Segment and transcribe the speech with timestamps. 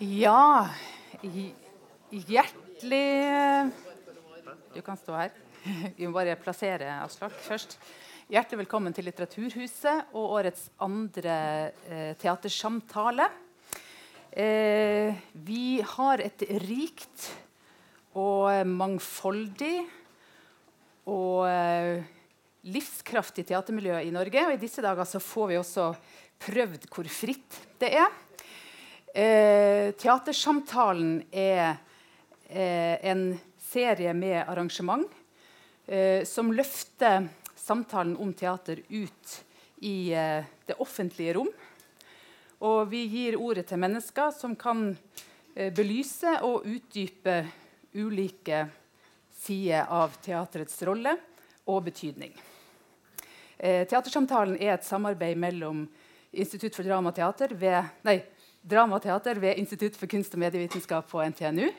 [0.00, 0.64] Ja
[2.08, 3.68] Hjertelig
[4.72, 5.34] Du kan stå her.
[5.98, 7.76] Vi må bare plassere Aslak først.
[8.32, 11.34] Hjertelig velkommen til Litteraturhuset og årets andre
[11.84, 13.26] eh, teatersamtale.
[14.32, 17.26] Eh, vi har et rikt
[18.16, 19.82] og mangfoldig
[21.12, 22.00] og eh,
[22.72, 24.48] livskraftig teatermiljø i Norge.
[24.48, 25.92] Og i disse dager så får vi også
[26.40, 28.08] prøvd hvor fritt det er.
[29.14, 31.80] Eh, teatersamtalen er
[32.46, 35.08] eh, en serie med arrangement
[35.86, 37.26] eh, som løfter
[37.58, 39.34] samtalen om teater ut
[39.82, 41.50] i eh, det offentlige rom.
[42.62, 44.92] Og vi gir ordet til mennesker som kan
[45.56, 47.40] eh, belyse og utdype
[47.98, 48.68] ulike
[49.42, 51.16] sider av teaterets rolle
[51.66, 52.36] og betydning.
[53.60, 55.82] Teatersamtalen er et samarbeid mellom
[56.32, 58.20] Institutt for drama og teater ved, nei,
[58.60, 61.70] drama og teater ved Institutt for kunst og medievitenskap på NTNU.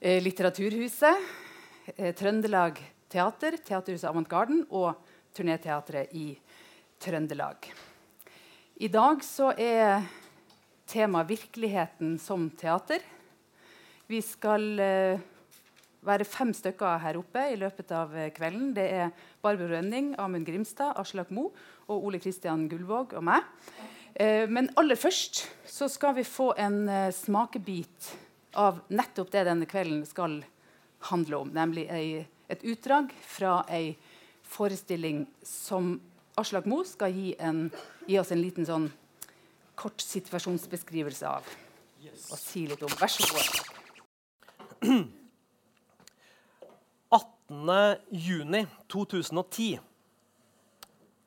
[0.00, 1.28] Eh, Litteraturhuset,
[1.96, 4.96] eh, Trøndelag Teater, Teaterhuset Avantgarden og
[5.34, 6.36] Turnéteatret i
[6.98, 7.70] Trøndelag.
[8.80, 10.02] I dag så er
[10.86, 13.02] temaet 'Virkeligheten som teater'.
[14.08, 15.20] Vi skal eh,
[16.02, 18.74] være fem stykker her oppe i løpet av kvelden.
[18.74, 21.52] Det er Barbro Rønning, Amund Grimstad, Aslak Mo
[21.86, 23.42] og Ole Kristian Gullvåg og meg.
[24.14, 28.16] Eh, men aller først så skal vi få en eh, smakebit
[28.60, 30.44] av nettopp det denne kvelden skal
[31.08, 31.48] handle om.
[31.54, 33.96] Nemlig ei, et utdrag fra ei
[34.52, 36.00] forestilling som
[36.36, 37.70] Aslak Moe skal gi, en,
[38.06, 38.92] gi, oss en liten sånn
[39.76, 41.42] kort situasjonsbeskrivelse av.
[42.02, 42.90] Og si litt om.
[43.00, 43.46] Vær så god.
[47.12, 49.78] 18.6.2010.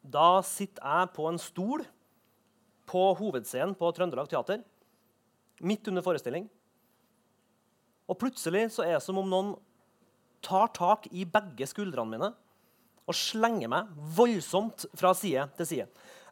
[0.05, 1.81] Da sitter jeg på en stol
[2.89, 4.61] på hovedscenen på Trøndelag Teater.
[5.65, 6.47] Midt under forestilling.
[8.05, 9.53] Og plutselig så er det som om noen
[10.45, 12.31] tar tak i begge skuldrene mine
[13.05, 15.85] og slenger meg voldsomt fra side til side.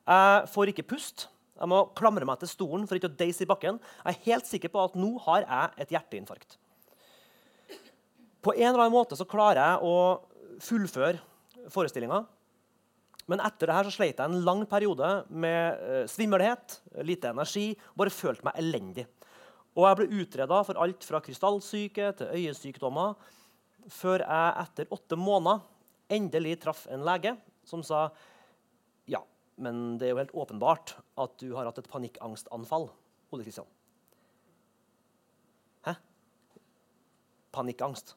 [0.04, 1.28] Jeg får ikke pust.
[1.54, 3.78] Jeg må klamre meg til stolen for ikke å deise i bakken.
[4.04, 6.58] Jeg er helt sikker på at nå har jeg et hjerteinfarkt.
[8.44, 9.98] På en eller annen måte så klarer jeg å
[10.66, 12.24] fullføre forestillinga.
[13.32, 17.70] Men etter det her så sleit jeg en lang periode med uh, svimmelhet, lite energi,
[17.96, 19.06] bare følte meg elendig.
[19.74, 23.16] Og jeg ble utreda for alt fra krystallsyke til øyesykdommer,
[23.92, 25.64] før jeg etter åtte måneder
[26.14, 27.34] endelig traff en lege
[27.68, 28.06] som sa
[29.10, 29.22] ja,
[29.60, 32.90] men det er jo helt åpenbart at du har hatt et panikkangstanfall.
[33.34, 33.68] Ole Kristian.
[35.88, 35.96] Hæ?
[37.56, 38.16] Panikkangst.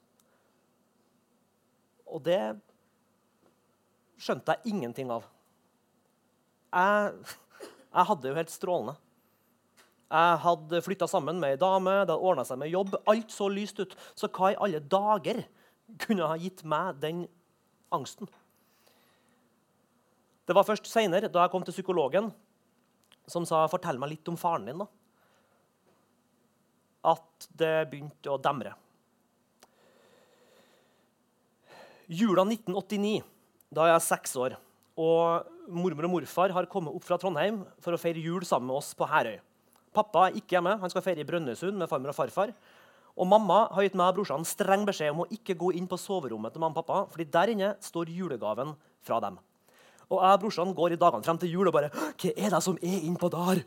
[2.07, 2.39] Og det
[4.21, 5.27] skjønte jeg ingenting av.
[6.73, 7.37] Jeg,
[7.93, 8.97] jeg hadde jo helt strålende.
[10.07, 12.95] Jeg hadde flytta sammen med ei dame, det hadde ordna seg med jobb.
[13.11, 13.97] Alt så lyst ut.
[14.15, 15.43] Så hva i alle dager
[16.03, 17.25] kunne ha gitt meg den
[17.95, 18.31] angsten?
[20.47, 22.31] Det var først seinere, da jeg kom til psykologen,
[23.27, 24.87] som sa 'fortell meg litt om faren din', da.
[27.07, 28.75] at det begynte å demre.
[32.07, 33.23] Jula 1989
[33.75, 34.57] da er jeg seks år.
[34.97, 38.79] Og mormor og morfar har kommet opp fra Trondheim for å feire jul sammen med
[38.79, 39.39] oss på Herøy.
[39.97, 42.53] Pappa er ikke hjemme, han skal feire i Brønnøysund med farmor og farfar.
[43.17, 45.99] Og mamma har gitt meg og brorsan streng beskjed om å ikke gå inn på
[46.01, 48.75] soverommet til mamma og pappa, fordi der inne står julegaven
[49.07, 49.39] fra dem.
[50.07, 52.63] Og jeg og brorsan går i dagene frem til jul og bare Hva er det
[52.63, 53.65] som er innpå der?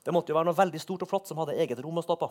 [0.00, 2.16] Det måtte jo være noe veldig stort og flott som hadde eget rom å stå
[2.18, 2.30] på.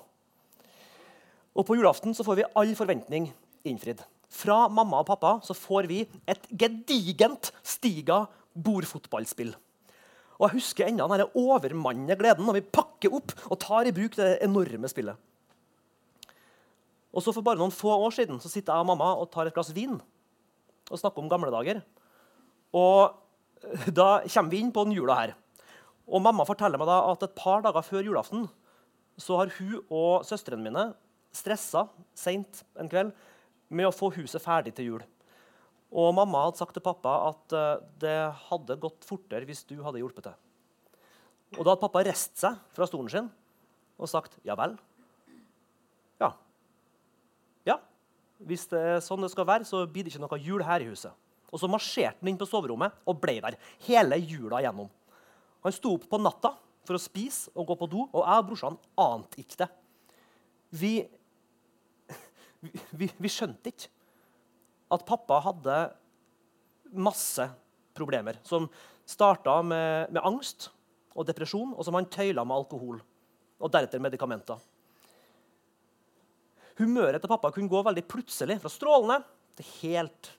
[1.54, 3.30] Og på julaften så får vi all forventning
[3.68, 4.02] innfridd.
[4.30, 8.24] Fra mamma og pappa så får vi et gedigent Stiga
[8.54, 9.56] bordfotballspill.
[10.40, 14.16] Og Jeg husker ennå den overmannende gleden når vi pakker opp og tar i bruk
[14.16, 15.18] det enorme spillet.
[17.10, 19.50] Og så For bare noen få år siden så sitter jeg og mamma og tar
[19.50, 19.98] et glass vin
[20.90, 21.82] og snakker om gamle dager.
[22.74, 23.18] Og
[23.92, 25.36] Da kommer vi inn på den jula her.
[26.08, 28.48] Og Mamma forteller meg da at et par dager før julaften
[29.20, 30.86] så har hun og søstrene mine
[31.36, 31.84] stressa
[32.18, 33.12] seint en kveld
[33.70, 35.08] med å få huset ferdig til jul.
[35.90, 38.18] Og mamma hadde sagt til pappa at uh, det
[38.50, 40.38] hadde gått fortere hvis du hadde hjulpet til.
[41.58, 43.30] Og da hadde pappa reist seg fra stolen sin
[44.00, 44.76] og sagt ja vel.
[46.22, 46.30] Ja.
[47.68, 47.80] Ja.
[48.46, 50.92] Hvis det er sånn det skal være, så blir det ikke noe jul her i
[50.92, 51.12] huset.
[51.50, 53.58] Og så marsjerte han inn på soverommet og ble der
[53.88, 54.90] hele jula gjennom.
[55.66, 56.54] Han sto opp på natta
[56.88, 59.70] for å spise og gå på do, og jeg og brorsan ante ikke det.
[60.80, 60.94] Vi
[62.62, 63.90] vi, vi, skjønte ikke
[64.94, 65.78] at pappa hadde
[66.98, 67.46] masse
[67.96, 68.40] problemer.
[68.48, 68.68] Som
[69.10, 70.70] starta med, med, angst
[71.16, 73.00] og depresjon, og som han tøyla med alkohol.
[73.60, 74.60] Og deretter medikamenter.
[76.80, 79.20] Humøret til pappa kunne gå veldig plutselig, fra strålende
[79.60, 80.32] til helt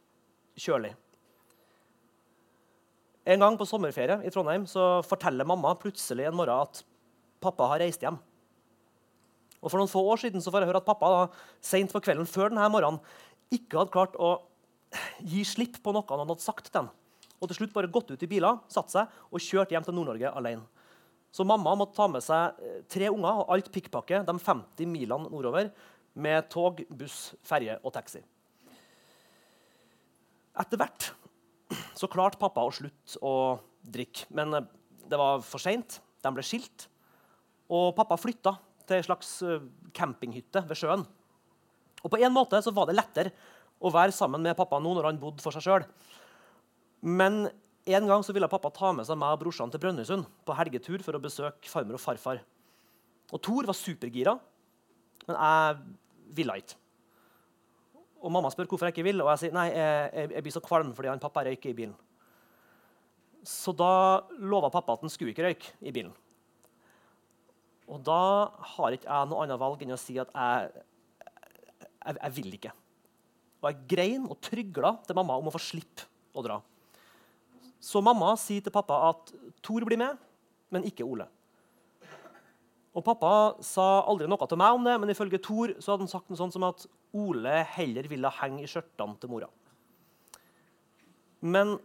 [0.60, 0.94] kjølig.
[3.30, 6.80] En gang på sommerferie i Trondheim så forteller mamma plutselig en morgen at
[7.44, 8.16] pappa har reist hjem.
[9.60, 11.24] Og For noen få år siden så får jeg høre at pappa da,
[11.64, 13.00] sent på kvelden før denne morgenen
[13.52, 14.38] ikke hadde klart å
[15.26, 16.90] gi slipp på noe han hadde sagt til ham.
[17.40, 20.32] Og til slutt bare gått ut i biler, satt seg og kjørt hjem til Nord-Norge
[20.36, 20.66] alene.
[21.30, 25.30] Så mamma måtte ta med seg eh, tre unger og alt pikkpakket de 50 milene
[25.30, 25.70] nordover
[26.20, 28.22] med tog, buss, ferje og taxi.
[30.58, 31.12] Etter hvert
[31.96, 34.66] så klarte pappa å slutte å drikke, men eh,
[35.06, 36.00] det var for seint.
[36.20, 36.88] De ble skilt,
[37.70, 38.56] og pappa flytta
[38.90, 39.64] til ei slags eh,
[39.96, 41.06] campinghytte ved sjøen.
[42.00, 43.32] Og på en måte så var det lettere
[43.80, 45.86] å være sammen med pappa nå når han bodde for seg sjøl.
[47.00, 47.46] Men
[47.88, 51.04] en gang så ville pappa ta med seg meg og brorsan til Brønnøysund på helgetur
[51.04, 52.42] for å besøke farmor og farfar.
[53.30, 54.36] Og Thor var supergira,
[55.28, 55.80] men jeg
[56.36, 56.76] ville ikke.
[58.20, 60.64] Og Mamma spør hvorfor jeg ikke vil, og jeg sier nei, jeg, jeg blir så
[60.64, 61.94] kvalm fordi han pappa røyker i bilen.
[63.46, 66.12] Så da lova pappa at han skulle ikke røyke i bilen.
[67.90, 68.22] Og da
[68.76, 70.84] har ikke jeg noe annet valg enn å si at jeg,
[71.26, 72.74] jeg, jeg vil ikke.
[73.60, 76.60] Og jeg grein og trygla til mamma om å få slippe å dra.
[77.80, 79.32] Så mamma sier til pappa at
[79.64, 80.16] Tor blir med,
[80.72, 81.26] men ikke Ole.
[82.90, 86.10] Og Pappa sa aldri noe til meg om det, men ifølge Tor så hadde han
[86.10, 89.48] sagt noe sånt som at Ole heller ville henge i skjørtene til mora.
[91.40, 91.76] Men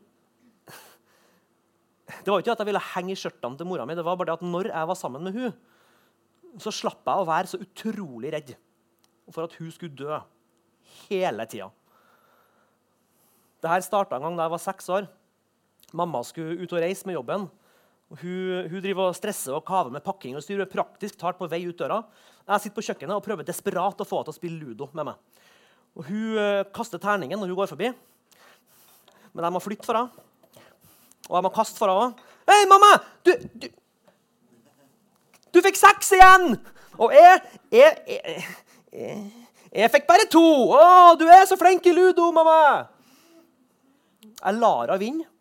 [2.26, 3.98] det var ikke at jeg ville henge i skjørtene til mora mi.
[3.98, 5.54] det var bare det at når jeg var sammen med hun,
[6.62, 8.54] så slapp jeg å være så utrolig redd
[9.34, 10.20] for at hun skulle dø
[11.08, 11.70] hele tida.
[13.64, 15.08] Dette starta en gang da jeg var seks år.
[15.96, 17.48] Mamma skulle ut og reise med jobben.
[18.22, 21.64] Hun, hun driver og stresser og kaver med pakking og styrer praktisk talt på vei
[21.66, 22.04] ut døra.
[22.46, 25.10] Jeg sitter på kjøkkenet og prøver desperat å få henne til å spille ludo med
[25.10, 25.42] meg.
[25.96, 27.90] Og Hun uh, kaster terningen når hun går forbi,
[29.34, 30.26] men jeg må flytte for henne.
[31.26, 32.22] Og jeg må kaste for henne òg.
[32.46, 32.92] Hei, mamma!
[33.26, 33.68] Du, du,
[35.56, 36.58] du fikk seks igjen!
[36.96, 37.40] Og jeg,
[37.76, 38.44] jeg, jeg,
[38.96, 39.22] jeg,
[39.76, 40.44] jeg fikk bare to!
[40.76, 42.60] Å, du er så flink i ludo, mamma!
[44.36, 45.32] Jeg lar henne vinne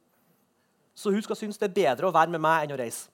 [0.95, 3.11] så hun skal synes det er bedre å være med meg enn å reise.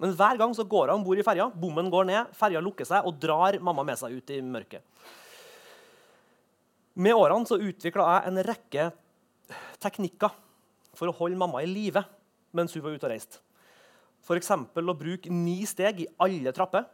[0.00, 2.88] Men hver gang så går hun om bord i ferja, bommen går ned, ferja lukker
[2.88, 4.80] seg og drar mamma med seg ut i mørket.
[7.00, 8.88] Med årene så utvikla jeg en rekke
[9.80, 10.32] teknikker
[10.96, 12.02] for å holde mamma i live
[12.56, 13.44] mens hun var ute og reiste.
[14.20, 14.50] F.eks.
[14.52, 16.86] å bruke ni steg i alle trapper.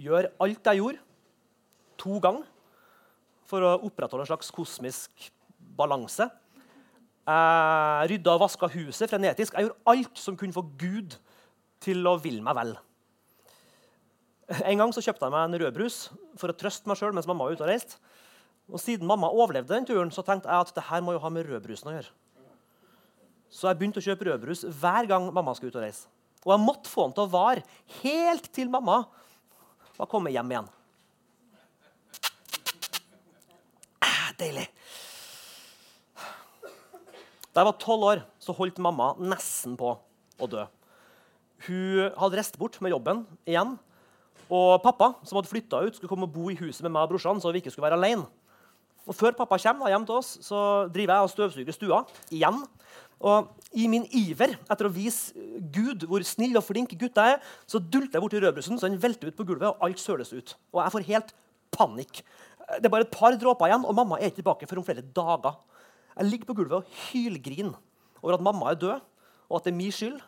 [0.00, 1.02] Gjøre alt jeg gjorde,
[2.00, 2.46] to ganger
[3.48, 5.28] for å opprettholde en slags kosmisk
[5.78, 6.26] balanse
[7.24, 9.54] jeg rydda og vaska huset frenetisk.
[9.54, 11.16] Jeg gjorde alt som kunne få Gud
[11.84, 12.74] til å ville meg vel.
[14.60, 15.98] En gang så kjøpte jeg meg en rødbrus
[16.40, 17.96] for å trøste meg sjøl mens mamma var ute og reiste.
[18.68, 21.30] Og siden mamma overlevde den turen, så tenkte jeg at det her må jo ha
[21.32, 22.12] med rødbrusen å gjøre.
[23.54, 26.08] Så jeg begynte å kjøpe rødbrus hver gang mamma skulle ut og reise.
[26.44, 27.62] Og jeg måtte få den til å vare
[28.02, 29.04] helt til mamma
[29.94, 30.70] var kommet hjem igjen.
[34.02, 34.66] Ah, deilig.
[37.54, 40.66] Da jeg var tolv år, så holdt mamma nesten på å dø.
[41.68, 43.76] Hun hadde reist bort med jobben igjen.
[44.50, 47.14] Og pappa, som hadde flytta ut, skulle komme og bo i huset med meg og
[47.14, 47.40] brorsan.
[47.40, 48.26] så vi ikke skulle være alene.
[49.06, 52.62] Og Før pappa kommer hjem til oss, så driver jeg og støvsuger stua igjen.
[53.22, 55.34] Og I min iver etter å vise
[55.74, 59.30] Gud hvor snill og flink gutta er, så dulter jeg borti rødbrusen, så den velter
[59.30, 60.56] ut på gulvet, og alt søles ut.
[60.74, 61.32] Og jeg får helt
[61.74, 62.22] panikk.
[62.78, 65.04] Det er bare et par dråper igjen, og mamma er ikke tilbake før om flere
[65.16, 65.58] dager.
[66.14, 67.74] Jeg ligger på gulvet og hylgriner
[68.22, 69.02] over at mamma er død,
[69.50, 70.20] og at det er min skyld.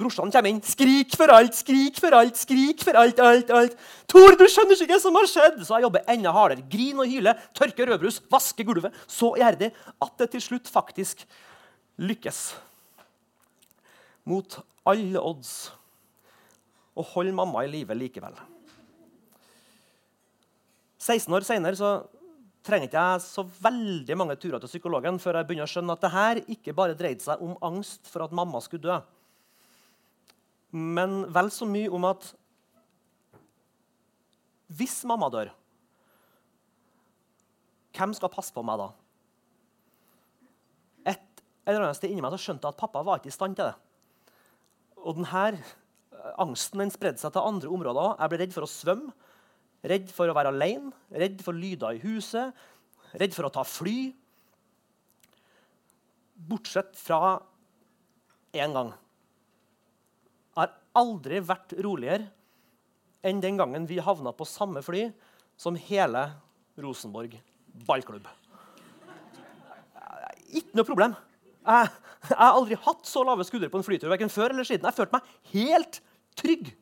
[0.00, 0.62] Brorsan kommer inn.
[0.62, 3.76] 'Skrik for alt, skrik for alt, skrik for alt!' alt, alt.
[4.06, 6.62] 'Tor, du skjønner ikke hva som har skjedd!' Så jeg jobber enda hardere.
[6.70, 11.26] Grin og hyle, tørker rødbrus, vasker gulvet så iherdig at det til slutt faktisk
[12.00, 12.40] lykkes.
[14.28, 15.52] Mot alle odds
[16.98, 18.34] og holde mamma i live likevel.
[21.00, 21.92] 16 år seinere
[22.66, 26.02] trenger ikke jeg så veldig mange turer til psykologen før jeg begynner å skjønne at
[26.04, 28.98] det her ikke bare dreide seg om angst for at mamma skulle dø,
[30.76, 32.28] men vel så mye om at
[34.76, 35.48] hvis mamma dør,
[37.96, 38.90] hvem skal passe på meg da?
[41.66, 43.58] Et eller annet sted inni meg så skjønte jeg at pappa var ikke i stand
[43.58, 43.76] til det.
[45.00, 45.44] Og denne
[46.40, 48.16] angsten den spredde seg til andre områder.
[48.18, 49.12] Jeg ble redd for å svømme.
[49.90, 52.52] Redd for å være alene, redd for lyder i huset,
[53.16, 54.10] redd for å ta fly.
[56.50, 57.38] Bortsett fra
[58.52, 58.92] én gang.
[60.52, 62.28] Jeg har aldri vært roligere
[63.24, 65.06] enn den gangen vi havna på samme fly
[65.60, 66.26] som hele
[66.80, 67.38] Rosenborg
[67.88, 68.28] ballklubb.
[70.50, 71.16] Ikke noe problem.
[71.70, 71.90] Jeg,
[72.36, 74.88] har aldri hatt så lave skuldre på en flytur verken før eller siden.
[74.88, 76.00] Jeg følte meg helt
[76.40, 76.72] trygg.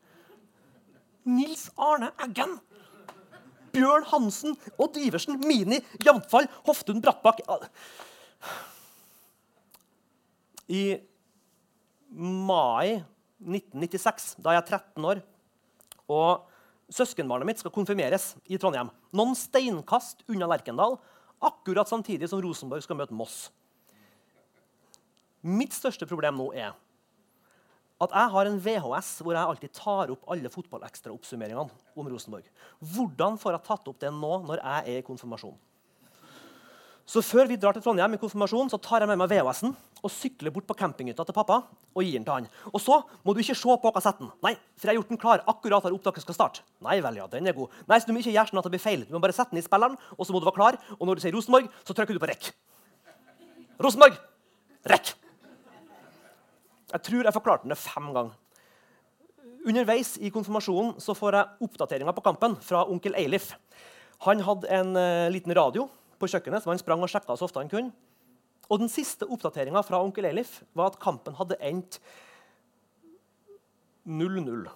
[1.29, 2.57] Nils Arne Eggen.
[3.75, 7.43] Bjørn Hansen, Odd Iversen, Mini, Jamfall, Hoftun Brattbakk
[10.73, 10.83] I
[12.09, 12.97] mai
[13.45, 15.21] 1996, da jeg er 13 år,
[16.11, 16.49] og
[16.93, 20.97] søskenbarnet mitt skal konfirmeres i Trondheim, noen steinkast unna Lerkendal,
[21.45, 23.49] akkurat samtidig som Rosenborg skal møte Moss.
[25.47, 26.75] Mitt største problem nå er
[27.99, 31.65] at jeg har en VHS hvor jeg alltid tar opp alle fotballekstraoppsummeringene
[31.99, 32.47] om Rosenborg.
[32.79, 35.57] Hvordan får jeg tatt opp det nå når jeg er i konfirmasjon?
[37.09, 39.73] Så Før vi drar til Trondheim i konfirmasjon, så tar jeg med meg VHS-en
[40.05, 42.49] og sykler bort på campinghytta til pappa og gir den til han.
[42.69, 44.29] Og så må du ikke se på kassetten.
[44.45, 46.67] Nei, for jeg har gjort den klar akkurat når opptaket skal starte.
[46.85, 47.73] Nei vel, ja, den er god.
[47.89, 49.07] Nei, så du må ikke gjøre sånn at det blir feil.
[49.09, 50.79] Du må bare sette den i spilleren, og så må du være klar.
[50.99, 52.51] Og når du sier Rosenborg, så trykker du på rekk.
[53.81, 54.21] Rosenborg!
[54.93, 55.17] Rekk!
[56.89, 58.37] Jeg tror jeg forklarte det fem ganger.
[59.69, 63.51] Underveis i konfirmasjonen så får jeg oppdateringer på kampen fra onkel Eilif.
[64.25, 67.61] Han hadde en uh, liten radio på kjøkkenet som han sprang og sjekka så ofte
[67.61, 67.93] han kunne.
[68.69, 72.01] Og Den siste oppdateringa fra onkel Eilif var at kampen hadde endt
[74.09, 74.69] 0-0.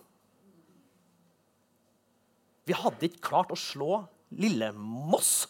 [2.68, 4.02] Vi hadde ikke klart å slå
[4.36, 5.48] lille Moss.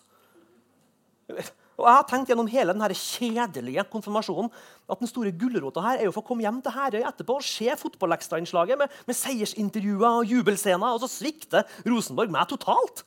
[1.82, 4.52] Og jeg har tenkt gjennom hele denne kjedelige konfirmasjonen
[4.86, 7.46] at den store gulrota her er jo for å komme hjem til Herøy etterpå og
[7.46, 13.02] se fotballekstrainnslaget med, med seiersintervjuer og jubelscener, og så svikter Rosenborg meg totalt.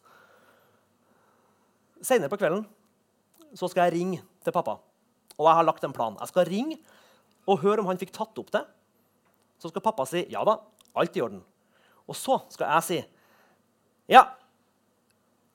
[2.03, 2.65] Senere på kvelden
[3.55, 4.75] så skal jeg ringe til pappa.
[5.39, 6.19] Og jeg har lagt en plan.
[6.19, 6.79] Jeg skal ringe
[7.47, 8.65] og høre om han fikk tatt opp det.
[9.63, 10.59] Så skal pappa si ja da,
[10.99, 11.39] alt i orden.
[12.11, 13.03] Og så skal jeg si
[14.11, 14.27] ja,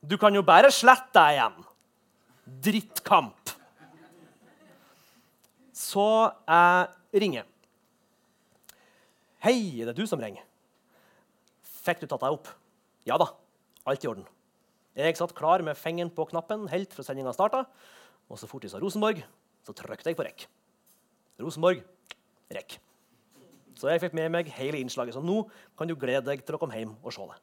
[0.01, 1.67] du kan jo bare slette deg igjen.
[2.59, 3.55] Drittkamp.
[5.77, 6.07] Så
[6.51, 7.47] jeg ringer.
[9.41, 10.45] Hei, er det du som ringer?
[11.81, 12.51] Fikk du tatt deg opp?
[13.09, 13.31] Ja da,
[13.89, 14.27] alt i orden.
[14.99, 17.65] Jeg satt klar med fingeren på knappen helt fra sendinga starta.
[18.29, 19.23] Og så fort de sa Rosenborg,
[19.65, 20.45] så trykte jeg på rekk.
[21.41, 21.81] Rosenborg,
[22.53, 22.77] rekk.
[23.79, 25.17] Så jeg fikk med meg hele innslaget.
[25.17, 25.47] Så nå
[25.79, 27.39] kan du glede deg til å komme hjem og se det.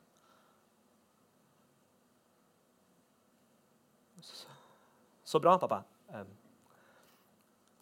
[5.27, 5.81] Så bra, pappa.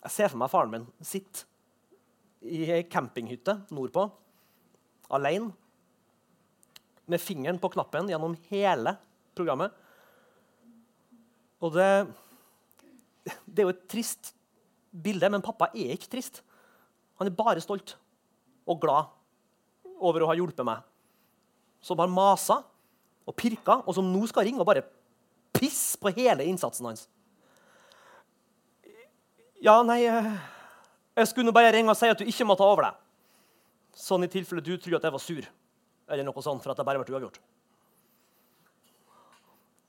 [0.06, 1.46] Jeg ser for meg faren min sitte
[2.46, 4.06] i ei campinghytte nordpå,
[5.14, 5.52] alene,
[7.06, 8.96] med fingeren på knappen gjennom hele
[9.38, 9.74] programmet.
[11.62, 11.90] Og det,
[13.46, 14.34] det er jo et trist
[14.90, 16.42] bilde, men pappa er ikke trist.
[17.22, 17.94] Han er bare stolt
[18.66, 19.14] og glad
[20.02, 20.82] over å ha hjulpet meg.
[21.78, 22.64] Som har masa
[23.26, 24.88] og pirka, og som nå skal ringe og bare
[25.54, 27.06] pisse på hele innsatsen hans.
[29.66, 30.28] Ja, nei eh,
[31.18, 33.02] Jeg skulle bare ringe og si at du ikke må ta over deg.
[33.98, 35.46] Sånn i tilfelle du tror at jeg var sur,
[36.12, 37.40] eller noe sånt, for at det bare ble uavgjort.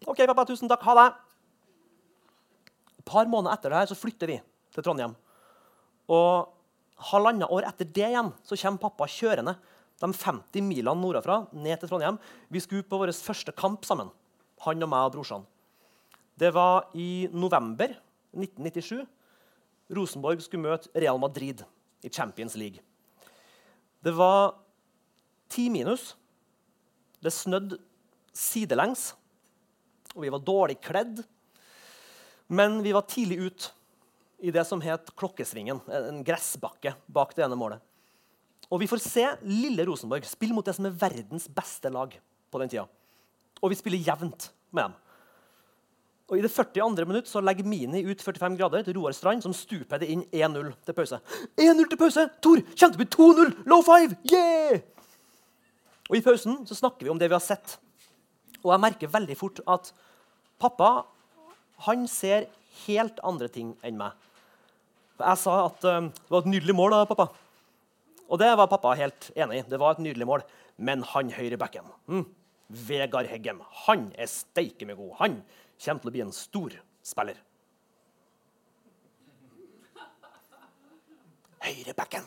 [0.07, 0.85] OK, pappa, tusen takk.
[0.87, 1.07] Ha det.
[3.01, 4.37] Et par måneder etter det her så flytter vi
[4.73, 5.17] til Trondheim.
[6.15, 6.55] Og
[7.11, 9.57] halvannet år etter det igjen så kommer pappa kjørende
[10.01, 12.21] de 50 milene nordafra ned til Trondheim.
[12.49, 14.15] Vi skulle på vår første kamp sammen,
[14.65, 15.45] han og meg og brorsan.
[16.39, 17.99] Det var i november
[18.37, 19.05] 1997.
[19.93, 21.63] Rosenborg skulle møte Real Madrid
[22.03, 22.83] i Champions League.
[24.03, 24.57] Det var
[25.53, 26.15] ti minus.
[27.23, 27.79] Det snødde
[28.37, 29.13] sidelengs
[30.17, 31.21] og vi var dårlig kledd.
[32.49, 33.69] Men vi var tidlig ut
[34.47, 37.83] i det som het Klokkesvingen, en gressbakke bak det ene målet.
[38.73, 42.17] Og vi får se lille Rosenborg spille mot det som er verdens beste lag
[42.51, 42.87] på den tida.
[43.61, 44.97] Og vi spiller jevnt med dem.
[46.27, 47.05] Og I det 42.
[47.07, 50.73] minutt så legger Mini ut 45 grader til Roar Strand, som stuper det inn 1-0
[50.83, 51.21] til pause.
[51.55, 52.25] 1-0 til pause!
[52.43, 53.53] Tor, kjente vi 2-0!
[53.71, 54.17] Low five!
[54.27, 54.83] Yeah!
[56.11, 57.77] Og I pausen så snakker vi om det vi har sett.
[58.65, 59.93] Og jeg merker veldig fort at
[60.59, 60.91] pappa
[61.87, 62.49] han ser
[62.87, 64.17] helt andre ting enn meg.
[65.21, 66.97] Jeg sa at uh, det var et nydelig mål.
[66.97, 67.29] da, pappa.
[68.27, 69.69] Og det var pappa helt enig i.
[69.71, 70.43] Det var et nydelig mål.
[70.77, 72.27] Men han høyrebacken, hm,
[72.89, 75.15] Vegard Heggem, han er steike meg god.
[75.23, 75.39] Han
[75.83, 77.39] kommer til å bli en stor spiller.
[81.67, 82.27] Høyrebacken!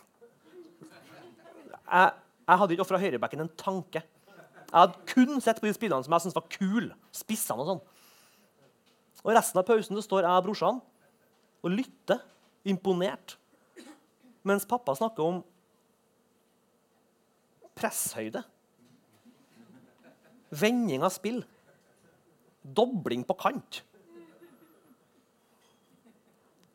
[1.90, 2.10] Jeg,
[2.50, 4.04] jeg hadde ikke ofra høyrebacken en tanke.
[4.70, 6.98] Jeg hadde kun sett på de spillene som jeg syntes var kule.
[7.16, 7.82] Spissene og sånn.
[9.26, 10.82] Og Resten av pausen så står jeg og brorsan
[11.60, 12.22] og lytter,
[12.68, 13.36] imponert,
[14.48, 15.40] mens pappa snakker om
[17.80, 18.44] presshøyde,
[20.56, 21.42] vending av spill
[22.76, 23.82] Dobling på kant.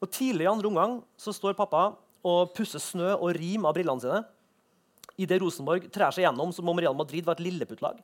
[0.05, 4.03] Og Tidlig i andre omgang så står pappa og pusser snø og rim av brillene
[4.03, 4.21] sine.
[5.21, 8.01] Idet Rosenborg trær seg gjennom som om Real Madrid var et lilleputtlag.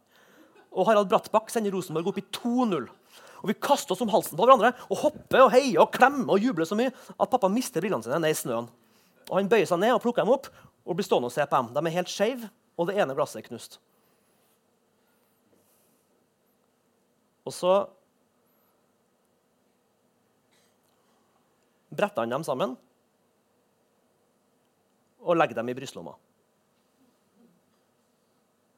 [0.71, 2.87] Og Harald Brattbakk sender Rosenborg opp i 2-0.
[3.41, 6.45] Og Vi kaster oss om halsen på hverandre og hopper og heier og klemmer og
[6.45, 8.69] jubler så mye at pappa mister brillene sine ned i snøen.
[9.31, 10.51] Og Han bøyer seg ned og plukker dem opp
[10.85, 11.73] og blir stående og se på dem.
[11.75, 13.81] De er helt skeive, og det ene glasset er knust.
[17.51, 17.75] Og så
[21.91, 22.77] bretter han dem sammen
[25.21, 26.15] og legger dem i brystlomma.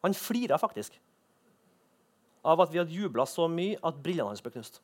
[0.02, 0.96] Han flira faktisk
[2.42, 4.80] av at vi hadde jubla så mye at brillene hans ble knust.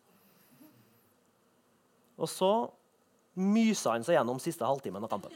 [2.18, 2.52] Og så
[3.38, 5.34] mysa han seg gjennom siste halvtimen av kampen.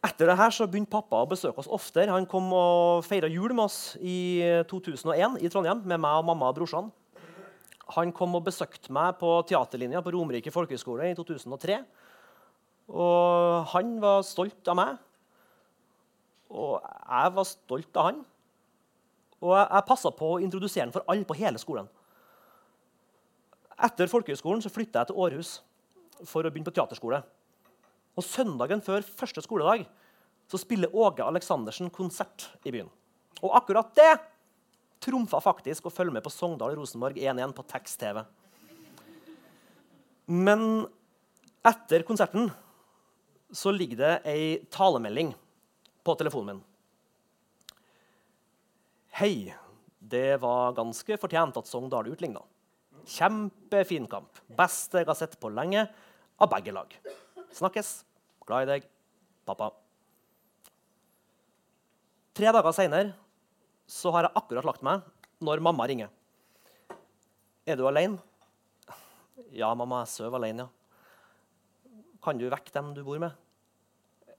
[0.00, 2.12] Etter det her så begynte pappa å besøke oss oftere.
[2.14, 4.40] Han kom og feira jul med oss i
[4.70, 6.88] 2001 i Trondheim med meg og mamma og brorsan.
[7.96, 11.80] Han kom og besøkte meg på teaterlinja på Romerike folkehøgskole i 2003.
[12.90, 15.00] Og han var stolt av meg,
[16.50, 18.22] og jeg var stolt av han.
[19.40, 21.88] Og jeg, passa på å introdusere han for alle på hele skolen.
[23.80, 25.52] Etter folkehøgskolen flytta jeg til Århus
[26.28, 27.22] for å begynne på teaterskole.
[28.18, 29.86] Og Søndagen før første skoledag
[30.50, 32.90] så spiller Åge Aleksandersen konsert i byen.
[33.40, 34.12] Og akkurat det
[35.00, 38.24] trumfa faktisk å følge med på Sogndal-Rosenborg 1-1 på tekst-TV.
[40.30, 40.84] Men
[41.66, 42.50] etter konserten
[43.50, 45.32] så ligger det ei talemelding
[46.06, 46.66] på telefonen min.
[49.20, 49.52] Hei,
[49.98, 52.42] det var ganske fortjent at Sogndal utligna.
[53.10, 54.38] Kjempefin kamp.
[54.56, 55.88] Beste jeg har sett på lenge,
[56.40, 56.94] av begge lag.
[57.54, 58.04] Snakkes.
[58.46, 58.86] Glad i deg.
[59.48, 59.70] Pappa.
[62.36, 63.14] Tre dager seinere
[64.14, 65.02] har jeg akkurat lagt meg
[65.42, 66.10] når mamma ringer.
[67.66, 68.20] Er du alene?
[69.50, 70.68] Ja, mamma, jeg sover alene, ja.
[72.22, 73.34] Kan du vekke dem du bor med?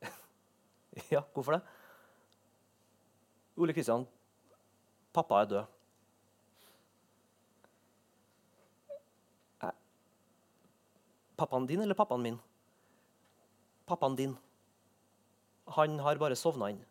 [1.13, 1.61] ja, hvorfor det?
[3.59, 4.05] Ole Kristian,
[5.13, 5.77] pappa er død.
[11.41, 12.35] Pappaen din eller pappaen min?
[13.91, 14.37] Pappaen din.
[15.75, 16.81] Han har bare sovna inn.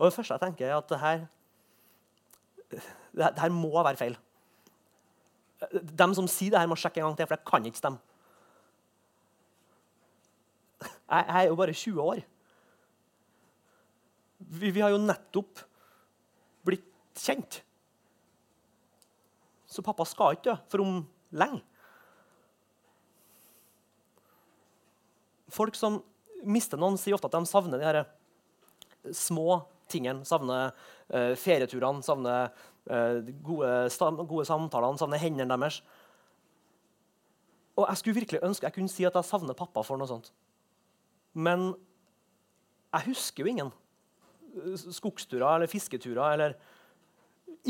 [0.00, 1.24] Og det første jeg tenker, er at det her,
[2.72, 4.14] det her må være feil.
[5.68, 8.00] De som sier det her, må sjekke en gang til, for det kan ikke stemme.
[10.80, 12.22] Jeg, jeg er jo bare 20 år.
[14.38, 15.60] Vi, vi har jo nettopp
[16.64, 16.86] blitt
[17.18, 17.60] kjent.
[19.70, 21.62] Så pappa skal ikke dø for om lenge.
[25.50, 26.00] Folk som
[26.46, 28.00] mister noen, sier ofte at de savner de her
[29.14, 30.26] små tingene.
[30.26, 32.50] Savner uh, ferieturene, savner
[32.90, 33.72] uh, gode,
[34.30, 35.80] gode samtalene, savner hendene deres.
[37.78, 40.32] Og Jeg skulle virkelig ønske jeg kunne si at jeg savner pappa for noe sånt.
[41.32, 41.70] Men
[42.90, 43.70] jeg husker jo ingen
[44.74, 46.56] skogsturer eller fisketurer eller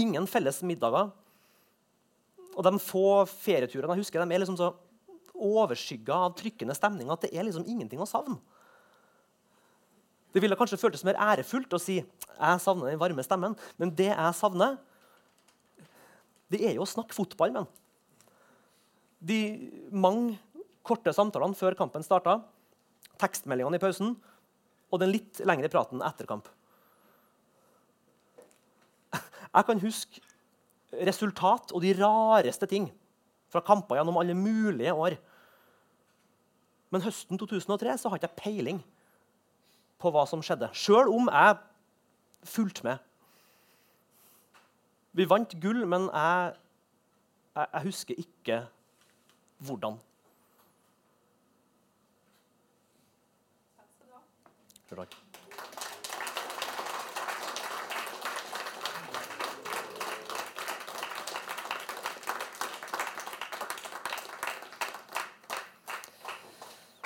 [0.01, 1.11] ingen felles middager.
[2.61, 4.75] Og de få ferieturene jeg husker, de er liksom så
[5.41, 8.37] overskygga av trykkende stemning at det er liksom ingenting å savne.
[10.31, 13.57] Det ville kanskje føltes mer ærefullt å si jeg savner den varme stemmen.
[13.81, 14.77] Men det jeg savner,
[16.53, 17.79] det er jo å snakke fotball med
[19.21, 19.41] De
[19.91, 20.37] mange
[20.87, 22.39] korte samtalene før kampen starta,
[23.21, 24.15] tekstmeldingene i pausen
[24.91, 26.49] og den litt lengre praten etter kamp.
[29.51, 30.23] Jeg kan huske
[30.93, 32.89] resultat og de rareste ting
[33.51, 35.17] fra kamper gjennom alle mulige år.
[36.91, 38.81] Men høsten 2003 så har ikke jeg peiling
[40.01, 41.57] på hva som skjedde, sjøl om jeg
[42.49, 43.07] fulgte med.
[45.13, 46.55] Vi vant gull, men jeg,
[47.57, 48.61] jeg, jeg husker ikke
[49.67, 49.99] hvordan.
[54.91, 55.15] Takk.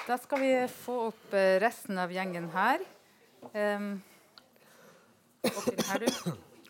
[0.06, 2.78] Da skal vi få opp eh, resten av gjengen her.
[3.56, 4.02] Um,
[5.40, 6.06] her, du.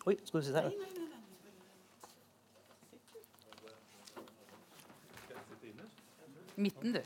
[0.07, 0.71] Oi, skal du sitte her?
[6.55, 7.03] Midten, du.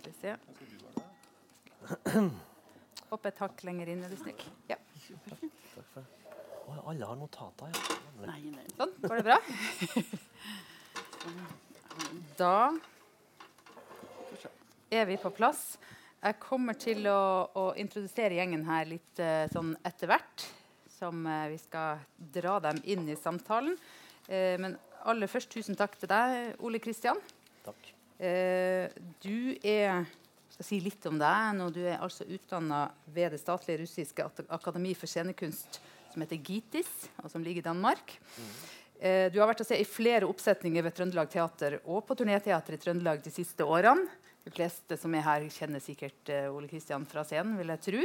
[0.00, 0.34] Skal vi se.
[3.12, 4.42] Hopp et hakk lenger inn, er du snill.
[4.72, 4.78] Ja.
[6.64, 7.78] Oh, alle har notater, ja.
[8.80, 8.92] Sånn.
[9.04, 9.38] Går det bra?
[12.40, 12.56] da
[14.94, 15.74] er vi på plass.
[16.24, 20.46] Jeg kommer til å, å introdusere gjengen her litt uh, sånn etter hvert.
[20.94, 23.74] Som uh, vi skal dra dem inn i samtalen.
[24.28, 27.20] Uh, men aller først tusen takk til deg, Ole Kristian.
[27.64, 27.90] Takk.
[29.24, 30.04] du er
[30.52, 31.66] skal si litt om deg nå.
[31.74, 35.80] Du er altså utdanna ved det statlige russiske akademi for scenekunst
[36.12, 38.14] som heter GITIS, og som ligger i Danmark.
[38.38, 38.52] Mm.
[39.34, 42.80] Du har vært å se i flere oppsetninger ved Trøndelag Teater og på turnéteater i
[42.80, 44.06] Trøndelag de siste årene.
[44.44, 48.02] De fleste som er her, kjenner sikkert uh, Ole Kristian fra scenen, vil jeg tro.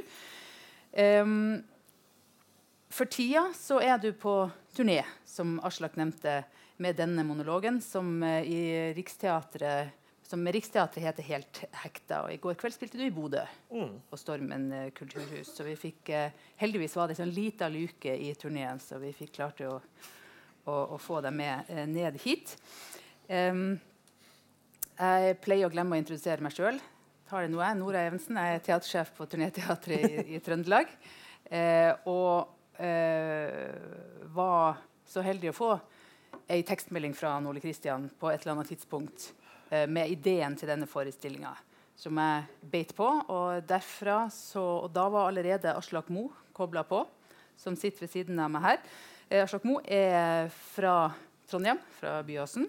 [0.95, 1.59] Um,
[2.89, 4.33] for tida så er du på
[4.75, 6.41] turné, som Aslak nevnte,
[6.79, 9.95] med denne monologen, som uh, i Riksteatret
[10.29, 12.21] som med Riksteatret heter Helt hekta.
[12.21, 13.41] Og I går kveld spilte du i Bodø,
[13.73, 13.93] mm.
[14.11, 15.51] på Stormen uh, kulturhus.
[15.57, 16.13] Så vi fikk,
[16.61, 19.75] heldigvis var det en sånn lita luke i turneen, så vi fikk klart å,
[20.69, 22.55] å, å få deg med ned hit.
[23.27, 23.79] Um,
[24.99, 26.79] jeg pleier å glemme å introdusere meg sjøl.
[27.47, 28.37] Nora Evensen.
[28.37, 30.91] Jeg er teatersjef på Turnéteatret i, i Trøndelag.
[32.09, 32.55] og
[34.35, 34.77] var
[35.09, 35.73] så heldig å få
[36.49, 39.33] ei tekstmelding fra Ole Kristian på et eller annet tidspunkt
[39.69, 41.51] Eh, med ideen til denne forestillinga,
[41.97, 43.05] som jeg beit på.
[43.05, 46.25] Og, derfra så, og da var allerede Aslak Mo
[46.57, 47.03] kobla på,
[47.57, 48.79] som sitter ved siden av meg her.
[49.29, 51.11] Eh, Aslak Mo er fra
[51.49, 52.65] Trondheim, fra Byåsen.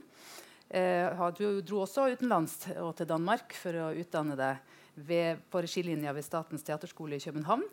[0.70, 4.60] Eh, du dro også utenlands og til Danmark for å utdanne deg
[4.94, 7.64] ved, på regilinja ved Statens teaterskole i København.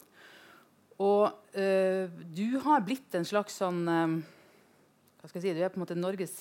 [1.05, 4.15] Og eh, du har blitt en slags sånn eh,
[5.21, 6.38] hva skal jeg si, Du er på en måte Norges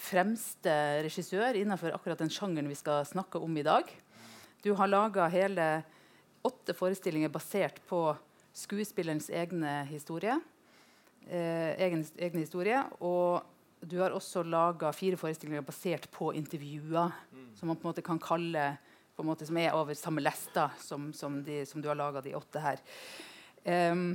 [0.00, 0.72] fremste
[1.04, 3.88] regissør innenfor akkurat den sjangeren vi skal snakke om i dag.
[4.64, 5.68] Du har laga hele
[6.46, 8.06] åtte forestillinger basert på
[8.56, 10.38] skuespillerens egne historie.
[11.28, 12.80] Eh, egen, egne historie.
[13.04, 13.44] Og
[13.80, 17.12] du har også laga fire forestillinger basert på intervjuer.
[17.32, 17.46] Mm.
[17.56, 18.74] Som man på en måte kan kalle
[19.16, 22.22] på en måte, som er over samme lesta som, som, de, som du har laga
[22.24, 22.82] de åtte her.
[23.64, 24.14] Um,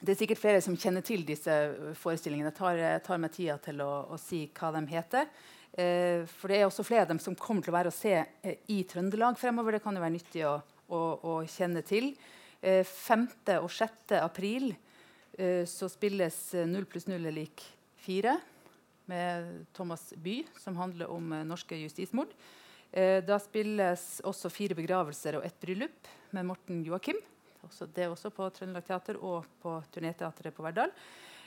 [0.00, 1.54] det er sikkert flere som kjenner til disse
[2.00, 2.52] forestillingene.
[2.52, 5.30] Jeg tar, tar meg tida til å, å, si hva de heter.
[5.70, 8.14] Uh, for det er også flere av dem som kommer til å være å se
[8.22, 9.78] uh, i Trøndelag fremover.
[9.78, 10.56] Det kan jo være nyttig å,
[10.90, 12.12] å, å kjenne til.
[12.62, 13.28] Uh, 5.
[13.60, 14.16] og 6.
[14.20, 14.72] april
[15.38, 17.62] eh, så spilles 0 pluss 0 er lik
[18.04, 18.34] 4
[19.10, 22.32] med Thomas By, som handler om eh, norske justismord.
[22.90, 27.18] Eh, da spilles også fire begravelser og ett bryllup med Morten Joakim.
[27.94, 30.94] Det er også på Trøndelag Teater og på Turnéteatret på Verdal.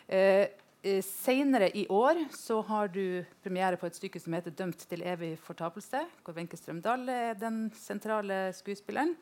[0.07, 0.45] Eh,
[0.83, 5.37] Senere i år så har du premiere på et stykke som heter 'Dømt til evig
[5.39, 9.15] fortapelse', hvor Wenche Strømdal er den sentrale skuespilleren.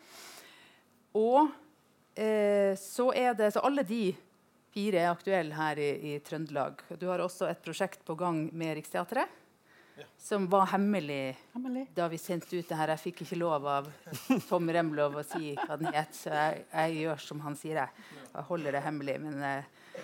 [1.13, 1.51] Og
[2.17, 4.15] eh, så er det Så alle de
[4.71, 6.81] fire er aktuelle her i, i Trøndelag.
[6.99, 9.39] Du har også et prosjekt på gang med Riksteatret
[10.17, 12.93] som var hemmelig, hemmelig, da vi sendte ut det her.
[12.93, 13.89] Jeg fikk ikke lov av
[14.49, 17.81] Tom Remlov å si hva den het, så jeg, jeg, gjør som han sier.
[17.81, 19.17] Jeg, jeg holder det hemmelig.
[19.23, 19.97] Men uh,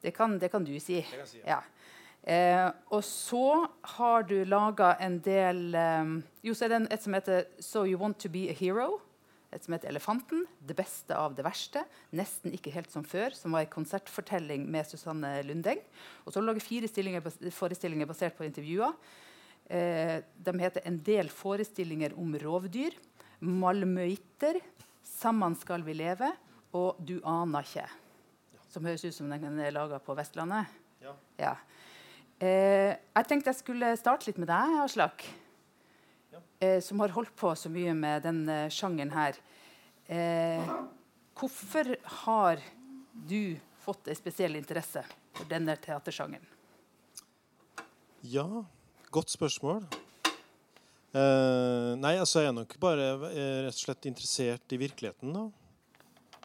[0.00, 1.00] det, kan, det, kan, du si.
[1.44, 1.62] Ja.
[2.24, 3.66] Uh, og så
[3.98, 8.00] har du laga en del um, Jo, så er det et som heter 'So You
[8.00, 8.96] Want To Be A Hero'
[9.54, 10.46] et som heter 'Elefanten'.
[10.60, 11.84] Det beste av det verste.
[12.12, 15.78] Nesten ikke helt som før, som var en konsertfortelling med Susanne Lundeng.
[16.26, 18.94] Og så lager du fire forestillinger basert på intervjuer.
[19.70, 22.98] Eh, de heter 'En del forestillinger om rovdyr',
[23.40, 24.60] 'Malmøiter',
[25.04, 26.36] 'Sammen skal vi leve'
[26.72, 27.90] og 'Du aner ikke'.
[28.68, 30.66] Som høres ut som den er laga på Vestlandet.
[31.00, 31.12] Ja.
[31.38, 31.54] ja.
[32.40, 35.43] Eh, jeg tenkte jeg skulle starte litt med deg, Aslak
[36.60, 39.38] eh, som har holdt på så mye med den eh, sjangeren her.
[40.06, 40.72] Eh,
[41.38, 41.94] hvorfor
[42.24, 42.62] har
[43.12, 46.46] du fått en spesiell interesse for denne teatersjangeren?
[48.24, 48.46] Ja,
[49.12, 49.84] godt spørsmål.
[51.14, 55.44] Eh, nei, altså jeg er nok bare eh, rett og slett interessert i virkeligheten, da.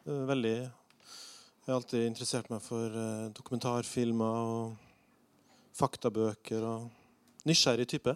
[0.03, 2.95] Eh, veldig Jeg har alltid interessert meg for
[3.37, 4.71] dokumentarfilmer og
[5.77, 8.15] faktabøker og nysgjerrig type.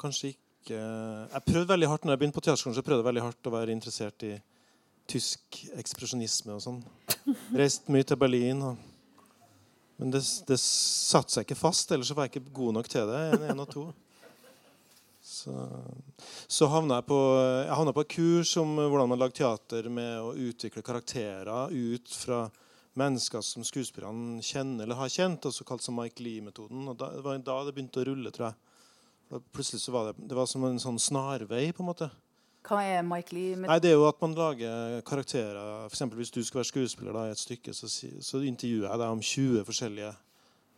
[0.00, 3.24] Kanskje ikke Jeg prøvde veldig hardt når jeg begynte på teaterskolen, så prøvde jeg veldig
[3.24, 4.34] hardt å være interessert i
[5.10, 6.78] tysk ekspresjonisme og sånn.
[7.58, 8.60] Reist mye til Berlin.
[8.68, 8.76] Og...
[10.00, 13.08] Men det, det satte seg ikke fast, ellers så var jeg ikke god nok til
[13.10, 13.24] det.
[13.34, 13.86] En, en og to.
[15.30, 15.52] Så,
[16.48, 20.16] så havna jeg på jeg havna på et kurs om hvordan man lager teater med
[20.24, 22.46] å utvikle karakterer ut fra
[22.98, 26.88] mennesker som skuespillerne kjenner eller har kjent, også kalt som Mike Lee-metoden.
[26.88, 28.69] og da, Det var da det begynte å rulle, tror jeg.
[29.30, 31.68] Plutselig så var det, det var som en sånn snarvei.
[31.72, 32.10] på en måte.
[32.66, 33.56] Hva er Mike Lee?
[33.56, 35.86] Nei, det er jo at man lager karakterer.
[35.86, 39.00] For eksempel, hvis du skal være skuespiller da, i et stykke, så, så intervjuer jeg
[39.00, 40.10] deg om 20 forskjellige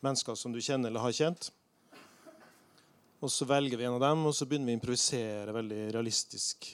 [0.04, 1.50] mennesker som du kjenner eller har kjent.
[3.22, 6.72] Og så velger vi en av dem, og så begynner vi å improvisere veldig realistisk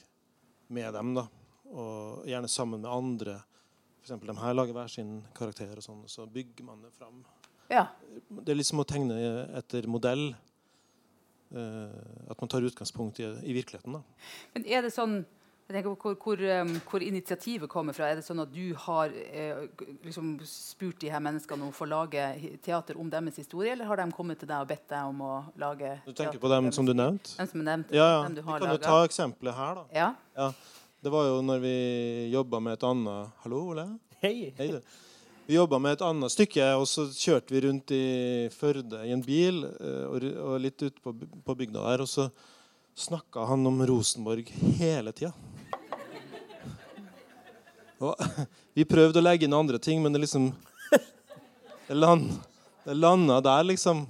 [0.73, 1.15] med dem.
[1.17, 1.27] da.
[1.69, 3.39] Og gjerne sammen med andre.
[4.01, 7.21] Eksempel, de her lager hver sin karakter, og sånn, og så bygger man det fram.
[7.69, 7.85] Ja.
[8.29, 9.19] Det er liksom å tegne
[9.59, 10.31] etter modell.
[11.55, 13.99] Eh, at man tar utgangspunkt i, i virkeligheten.
[13.99, 14.03] da.
[14.55, 15.23] Men er det sånn
[15.69, 18.07] jeg tenker på hvor, hvor, um, hvor initiativet kommer fra.
[18.09, 19.67] Er det sånn at du har eh,
[20.01, 22.23] liksom spurt de her menneskene om å få lage
[22.65, 25.35] teater om deres historie, eller har de kommet til deg og bedt deg om å
[25.61, 27.35] lage Du tenker på dem som du nevnte?
[27.37, 27.93] Dem som er nevnt?
[27.93, 28.23] Ja, ja.
[28.25, 29.85] dem du Vi har kan jo ta eksempelet her, da.
[29.93, 30.09] Ja.
[30.41, 30.49] Ja.
[31.05, 31.77] Det var jo når vi
[32.33, 33.87] jobba med et annet Hallo, Ole?
[34.25, 34.55] Hei!
[34.57, 34.81] Hei, du.
[35.49, 38.05] Vi jobba med et annet stykke, og så kjørte vi rundt i
[38.53, 42.27] Førde i en bil eh, og, litt ute på, bygda der, og så
[42.93, 45.33] snakka han om Rosenborg hele tida.
[48.77, 50.51] Vi prøvde å legge inn andre ting, men det liksom
[50.93, 52.29] Det, land,
[52.85, 54.05] landa der, liksom.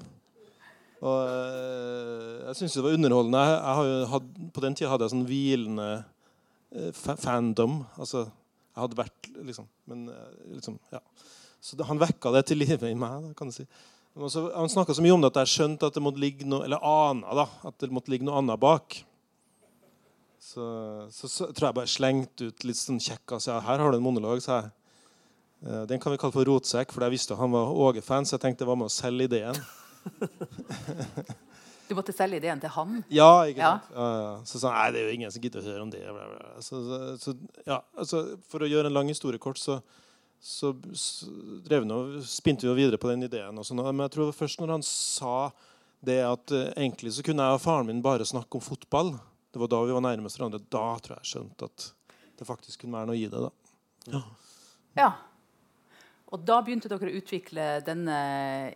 [0.99, 3.47] Og eh, jeg syns det var underholdende.
[3.47, 5.91] Jeg, jeg hatt, på den tida hadde jeg sånn hvilende
[6.75, 7.85] eh, fandom.
[7.95, 11.01] Altså, jeg hadde vært liksom Men eh, liksom, ja.
[11.61, 13.67] Så det, han vekka det til live i meg, da, kan si.
[14.19, 16.65] Også, han snakka så mye om det at jeg skjønte at det måtte ligge noe
[16.67, 19.01] Eller ana da, at det måtte ligge noe annet bak.
[20.43, 20.65] Så,
[21.13, 23.99] så, så tror jeg bare slengte ut litt sånn kjekk altså, ja, Her har du
[23.99, 24.71] en monolog, sa jeg.
[25.67, 28.47] Eh, Den kan vi kalle for rotsekk, for jeg visste han var Åge-fan, så jeg
[28.47, 29.59] tenkte det var med å selge ideen.
[31.89, 32.99] Du måtte selge ideen til han?
[33.13, 33.89] Ja, ikke sant?
[33.95, 34.33] Ja, ja.
[34.49, 36.03] Så sa han nei, det er jo ingen som gidder å høre om det.
[36.05, 36.51] Bla, bla.
[36.65, 38.21] Så, så, så, ja, altså,
[38.51, 39.79] for å gjøre en lang historie kort, så,
[40.37, 41.31] så, så
[41.65, 43.57] drev vi og spinte vi jo videre på den ideen.
[43.57, 43.81] Og sånn.
[43.89, 45.39] Men jeg tror først når han sa
[46.05, 49.17] det at uh, egentlig så kunne jeg og faren min bare snakke om fotball,
[49.51, 51.89] det var da vi var nærmest hverandre, da tror jeg jeg skjønte at
[52.39, 53.41] det faktisk kunne være noe i det.
[53.49, 54.21] da.
[54.99, 55.11] Ja.
[56.29, 58.19] Og da begynte dere å utvikle denne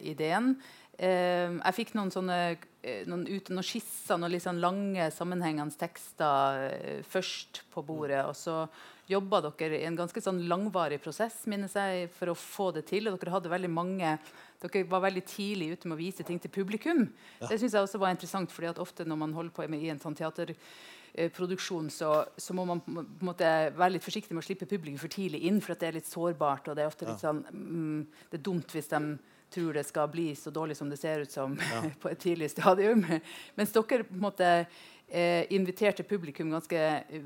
[0.01, 0.55] ideen.
[1.00, 2.38] Eh, jeg fikk noen sånne
[2.85, 8.20] eh, noen, uten noen skisser, noen litt sånn lange, sammenhengende tekster eh, først på bordet.
[8.28, 8.66] Og så
[9.11, 13.09] jobba dere i en ganske sånn langvarig prosess minnes jeg, for å få det til.
[13.09, 14.16] Og dere hadde veldig mange
[14.62, 17.07] dere var veldig tidlig ute med å vise ting til publikum.
[17.40, 19.90] Det synes jeg også var interessant, fordi at ofte når man holder på med i
[19.90, 24.46] en sånn teaterproduksjon, så, så må man på en måte være litt forsiktig med å
[24.46, 26.70] slippe publikum for tidlig inn, for at det er litt sårbart.
[26.70, 29.02] og Det er ofte litt sånn, mm, det er dumt hvis de
[29.52, 31.54] tror det skal bli så dårlig som det ser ut som
[32.02, 33.04] på et tidlig stadium.
[33.58, 34.50] Mens dere på en måte
[35.08, 37.24] eh, inviterte publikum ganske eh,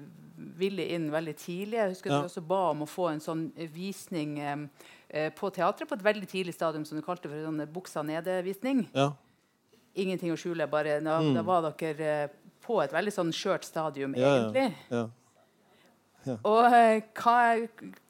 [0.58, 1.78] villig inn veldig tidlig.
[1.80, 2.16] Jeg husker Ja.
[2.20, 4.56] dere også ba om å få en sånn eh, visning eh,
[5.08, 8.86] eh, på teatret på et veldig tidlig stadium, som du kalte for sånn buksa nede-visning.
[8.94, 9.12] Ja.
[9.96, 10.66] Ingenting å skjule.
[10.68, 12.28] bare Da, da var dere eh,
[12.66, 14.50] på et veldig sånn skjørt stadium, Ja,
[14.90, 15.08] ja.
[16.26, 16.36] Ja.
[16.48, 17.36] Og eh, hva,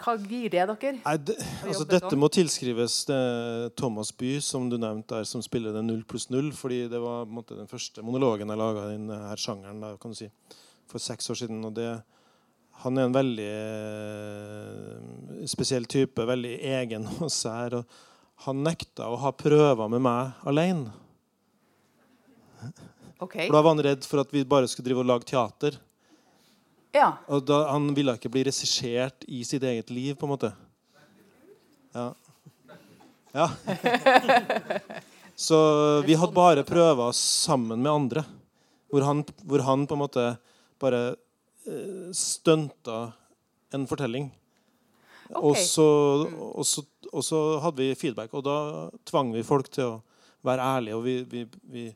[0.00, 0.92] hva gir det dere?
[1.02, 2.20] Nei, det, altså, dette sånn.
[2.22, 3.20] må tilskrives det
[3.76, 6.50] Thomas By, som du nevnte der, som spiller det 0 pluss 0.
[6.56, 10.18] Fordi det var måte, den første monologen jeg laga i denne sjangeren da, kan du
[10.18, 10.30] si,
[10.90, 11.64] for seks år siden.
[11.68, 11.90] og det
[12.84, 17.78] han er en veldig eh, spesiell type, veldig egen og sær.
[17.80, 20.92] Og han nekta å ha prøver med meg alene.
[23.16, 23.46] Okay.
[23.46, 25.78] For da var han redd for at vi bare skulle drive og lage teater.
[26.94, 27.10] Ja.
[27.28, 30.52] Og da, han ville ikke bli regissert i sitt eget liv, på en måte.
[31.96, 32.06] Ja.
[33.32, 33.48] ja.
[35.36, 35.58] Så
[36.06, 38.24] vi hadde bare prøver sammen med andre.
[38.92, 40.24] Hvor han, hvor han på en måte
[40.80, 41.02] bare
[41.66, 43.12] eh, stunta
[43.74, 44.30] en fortelling.
[45.34, 45.84] Og, så,
[46.30, 48.58] og, så, og så hadde vi feedback, og da
[49.08, 50.02] tvang vi folk til å
[50.46, 50.96] være ærlige.
[50.96, 51.86] Og vi, vi, vi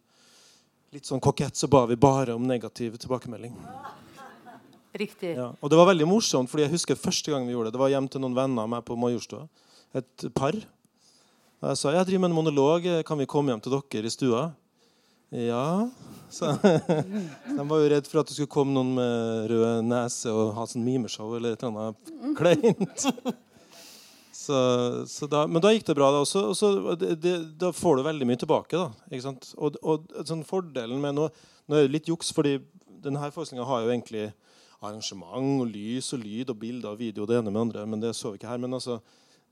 [0.90, 3.54] litt sånn kokett så ba vi bare om negativ tilbakemelding.
[4.96, 5.36] Riktig.
[5.36, 5.52] Ja.
[5.62, 7.76] Og det var veldig morsomt, fordi jeg husker første gang vi gjorde det.
[7.76, 9.44] Det var hjem til noen venner av meg på Majorstua.
[9.94, 10.56] Et par.
[11.60, 12.88] Og jeg sa jeg driver med en monolog.
[13.06, 14.48] Kan vi komme hjem til dere i stua?
[15.30, 15.66] Ja.
[16.30, 20.52] Så, de var jo redd for at det skulle komme noen med rød nese og
[20.54, 23.06] ha sånn mimeshow eller et eller annet kleint.
[24.40, 24.56] Så,
[25.10, 26.08] så da, men da gikk det bra.
[26.14, 28.78] Da, også, og så det, det, da får du veldig mye tilbake.
[28.78, 29.18] Da?
[29.60, 31.26] Og, og sånn fordelen med nå,
[31.68, 32.56] nå er det litt juks, fordi
[33.04, 34.24] denne forestillinga har jo egentlig
[34.80, 37.86] arrangement og lys og lyd og bilder og video det ene med andre.
[37.86, 38.62] Men det så vi ikke her.
[38.62, 39.00] Men altså,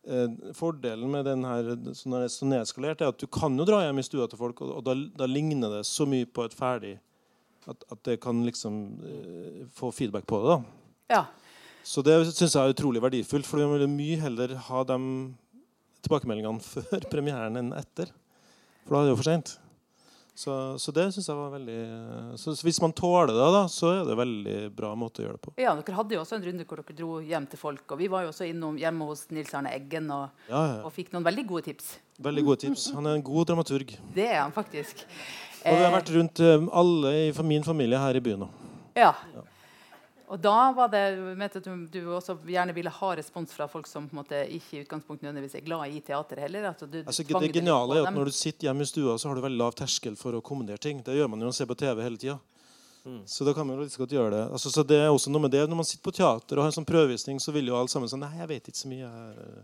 [0.06, 3.82] eh, fordelen med den her sånn er så nedskalert, er at du kan jo dra
[3.84, 6.56] hjem i stua til folk, og, og da, da ligner det så mye på et
[6.56, 6.96] ferdig
[7.68, 10.54] at, at det kan liksom eh, få feedback på det.
[10.54, 10.88] da.
[11.12, 11.22] Ja.
[11.84, 14.98] Så det syns jeg er utrolig verdifullt, for vi vil mye heller ha de
[16.04, 18.12] tilbakemeldingene før premieren enn etter.
[18.84, 19.56] For da er det jo for seint.
[20.38, 21.78] Så, så det syns jeg var veldig
[22.38, 25.34] Så hvis man tåler det, da, så er det en veldig bra måte å gjøre
[25.34, 25.54] det på.
[25.58, 27.82] ja, dere hadde jo også en runde hvor dere dro hjem til folk.
[27.90, 30.78] Og vi var jo også innom hjemme hos Nils Arne Eggen og, Ja, ja.
[30.86, 31.90] og fikk noen veldig gode tips.
[32.22, 32.86] Veldig gode tips.
[32.94, 33.96] Han er en god dramaturg.
[34.14, 35.02] Det er han faktisk.
[35.66, 38.48] Og vi har vært rundt eh, alle i min familie her i byen nå.
[38.94, 39.10] Ja.
[40.28, 41.02] Og da var det
[41.40, 44.42] vet at du, du også gjerne ville ha respons fra folk som på en måte
[44.58, 46.66] ikke i utgangspunktet nødvendigvis er glad i teater heller.
[46.68, 49.38] Altså, du, Altså, det geniale er at når du sitter hjemme i stua, så har
[49.38, 51.00] du veldig lav terskel for å kommentere ting.
[51.06, 52.38] Det gjør man jo når man ser på TV hele tida.
[53.24, 54.44] Så da kan man jo like godt gjøre det.
[54.52, 55.62] Altså, så det er også noe med det.
[55.70, 58.10] Når man sitter på teater og har en sånn prøvevisning, så vil jo alle sammen
[58.10, 59.08] sånn Nei, jeg vet ikke så mye.
[59.08, 59.62] Jeg,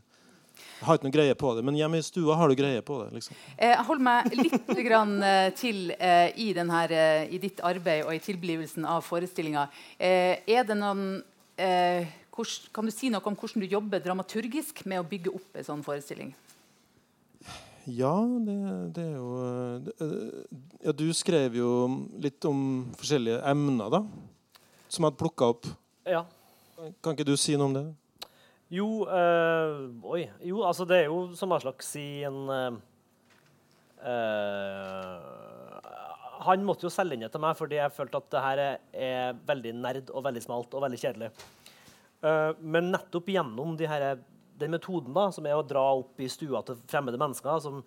[0.80, 1.64] jeg har ikke noe greie på det.
[1.64, 3.12] Men hjemme i stua har du greie på det.
[3.18, 3.36] liksom.
[3.56, 6.94] Eh, Jeg holder meg litt grann, eh, til eh, i, den her,
[7.30, 9.68] i ditt arbeid og i tilblivelsen av forestillinga.
[9.98, 11.22] Eh, er det noen
[11.56, 12.06] eh,
[12.74, 15.84] Kan du si noe om hvordan du jobber dramaturgisk med å bygge opp en sånn
[15.86, 16.32] forestilling?
[17.86, 18.54] Ja, det,
[18.96, 19.32] det er jo
[19.84, 19.94] det,
[20.86, 21.68] Ja, du skrev jo
[22.18, 22.62] litt om
[22.96, 24.00] forskjellige emner, da.
[24.88, 25.68] Som jeg hadde plukka opp.
[26.08, 26.24] Ja.
[27.04, 27.84] Kan ikke du si noe om det?
[28.72, 30.24] Jo, øh, oi.
[30.42, 32.78] Jo, altså det er jo som hva slags si en eh,
[36.44, 39.36] Han måtte jo selge inn det til meg fordi jeg følte at det her er,
[39.46, 41.30] veldig nerd og veldig smalt og veldig kjedelig.
[42.24, 44.02] Uh, men nettopp gjennom de her,
[44.60, 47.82] den metoden da, som er å dra opp i stua til fremmede mennesker som,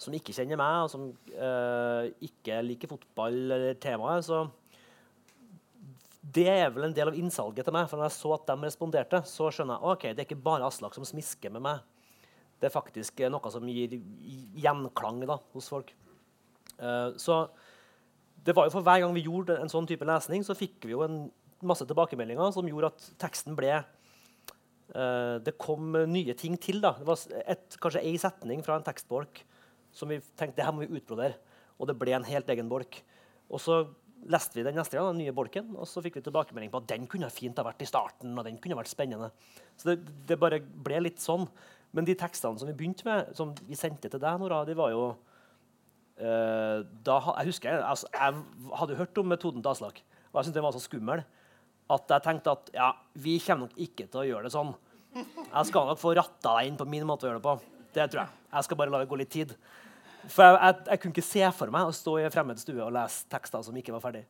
[0.00, 4.46] som ikke kjenner meg, og som eh, ikke liker fotball eller temaet, så
[6.22, 7.88] det er vel en del av innsalget til meg.
[7.90, 10.68] For når jeg så at de responderte, så skjønner jeg ok, det er ikke bare
[10.68, 11.82] Aslak som smisker med meg.
[12.62, 13.96] Det er faktisk eh, noe som gir
[14.62, 15.90] gjenklang da, hos folk.
[16.78, 17.44] Uh, så
[18.42, 20.94] det var jo for Hver gang vi gjorde en sånn type lesning, så fikk vi
[20.94, 21.24] jo en
[21.62, 26.78] masse tilbakemeldinger som gjorde at teksten ble uh, Det kom nye ting til.
[26.82, 26.94] da.
[26.98, 29.42] Det var et, kanskje ei setning fra en tekstbolk
[29.92, 31.34] som vi tenkte det her må vi utbrodere.
[31.82, 33.02] Og det ble en helt egen bolk.
[33.50, 33.82] Og så
[34.30, 36.88] leste vi den neste gang, den nye bolken, og så fikk vi tilbakemelding på at
[36.92, 38.36] den kunne fint ha vært i starten.
[38.38, 39.32] og den kunne vært spennende.
[39.76, 41.48] Så det, det bare ble litt sånn.
[41.92, 44.94] Men de tekstene som vi begynte med, som vi sendte til deg, Nora, de var
[44.94, 45.04] jo
[46.16, 50.48] eh, da, jeg husker jeg, altså, jeg hadde hørt om metoden til Aslak, og jeg
[50.48, 51.24] syntes den var så skummel
[51.92, 52.88] at jeg tenkte at ja,
[53.20, 54.72] vi kommer nok ikke til å gjøre det sånn.
[55.12, 57.56] Jeg skal nok få ratta deg inn på min måte å gjøre det på.
[57.92, 58.38] Det tror jeg.
[58.54, 59.52] Jeg skal bare la det gå litt tid.
[60.28, 62.82] For jeg, jeg, jeg kunne ikke se for meg å stå i en fremmed stue
[62.84, 64.24] og lese tekster som ikke var ferdig.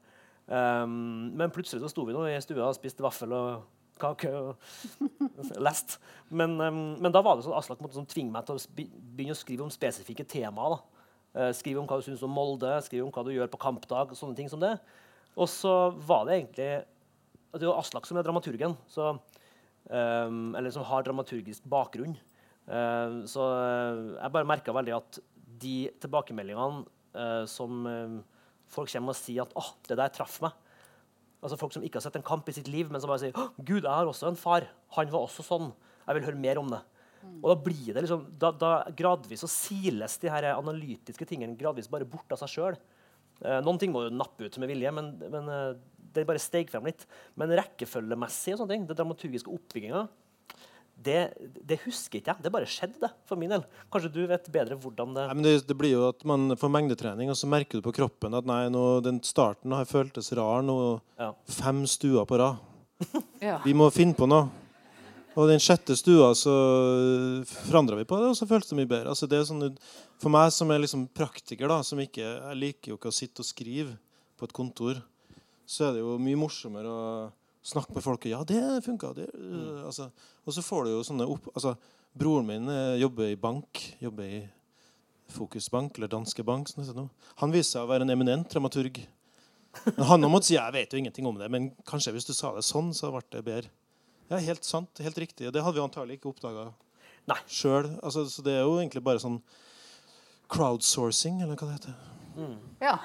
[0.46, 3.62] Um, men plutselig så sto vi nå i stua og spiste vaffel og
[4.02, 4.56] kake og
[5.66, 5.98] lest.
[6.30, 9.36] Men, um, men da var det sånn Aslak måtte sånn tvinge meg til å begynne
[9.36, 10.76] å skrive om spesifikke temaer.
[10.76, 11.06] da.
[11.32, 14.12] Uh, skrive om hva du syns om Molde, skrive om hva du gjør på kampdag.
[14.12, 14.74] og sånne ting som det.
[15.32, 16.72] Og så var det egentlig
[17.52, 19.10] Det jo Aslak som er dramaturgen, så,
[19.92, 22.14] um, eller som har dramaturgisk bakgrunn.
[22.62, 25.18] Uh, så eh, jeg bare merka veldig at
[25.62, 26.84] de tilbakemeldingene
[27.16, 28.18] uh, som uh,
[28.72, 30.54] folk kommer og sier at oh, det der traff meg.
[31.42, 33.38] Altså Folk som ikke har sett en kamp i sitt liv, men som bare sier
[33.38, 34.68] «Åh, Gud, jeg har også en far.
[34.94, 35.72] Han var også sånn.
[36.06, 36.82] Jeg vil høre mer om det.
[37.22, 41.90] Og da blir det liksom, da, da gradvis så siles de her analytiske tingene gradvis
[41.90, 42.78] bare bort av seg sjøl.
[43.42, 45.68] Eh, noen ting må jo nappe ut med vilje, men, men eh,
[46.14, 47.06] det bare steg frem litt.
[47.38, 50.04] Men rekkefølgemessig og sånne ting, det dramaturgiske oppbygginga,
[51.02, 51.18] det,
[51.66, 52.42] det husker ikke jeg.
[52.44, 53.64] Det bare skjedde, det, for min del.
[53.92, 56.72] Kanskje du vet bedre hvordan det Nei, men det, det blir jo at man får
[56.76, 60.62] mengdetrening, og så merker du på kroppen at nei, nå, den starten har føltes rar.
[60.66, 60.78] Nå
[61.18, 61.32] Ja.
[61.50, 62.60] fem stuer på rad.
[63.42, 63.56] Ja.
[63.64, 64.46] Vi må finne på noe.
[65.32, 66.52] Og den sjette stua så
[67.48, 69.12] forandra vi på det, og så føltes det mye bedre.
[69.14, 69.64] Altså, det er sånn,
[70.20, 73.40] for meg som er liksom praktiker, da, som ikke, jeg liker jo ikke å sitte
[73.40, 73.94] og skrive
[74.38, 75.00] på et kontor,
[75.64, 77.06] så er det jo mye morsommere å
[77.62, 78.26] snakke med folk.
[78.30, 79.12] Ja, det funka.
[79.16, 80.10] Det, øh, altså,
[80.44, 81.48] og så får du jo sånne opp...
[81.54, 81.76] Altså,
[82.18, 83.82] broren min eh, jobber i bank.
[84.02, 84.42] Jobber i
[85.32, 86.68] Fokusbank, eller Danske Bank.
[86.68, 87.08] Sånn, nå.
[87.40, 89.00] Han viser seg å være en eminent dramaturg.
[89.86, 92.50] Men han måtte si jeg vet jo ingenting om det, men kanskje hvis du sa
[92.52, 93.72] det sånn, så ble det bedre.
[94.28, 95.00] Ja, Helt sant.
[95.00, 95.48] Helt riktig.
[95.52, 96.70] Det hadde vi antagelig ikke oppdaga
[97.48, 97.88] sjøl.
[98.02, 99.40] Altså, så det er jo egentlig bare sånn
[100.52, 101.94] crowdsourcing, eller hva det heter.
[102.82, 102.98] ja.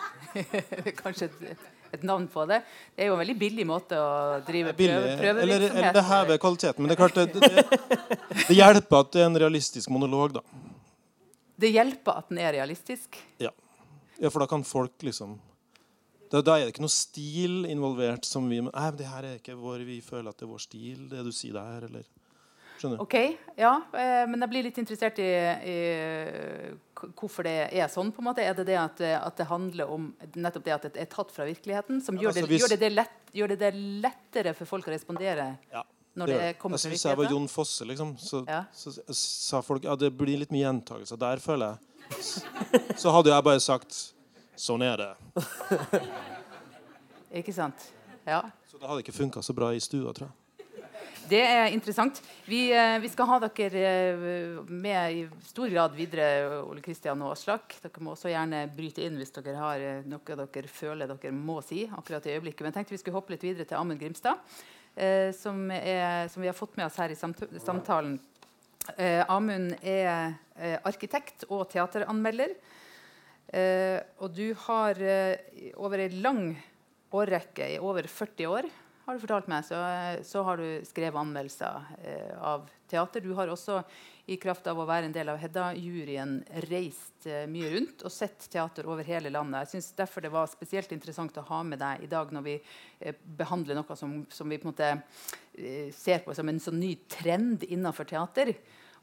[1.02, 2.62] Kanskje et, et navn på det.
[2.95, 4.12] Det er jo en veldig billig måte å
[4.47, 6.84] drive prøvevirksomhet prøve, eller, eller det hever kvaliteten.
[6.84, 10.45] Men det er klart det, det, det hjelper at det er en realistisk monolog, da.
[11.57, 13.18] Det hjelper at den er realistisk.
[13.41, 13.51] Ja,
[14.30, 15.39] for da kan folk liksom
[16.32, 19.55] da, da er det ikke noe stil involvert som vi Nei, det her er ikke
[19.55, 22.03] vår Vi føler at det er vår stil, det du sier der, eller
[22.78, 22.99] Skjønner?
[23.01, 23.16] Ok,
[23.57, 25.32] ja, eh, men jeg blir litt interessert i,
[25.66, 25.78] i
[27.18, 28.10] hvorfor det er sånn.
[28.12, 28.43] på en måte.
[28.43, 31.45] Er det det at, at det handler om nettopp det at det er tatt fra
[31.48, 32.02] virkeligheten?
[32.04, 33.72] Som gjør, altså, det, hvis- gjør, det det lett, gjør det
[34.08, 35.84] lettere for folk å respondere Ja,
[36.18, 37.30] når det, kommer altså, fra hvis jeg var?
[37.32, 38.64] Jon Fosse, liksom, så, Ja.
[38.74, 42.95] så, så sa folk ja, det blir litt mye gjentagelser der, føler jeg.
[42.98, 44.14] Så hadde jeg bare sagt
[44.58, 45.14] sånn er det.
[47.41, 47.89] Ikke sant?
[48.26, 48.41] Ja.
[48.72, 50.36] Så det hadde ikke funka så bra i stua, tror jeg.
[51.28, 52.21] Det er interessant.
[52.47, 57.34] Vi, eh, vi, skal ha dere eh, med i stor grad videre, Ole Kristian og
[57.34, 57.75] Aslak.
[57.84, 61.59] Dere må også gjerne bryte inn hvis dere har eh, noe dere føler dere må
[61.65, 61.84] si.
[61.91, 62.63] akkurat i øyeblikket.
[62.63, 64.39] Men jeg tenkte vi skulle hoppe litt videre til Amund Grimstad,
[64.95, 68.15] eh, som, er, som, vi har fått med oss her i samtalen.
[68.95, 72.55] Eh, Amund er eh, arkitekt og teateranmelder.
[74.19, 74.97] og du har
[75.80, 76.41] over en lang
[77.15, 78.67] årrekke, i over 40 år,
[79.08, 79.78] har du fortalt meg, så,
[80.28, 83.24] så har du skrevet anmeldelser eh, av teater.
[83.24, 83.80] Du har også
[84.28, 86.34] i kraft av å være en del av Hedda-juryen
[86.68, 89.64] reist eh, mye rundt og sett teater over hele landet.
[89.64, 92.58] Jeg synes Derfor det var spesielt interessant å ha med deg i dag når vi
[92.60, 94.91] eh, behandler noe som, som, vi på en måte
[95.55, 98.51] eh, ser på som en sånn ny trend innenfor teater.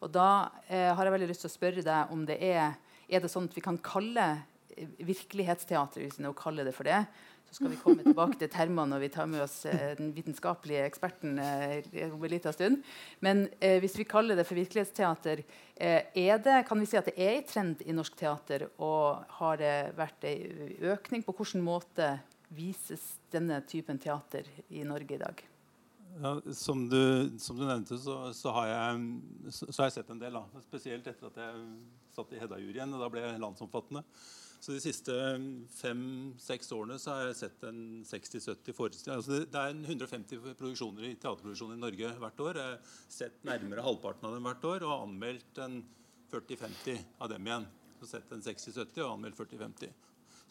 [0.05, 2.77] Og da eh, har jeg veldig lyst til å spørre deg om det er,
[3.09, 4.35] er det sånn at vi kan kalle
[4.77, 7.07] eh, virkelighetsteater, hvis vi nå kaller det for det,
[7.55, 10.89] så skal vi komme tilbake til termene når vi tar med oss eh, den vitenskapelige
[10.89, 12.81] eksperten eh, om en liten stund.
[13.23, 15.45] Men eh, hvis vi kaller det for virkelighetsteater,
[15.77, 18.67] eh, det, kan vi si at det er en trend i norsk teater?
[18.83, 21.23] Og har det vært en økning?
[21.23, 22.17] På hvilken måte
[22.51, 25.47] vises denne typen teater i Norge i dag?
[26.19, 29.11] Ja, som, du, som, du, nevnte, så, så, har jeg,
[29.47, 30.43] så, så, har jeg, sett en del.
[30.43, 30.65] Da.
[30.67, 31.69] Spesielt etter at jeg
[32.19, 32.99] satt i Hedda-juryen.
[32.99, 34.03] Da ble jeg landsomfattende.
[34.65, 35.15] Så De siste
[35.77, 39.19] fem-seks årene så har jeg sett en 60-70 forestillinger.
[39.19, 42.61] Altså det, er 150 produksjoner i teaterproduksjoner i Norge hvert år.
[42.63, 45.77] Jeg har sett nærmere halvparten av dem hvert år og anmeldt en
[46.33, 47.69] 40-50 av dem igjen.
[48.01, 49.93] Så sett en 60-70 og anmeldt 40-50.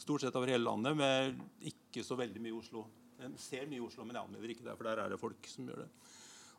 [0.05, 2.85] Stort sett over hele landet, med ikke så veldig mye Oslo.
[3.17, 5.73] Jeg ser mye Oslo, men jeg anmelder ikke der, for der er det folk som
[5.73, 5.91] gjør det.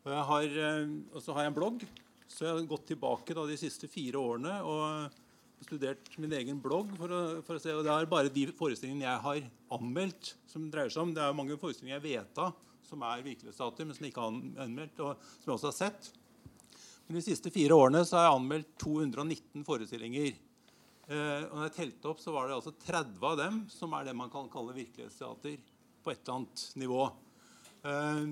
[0.02, 1.86] Og, har, eh, og så har jeg en blogg,
[2.26, 4.58] så jeg har gått tilbake da, de siste fire årene.
[4.66, 5.20] og
[5.64, 6.92] studert min egen blogg.
[6.98, 9.40] for å, for å se, og Det er bare de forestillingene jeg har
[9.76, 11.14] anmeldt, som dreier seg om.
[11.16, 12.54] Det er mange forestillinger jeg vet av
[12.84, 14.34] som er virkelighetsteater, men som ikke har
[14.66, 16.10] anmeldt, og som jeg også har sett.
[17.06, 20.34] Men De siste fire årene så har jeg anmeldt 219 forestillinger.
[21.08, 24.06] Eh, og når jeg telte opp, så var det altså 30 av dem som er
[24.08, 25.58] det man kan kalle virkelighetsteater
[26.04, 27.02] på et eller annet nivå.
[27.84, 28.22] Eh,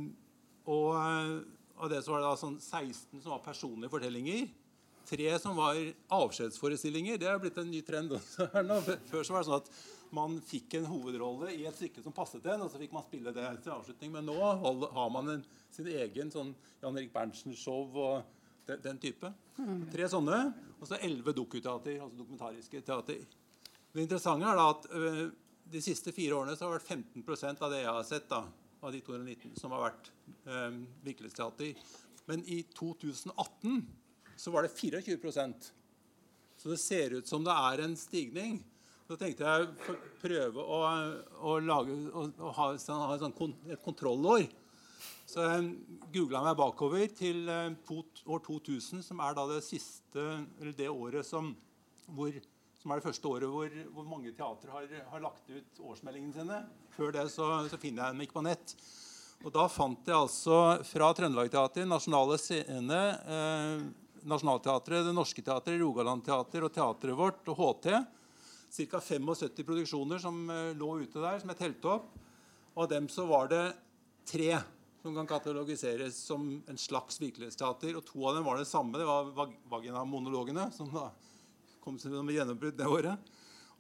[0.73, 1.35] og eh,
[1.83, 4.47] av det så var det da sånn 16 som var personlige fortellinger
[5.09, 5.79] tre som var
[6.13, 7.19] avskjedsforestillinger.
[7.19, 8.15] Det har blitt en ny trend.
[9.11, 9.73] Før så var det sånn at
[10.13, 13.33] man fikk en hovedrolle i et stykke som passet en, og så fikk man spille
[13.35, 14.13] det til avslutning.
[14.17, 19.33] Men nå har man en, sin egen sånn Jan Erik Berntsen-show og den, den, type.
[19.93, 20.43] Tre sånne,
[20.79, 23.23] og så elleve dokuteater, altså dokumentariske teater.
[23.93, 25.25] Det interessante er da at øh,
[25.73, 28.45] de siste fire årene så har det vært 15% av det jeg har sett, da,
[28.83, 30.13] av de 219, som har vært
[30.47, 31.99] øh, virkelighetsteater.
[32.29, 33.83] Men i 2018
[34.43, 35.73] så var det 24%
[36.57, 38.61] Så det ser ut som det er en stigning.
[39.07, 40.81] Så tenkte jeg prøve å,
[41.43, 44.47] å, lage, å, å ha, ha sånn, et kontrollår.
[45.27, 45.69] Så jeg
[46.15, 47.93] googla meg bakover til eh,
[48.27, 50.27] år 2000, som er det siste,
[50.79, 51.53] det året som,
[52.11, 52.35] hvor,
[52.83, 56.61] som er det første året hvor, hvor mange teatre har, har, lagt ut årsmeldingene sine.
[56.97, 58.77] Før det så, så finner jeg dem ikke på nett.
[59.43, 63.91] Og Da fant jeg altså fra Trøndelag Teater, Nasjonale Scene, eh,
[64.29, 67.89] Nationaltheatret, Det Norske Teatret, Rogaland Teater og teatret vårt og HT.
[68.73, 69.01] Ca.
[69.01, 72.15] 75 produksjoner som uh, lå ute der, som jeg telte opp.
[72.73, 73.65] Og av dem så var det
[74.29, 74.55] tre
[75.03, 77.97] som kan katalogiseres som en slags virkelighetsteater.
[77.99, 78.97] Og to av dem var det samme.
[78.99, 81.11] Det var vag Vagina-monologene, som da
[81.83, 83.33] kom som gjennombrudd det året.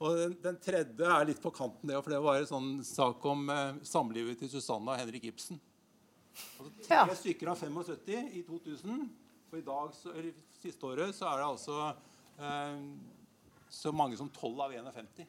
[0.03, 3.23] Og den, den, tredje er litt på kanten, det, for det var en sånn sak
[3.31, 5.61] om eh, samlivet til Susanna og Henrik Ibsen.
[6.59, 7.17] Altså, tre ja.
[7.21, 9.05] stykker av 75 i 2000
[9.53, 10.33] og i dag, så, eller
[10.63, 11.79] siste året så er det altså
[12.41, 12.81] eh,
[13.73, 15.27] så mange som 12 av 51.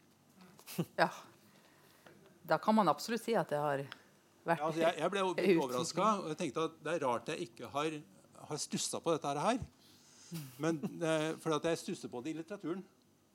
[0.97, 1.09] Ja.
[2.47, 3.83] Da kan man absolutt si at det har
[4.43, 6.07] vært ja, altså jeg, jeg, ble litt overraska.
[6.23, 7.95] Og jeg tenkte at det er rart jeg ikke har,
[8.49, 9.61] har stussa på dette her.
[10.63, 12.83] Men, eh, for at jeg stusser på det i litteraturen.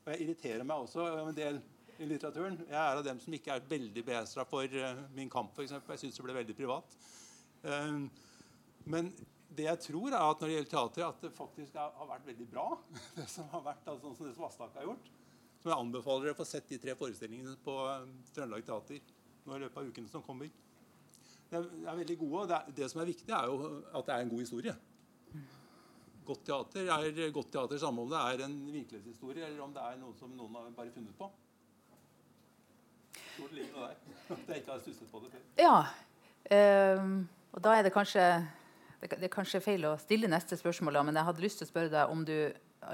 [0.05, 1.61] Og jeg irriterer meg også en del
[1.99, 2.59] i litteraturen.
[2.65, 5.75] Jeg er av dem som ikke er veldig begeistra for uh, Min kamp, f.eks.
[5.77, 6.97] Jeg syns det ble veldig privat.
[7.65, 8.07] Um,
[8.89, 9.11] men
[9.57, 12.27] det jeg tror, er at når det gjelder teater, at det faktisk er, har vært
[12.29, 12.67] veldig bra.
[13.17, 15.11] det som har vært, altså, som det som Vasstak har gjort.
[15.59, 19.15] Som jeg anbefaler dere å få sett de tre forestillingene på um, Trøndelag Teater
[19.49, 20.51] nå i løpet av ukene som kommer.
[21.49, 24.07] Det er, er veldig gode, og det, er, det, som er viktig, er jo at
[24.07, 24.75] det er en god historie.
[26.29, 29.97] Godt teater er godt teater samme om det er en virkelighetshistorie eller om det er
[29.97, 31.31] noe som noen har bare funnet på.
[33.17, 33.97] Stort liv der.
[34.37, 35.47] At jeg ikke har stusset på det før.
[35.57, 35.79] Ja,
[37.01, 37.23] um,
[37.57, 38.27] og da er det kanskje
[39.01, 41.71] det, det, er kanskje feil å stille neste spørsmål, men jeg hadde lyst til å
[41.71, 42.35] spørre deg om du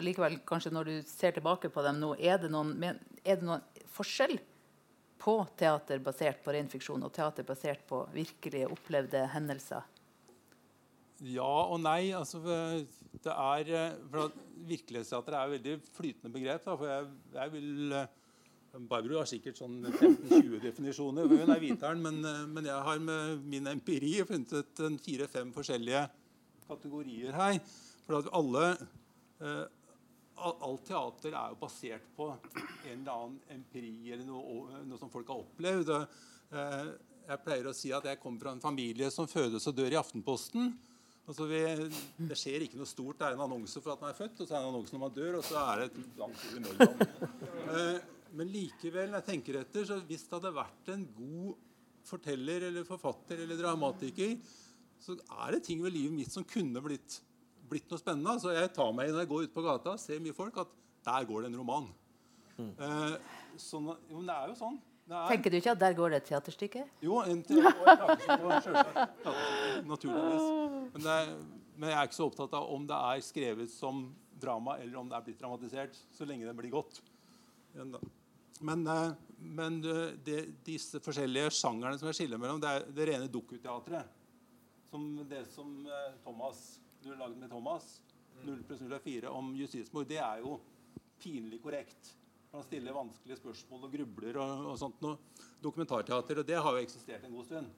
[0.05, 3.65] likevel, kanskje når du ser tilbake på dem nå, er det noen, er det noen
[3.95, 4.39] forskjell
[5.21, 9.85] på teater basert på ren fiksjon og teater basert på virkelige, opplevde hendelser?
[11.25, 12.11] Ja og nei.
[12.17, 14.35] Altså, det er, eh, for
[14.69, 16.65] Virkelighetsteater er et veldig flytende begrep.
[16.65, 18.13] Da, for jeg, jeg vil eh,
[18.75, 21.31] Barbro har sikkert sånn 15-20 definisjoner.
[21.31, 26.03] Hun er viteren, men, eh, men, jeg har med min empiri funnet fire-fem forskjellige
[26.67, 27.59] kategorier her.
[28.05, 28.69] For alle
[29.41, 29.65] eh,
[30.45, 35.29] Alt teater er jo basert på en eller annen empiri eller noe, noe som folk
[35.31, 35.93] har opplevd.
[35.95, 36.89] Eh,
[37.29, 40.01] jeg pleier å si at jeg kommer fra en familie som fødes og dør i
[40.01, 40.75] Aftenposten.
[41.25, 41.63] Altså vi,
[42.29, 43.21] det skjer ikke noe stort.
[43.21, 44.97] Det er en annonse for at man er født, og så er det en annonse
[44.97, 48.11] når man dør, og så er det et langt imellom.
[48.35, 51.55] Men likevel, når jeg tenker etter, så hvis det hadde vært en god
[52.05, 54.35] forteller eller forfatter eller dramatiker,
[55.01, 57.21] så er det ting ved livet mitt som kunne blitt,
[57.69, 58.39] blitt noe spennende.
[58.43, 60.59] Så jeg tar meg i når jeg går ut på gata og ser mye folk,
[60.65, 60.75] at
[61.05, 61.87] der går det en roman.
[62.57, 62.73] Mm.
[62.73, 63.15] Eh,
[63.61, 64.81] sånn, jo, det er jo sånn.
[65.05, 66.83] Er, Tenker du ikke at der går det et teaterstykke?
[67.05, 67.43] Jo, en
[69.85, 70.47] naturligvis.
[70.95, 71.33] Men, er,
[71.77, 74.07] men, jeg er ikke så opptatt av om det er skrevet som
[74.41, 77.03] drama eller om det er blitt dramatisert, så lenge det blir godt.
[78.61, 79.81] Men, eh, men
[80.25, 84.21] det, disse forskjellige sjangerne som jeg skiller mellom, det er det rene dokuteatret.
[84.91, 86.65] Som det som eh, Thomas,
[87.03, 87.97] du har laget med Thomas,
[88.45, 90.59] 0 pluss 0 er 4, om justismord, det er jo
[91.23, 92.13] pinlig korrekt.
[92.55, 95.19] Han stiller vanskelige spørsmål og grubler og, og sånt noe.
[95.65, 97.73] Dokumentarteater, og det har jo eksistert en god stund.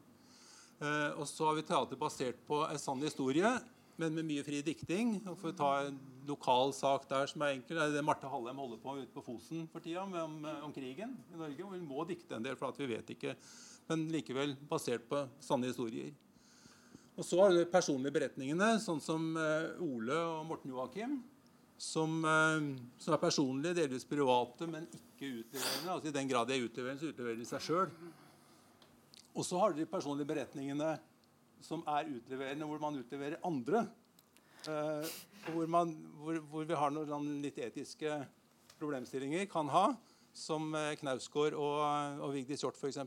[0.76, 3.54] Eh, og så har vi teater basert på en sann historie,
[4.00, 5.16] men med mye fri dikting.
[5.26, 8.60] Og for å ta en lokal sak der som er enkel, er det Marte Hallheim
[8.60, 11.64] holder på ute på Fosen for tida om, om, krigen i Norge.
[11.64, 13.36] Og hun må dikte en del, for at vi vet ikke.
[13.90, 16.12] Men likevel basert på sanne historier.
[17.16, 21.16] Og så har du de personlige beretningene, sånn som uh, Ole og Morten Joakim
[21.76, 25.92] som, eh, som, er personlige, delvis private, men ikke utleverende.
[25.92, 27.92] Altså I den grad de er utleverende, så utleverer de seg sjøl.
[29.36, 30.96] Og så har du de personlige beretningene
[31.64, 33.86] som er utleverende, hvor man utleverer andre.
[34.66, 35.14] Eh,
[35.52, 38.18] hvor, man, hvor, hvor, vi har noen sånn litt etiske
[38.80, 39.86] problemstillinger, kan ha,
[40.36, 41.78] som eh, Knausgård og,
[42.24, 43.00] og Vigdis Hjorth f.eks.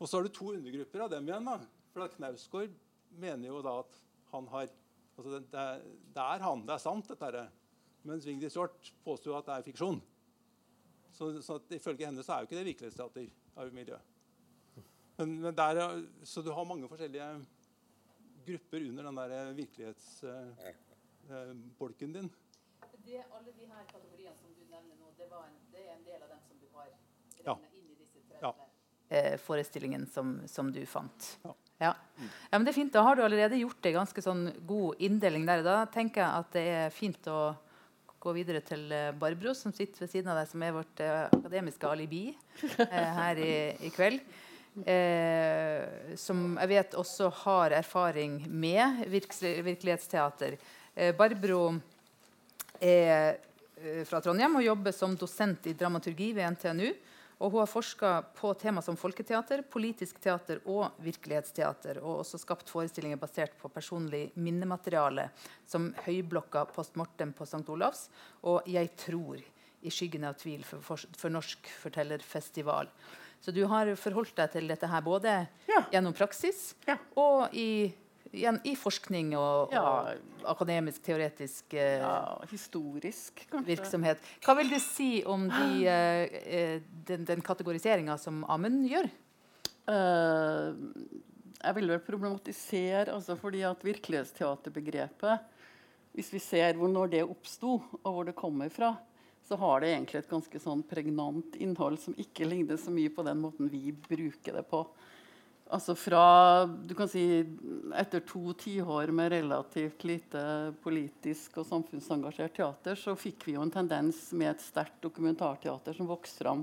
[0.00, 1.48] Og så har du to undergrupper av dem igjen.
[1.48, 1.58] da.
[1.94, 2.76] For Knausgård
[3.20, 3.98] mener jo da at
[4.30, 4.68] han har
[5.16, 5.82] altså det, det, er,
[6.14, 7.50] det, er, han, det er sant, dette her.
[8.08, 10.00] Mens Vigdis Hjorth påstår at det er fiksjon.
[11.12, 13.26] Så, så ifølge henne så er jo ikke det virkelighetsteater
[13.60, 14.19] av miljøet.
[15.20, 17.44] Men, men der, så du har mange forskjellige
[18.46, 22.30] grupper under den der virkelighetsbolken uh, din.
[23.04, 26.22] Det, alle de her kategoriene som du nevner nå, det, en, det er en del
[26.22, 27.54] av dem som du har regna ja.
[27.76, 28.52] inn i disse 30 ja.
[29.08, 31.38] eh, forestillingene som, som, du fant.
[31.44, 31.54] Ja.
[31.80, 31.94] Ja.
[32.20, 32.56] ja.
[32.56, 32.94] men det er fint.
[32.96, 35.60] Da har du allerede gjort en ganske sånn god inndeling der.
[35.66, 37.54] Da tenker jeg at det er fint å
[38.20, 41.26] gå videre til eh, Barbro, som sitter ved siden av deg, som er vårt eh,
[41.40, 42.24] akademiske alibi
[42.84, 43.52] eh, her i,
[43.88, 44.20] i kveld.
[44.70, 50.54] Uh, som jeg vet også har erfaring med virkelighetsteater.
[51.18, 51.62] Barbro
[52.80, 53.38] er
[54.06, 56.90] fra Trondheim og jobber som dosent i dramaturgi ved NTNU.
[57.40, 62.02] Og hun har forska på tema som folketeater, politisk teater og virkelighetsteater.
[62.04, 65.30] Og også skapt forestillinger basert på personlig minnemateriale,
[65.64, 67.64] som Høyblokka post mortem på St.
[67.72, 68.10] Olavs
[68.44, 69.40] og Jeg tror
[69.80, 72.92] i skyggen av tvil for, for, for Norsk fortellerfestival.
[73.40, 75.34] Så du har forholdt deg til dette her både
[75.70, 75.80] ja.
[75.92, 76.98] gjennom praksis ja.
[77.16, 77.88] og i
[78.36, 79.82] igjen, i forskning og, ja.
[79.82, 82.04] og akademisk, teoretisk eh,
[82.50, 83.66] Historisk, kanskje.
[83.72, 84.30] virksomhet.
[84.44, 86.76] Hva vil du si om de, eh, eh
[87.10, 89.10] den, den kategoriseringa som Amund gjør?
[89.90, 90.76] Uh,
[91.60, 95.48] jeg vil vel problematisere altså fordi at virkelighetsteaterbegrepet
[96.14, 98.92] Hvis vi ser hvor når det oppsto, og hvor det kommer fra,
[99.50, 103.24] så har det egentlig et ganske sånn pregnant innhold som ikke ligner så mye på
[103.26, 104.84] den måten vi bruker det på.
[105.74, 106.22] Altså fra
[106.66, 107.24] du kan si,
[107.98, 110.44] Etter to tiår med relativt lite
[110.84, 116.10] politisk og samfunnsengasjert teater, så fikk vi jo en tendens med et sterkt dokumentarteater som
[116.10, 116.62] vokste fram.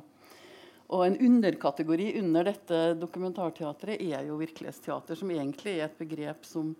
[0.87, 6.71] Og en underkategori under dette dokumentarteatret er jo virkelighetsteater, som egentlig er et begrep som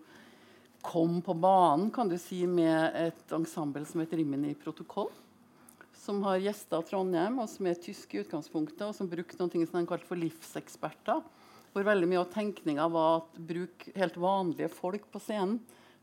[0.80, 5.12] kom på banen kan du si, med et ensemble som heter Rimini Protokoll.
[6.08, 9.76] Som har gjesta Trondheim, og som er tysk i utgangspunktet, og som brukte noe som
[9.76, 11.20] de kalte for livseksperter
[11.74, 15.58] hvor veldig mye av tenkninga var at bruk helt vanlige folk på scenen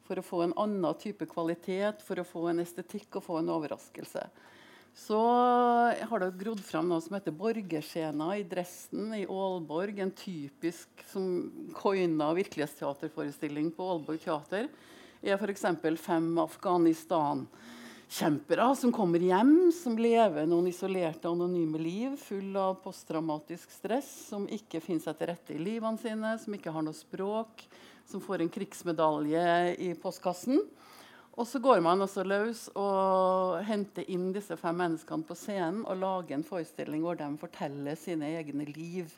[0.05, 3.49] for å få en annen type kvalitet, for å få en estetikk og få en
[3.55, 4.21] overraskelse.
[4.95, 9.97] Så har det grodd fram noe som heter Borgerscena i Dresden, i Aalborg.
[10.05, 14.69] En typisk som coina virkelighetsteaterforestilling på Aalborg teater
[15.25, 15.65] er f.eks.
[15.97, 17.43] fem Afghanistan
[18.15, 24.45] kjempere som kommer hjem, som lever noen isolerte, anonyme liv full av posttraumatisk stress, som
[24.47, 27.65] ikke finner seg til rette i livene sine, som ikke har noe språk,
[28.07, 29.47] som får en krigsmedalje
[29.83, 30.61] i postkassen.
[31.35, 35.99] Og så går man også løs og henter inn disse fem menneskene på scenen og
[35.99, 39.11] lager en forestilling hvor de forteller sine egne liv.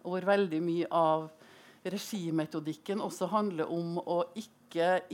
[0.00, 1.28] Og hvor veldig mye av
[1.84, 4.57] regimetodikken også handler om å ikke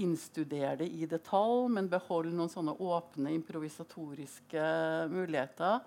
[0.01, 4.65] innstudere det i detalj, men beholde noen sånne åpne, improvisatoriske
[5.13, 5.85] muligheter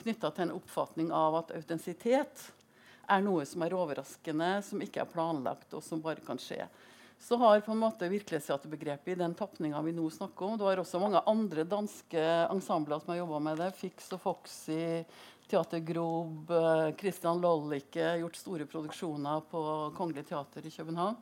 [0.00, 2.46] knytta til en oppfatning av at autentisitet
[3.10, 6.64] er noe som er overraskende, som ikke er planlagt, og som bare kan skje
[7.20, 10.80] så har på en måte virkelighetsteaterbegrepet i den tapninga vi nå snakker om Du har
[10.80, 13.68] også mange andre danske ensembler som har jobba med det.
[13.76, 15.04] Fix og Foxy,
[15.50, 19.62] Teater Grob, eh, Christian Lollicke, gjort store produksjoner på
[19.98, 21.18] Kongelig Teater i København.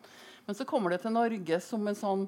[0.48, 2.22] Men så kommer det til Norge som en sånn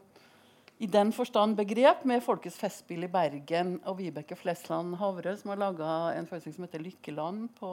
[0.84, 5.60] i den forstand begrep med Folkets festspill i Bergen og Vibeke Flesland Havre, som har
[5.60, 7.70] laga en forestilling som heter 'Lykkeland' på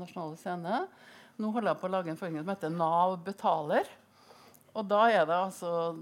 [0.00, 0.80] Nasjonale Scene.
[1.38, 3.92] Nå holder jeg på å lage en forestilling som heter 'Nav betaler'.
[4.74, 5.94] Og da er det altså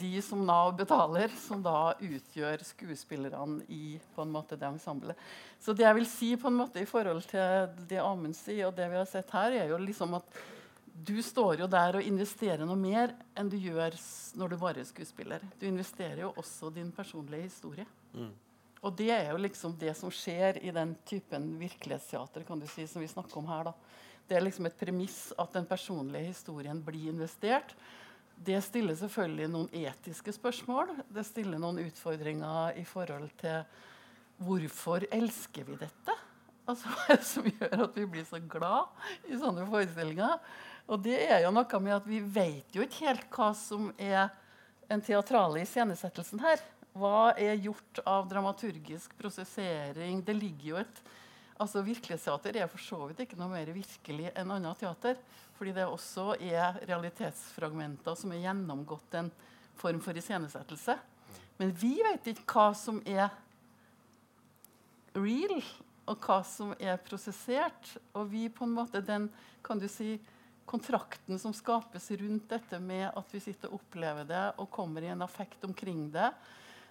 [0.00, 5.14] de som Nav betaler, som da utgjør skuespillerne i på en måte det ensemblet.
[5.60, 8.74] Så det jeg vil si på en måte i forhold til det Amund sier, og
[8.74, 10.24] det vi har sett her, er jo liksom at
[11.04, 13.96] du står jo der og investerer noe mer enn du gjør
[14.38, 15.44] når du bare er skuespiller.
[15.60, 17.86] Du investerer jo også din personlige historie.
[18.14, 18.32] Mm.
[18.86, 22.86] Og det er jo liksom det som skjer i den typen virkelighetsteater kan du si,
[22.86, 23.70] som vi snakker om her.
[23.70, 23.74] da.
[24.28, 27.74] Det er liksom et premiss at den personlige historien blir investert.
[28.36, 30.92] Det stiller selvfølgelig noen etiske spørsmål.
[31.08, 33.62] Det stiller noen utfordringer i forhold til
[34.44, 36.16] hvorfor elsker vi dette?
[36.66, 40.40] Altså, Hva er det som gjør at vi blir så glad i sånne forestillinger?
[40.86, 44.28] Og det er jo noe med at vi vet jo ikke helt hva som er
[44.92, 46.62] en teatrale iscenesettelsen her.
[46.96, 50.22] Hva er gjort av dramaturgisk prosessering?
[50.24, 51.02] Det ligger jo et
[51.56, 55.18] altså Virkelighetsteater er for så vidt ikke noe mer virkelig enn annet teater.
[55.56, 59.30] Fordi det også er realitetsfragmenter som er gjennomgått en
[59.76, 60.96] form for iscenesettelse.
[61.56, 63.30] Men vi vet ikke hva som er
[65.16, 65.62] real,
[66.06, 67.96] og hva som er prosessert.
[68.14, 69.30] Og vi på en måte den
[69.64, 70.18] kan du si,
[70.66, 75.10] kontrakten som skapes rundt dette med at vi sitter og opplever det og kommer i
[75.14, 76.30] en affekt omkring det,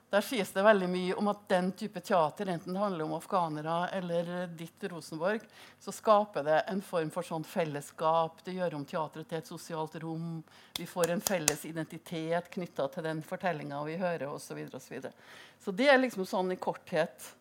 [0.10, 3.78] der sies det veldig mye om at den type teater, enten det handler om afghanere
[3.98, 5.42] eller ditt Rosenborg,
[5.82, 8.44] så skaper det en form for sånn fellesskap.
[8.46, 10.38] Det gjør om teatret til et sosialt rom.
[10.78, 14.46] Vi får en felles identitet knytta til den fortellinga vi hører osv.
[14.46, 17.34] Så, videre, og så, så det er liksom sånn i korthet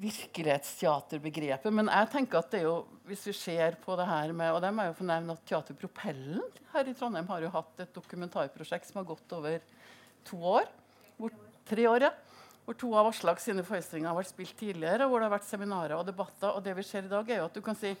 [0.00, 1.72] virkelighetsteaterbegrepet.
[1.74, 2.76] Men jeg tenker at det er jo,
[3.08, 6.40] hvis vi ser på det her med og dem er jo få at Teaterpropellen
[6.72, 9.60] her i Trondheim har jo hatt et dokumentarprosjekt som har gått over
[10.24, 10.68] to år.
[11.18, 11.34] hvor
[11.68, 12.08] tre år.
[12.08, 12.12] Ja.
[12.64, 15.96] Hvor to av Aslak sine forestillinger har vært spilt tidligere, hvor det har vært seminarer
[15.98, 16.54] og debatter.
[16.54, 17.96] Og det vi ser i dag er jo at du kan si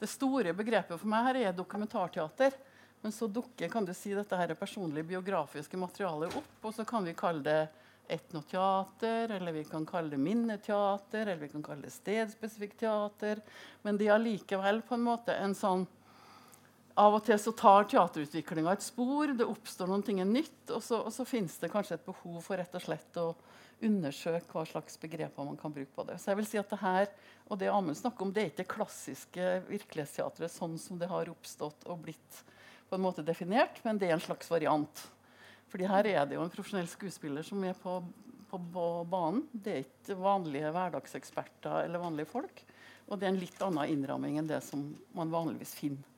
[0.00, 2.54] Det store begrepet for meg her er dokumentarteater.
[3.02, 7.04] Men så dukker kan du si, dette her personlige biografiske materialet opp, og så kan
[7.04, 7.60] vi kalle det
[8.10, 13.40] etnoteater, eller vi kan kalle det minneteater, eller vi kan kalle det stedspesifikt teater.
[13.86, 15.86] Men de er allikevel på en måte en sånn
[17.00, 21.14] av og til så tar teaterutviklinga et spor, det oppstår noe nytt, og så, og
[21.14, 23.28] så fins det kanskje et behov for rett og slett å
[23.80, 26.18] undersøke hva slags begreper man kan bruke på det.
[26.20, 27.06] Så jeg vil si at det her,
[27.48, 31.30] og det Amund snakker om, det er ikke det klassiske virkelighetsteatret sånn som det har
[31.32, 32.42] oppstått og blitt
[32.90, 35.06] på en måte definert, men det er en slags variant.
[35.70, 38.00] Fordi her er det jo en profesjonell skuespiller som er på,
[38.50, 39.44] på, på banen.
[39.52, 42.64] Det er ikke vanlige hverdagseksperter eller vanlige folk.
[43.10, 44.82] Og det er en litt annen innramming enn det som
[45.16, 46.09] man vanligvis finner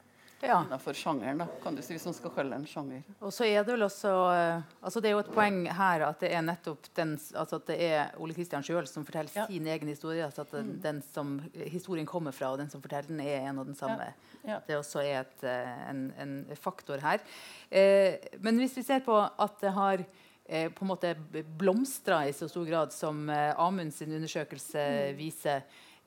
[0.42, 0.64] ja.
[0.66, 3.02] innenfor sjangeren, da, kan du si, hvis man skal kalle det en sjanger.
[3.20, 6.24] Og så er Det vel også, uh, altså det er jo et poeng her at
[6.24, 9.46] det er nettopp den, altså at det er Ole Kristian sjøl som forteller ja.
[9.46, 10.24] sin egen historie.
[10.24, 10.80] altså at den, mm.
[10.82, 14.10] den, som historien kommer fra, og den som forteller den, er en og den samme.
[14.42, 14.58] Ja.
[14.66, 17.22] Det også er et, uh, en, en, faktor her.
[17.70, 20.04] Eh, men hvis vi ser på at det har
[20.52, 21.14] på en måte
[21.56, 25.16] blomstra i så stor grad som Amund sin undersøkelse mm.
[25.16, 25.62] viser,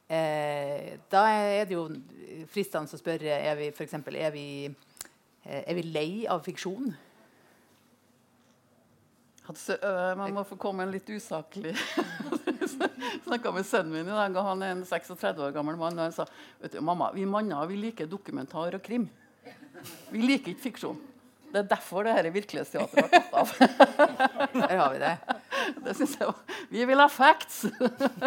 [0.06, 1.88] Eh, da er det jo
[2.52, 4.48] fristende å spørre er vi, for eksempel, er vi,
[5.44, 6.94] eh, er vi lei av fiksjon.
[9.50, 11.76] Altså, øh, man må få komme en litt usaklig
[13.26, 14.38] snakka med sønnen min i dag.
[14.42, 15.98] Han er en 36 år gammel mann.
[16.00, 16.26] Og han sa
[16.62, 19.06] vet du, mamma, vi manner vi liker dokumentar og krim.
[20.10, 20.98] Vi liker ikke fiksjon.
[21.52, 23.54] Det er derfor det dette virkelighetsteatret har tatt av.
[24.56, 25.14] Der har vi det.
[25.86, 27.64] Det synes jeg var, Vi vil ha facts!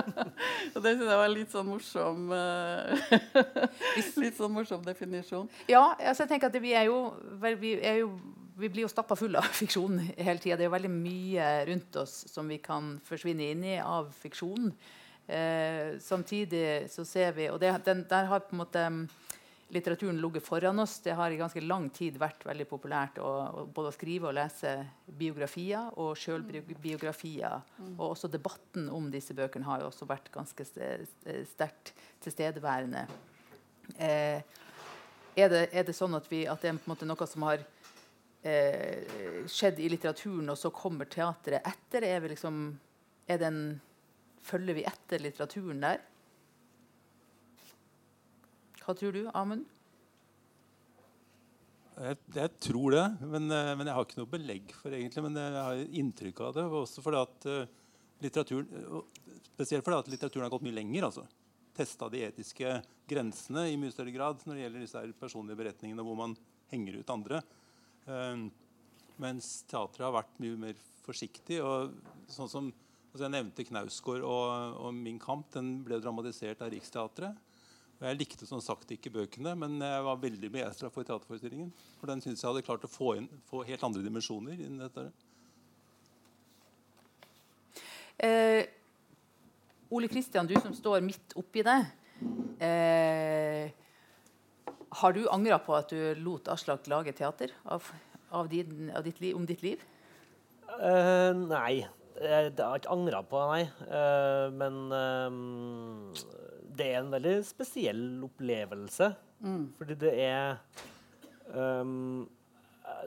[0.75, 3.15] Og det syns jeg var litt sånn morsom uh,
[4.23, 5.49] Litt sånn morsom definisjon.
[5.71, 7.01] Ja, altså jeg tenker at vi er jo,
[7.39, 8.13] vi er jo
[8.59, 10.59] vi blir jo stappa fulle av fiksjon hele tida.
[10.59, 14.73] Det er jo veldig mye rundt oss som vi kan forsvinne inn i av fiksjon.
[15.29, 18.85] Eh, samtidig så ser vi Og det, den, der har på en måte
[19.69, 21.01] litteraturen ligget foran oss.
[21.01, 24.37] Det har i ganske lang tid vært veldig populært å, å både å skrive og
[24.39, 24.75] lese
[25.07, 27.61] biografier og sjølbiografier.
[27.77, 27.95] Mm.
[27.99, 31.93] Og også debatten om disse bøkene har jo også vært ganske sterkt
[32.25, 33.05] tilstedeværende.
[33.97, 34.41] Eh,
[35.39, 37.63] er, det, er, det, sånn at, vi, at det er noe som har
[38.43, 42.09] eh, skjedd i litteraturen, og så kommer teatret etter?
[42.09, 42.65] Er, vi liksom,
[43.29, 43.63] er det en
[44.49, 45.99] Følger vi etter litteraturen der?
[48.89, 49.67] Hva tror du, Amund?
[51.99, 55.35] Jeg, jeg, tror det, men, eh, men, jeg har ikke noe belegg for egentlig, men
[55.37, 56.65] jeg har inntrykk av det.
[56.79, 57.91] Også fordi at uh,
[58.25, 59.03] litteraturen,
[59.51, 61.05] Spesielt fordi at litteraturen har gått mye lenger.
[61.11, 61.27] altså.
[61.77, 62.71] Testa de etiske
[63.13, 66.39] grensene i mye større grad når det gjelder disse personlige beretningene hvor man
[66.73, 67.43] henger ut andre.
[68.09, 68.47] Uh,
[69.21, 71.61] mens teatret har vært mye mer forsiktig.
[71.61, 71.93] og
[72.33, 72.73] sånn som
[73.09, 75.53] Altså jeg nevnte Knausgård og, og, Min kamp.
[75.53, 77.37] Den ble dramatisert av Riksteatret.
[77.99, 81.73] Og jeg likte som sagt ikke bøkene, men jeg var veldig begeistra for teaterforestillingen.
[81.99, 84.85] For den syns jeg hadde klart å få, inn, få helt andre dimensjoner inn i
[84.85, 85.09] dette.
[88.23, 88.63] Eh,
[89.95, 91.79] Ole Kristian, du som står midt oppi det.
[92.63, 93.75] Eh,
[95.03, 97.87] har du angra på at du lot Aslak lage teater av,
[98.31, 99.83] av, din, av ditt liv, om ditt liv?
[100.79, 101.83] Eh, nei,
[102.19, 103.65] jeg, det har ikke angra på, nei.
[103.87, 106.23] Uh, men uh,
[106.79, 109.13] det er en veldig spesiell opplevelse.
[109.45, 109.65] Mm.
[109.79, 110.57] Fordi det er
[111.55, 112.27] um,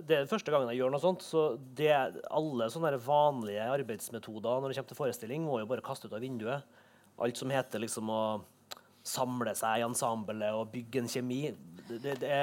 [0.08, 1.26] Det er første gangen jeg gjør noe sånt.
[1.26, 1.46] Så
[1.78, 1.92] det,
[2.30, 6.24] alle sånne vanlige arbeidsmetoder når det kommer til forestilling, må jo bare kaste ut av
[6.24, 6.68] vinduet.
[7.22, 8.24] Alt som heter liksom å
[9.06, 11.42] samle seg i ensemblet og bygge en kjemi.
[11.88, 12.40] Det, det, det,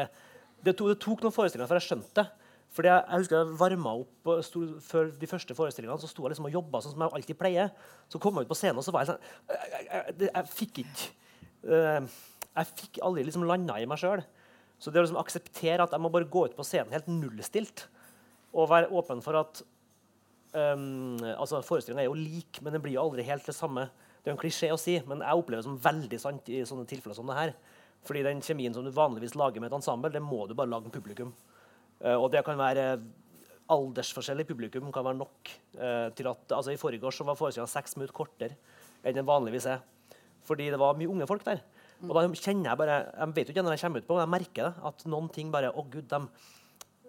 [0.67, 2.48] det tok, noen forestillinger før jeg skjønte det.
[2.77, 6.35] Fordi jeg, jeg husker jeg varma opp stod, Før de første forestillingene så sto jeg
[6.35, 7.71] liksom og jobba sånn som jeg alltid pleier.
[8.13, 10.83] Så kom jeg ut på scenen, og så var jeg sånn Jeg, jeg, jeg, fikk
[10.85, 11.09] ikke
[11.71, 12.19] uh,
[12.59, 14.25] Jeg fikk aldri liksom landa i meg sjøl.
[14.79, 17.89] Så det å liksom akseptere at jeg må bare gå ut på scenen helt nullstilt
[18.57, 19.61] og være åpen for at
[20.55, 23.89] um, altså Forestillinga er jo lik, men den blir jo aldri helt det samme.
[24.23, 26.87] Det er en klisjé å si, men jeg opplever det som veldig sant i sånne
[26.89, 27.53] tilfeller som det her.
[28.07, 30.89] Fordi den kjemien som du vanligvis lager med et ensemble, det må du bare lage
[30.89, 31.35] med publikum.
[32.05, 32.91] Eh, og det kan være
[33.73, 37.99] aldersforskjell i publikum kan være nok uh, til at altså I forgårs var forestillinga seks
[37.99, 38.57] minutter kortere
[39.05, 39.83] enn den vanligvis er.
[40.49, 41.61] Fordi det var mye unge folk der.
[42.07, 44.25] Og da kjenner Jeg bare, jeg vet jo ikke når jeg kommer ut på, men
[44.25, 46.21] jeg merker det, at noen ting bare Å, gud, de,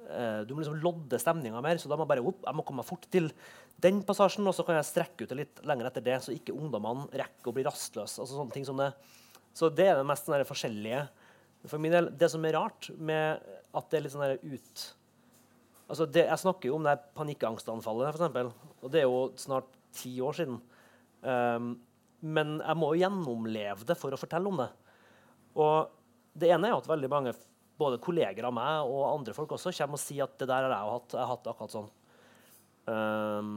[0.10, 1.80] uh, Du må liksom lodde stemninga mer.
[1.80, 3.32] Så da må jeg bare opp, jeg må komme fort til
[3.80, 6.58] den passasjen, og så kan jeg strekke ut det litt lenger etter det, så ikke
[6.58, 8.20] ungdommene rekker å bli rastløse.
[8.20, 8.92] Altså sånne ting som det.
[9.56, 11.06] Så det er det mest sånn forskjellige.
[11.68, 13.44] For min del, Det som er rart med
[13.76, 14.86] at det er litt sånn ut
[15.90, 18.74] altså det, Jeg snakker jo om det panikkangstanfallet, f.eks.
[18.84, 20.60] Og det er jo snart ti år siden.
[21.26, 21.72] Um,
[22.22, 24.70] men jeg må jo gjennomleve det for å fortelle om det.
[25.60, 25.90] Og
[26.40, 27.34] det ene er jo at veldig mange
[27.80, 30.74] både kolleger av meg og andre folk også kommer og sier at det der har
[30.76, 31.16] jeg hatt.
[31.16, 31.94] Jeg har hatt det akkurat sånn.
[32.90, 33.54] Um,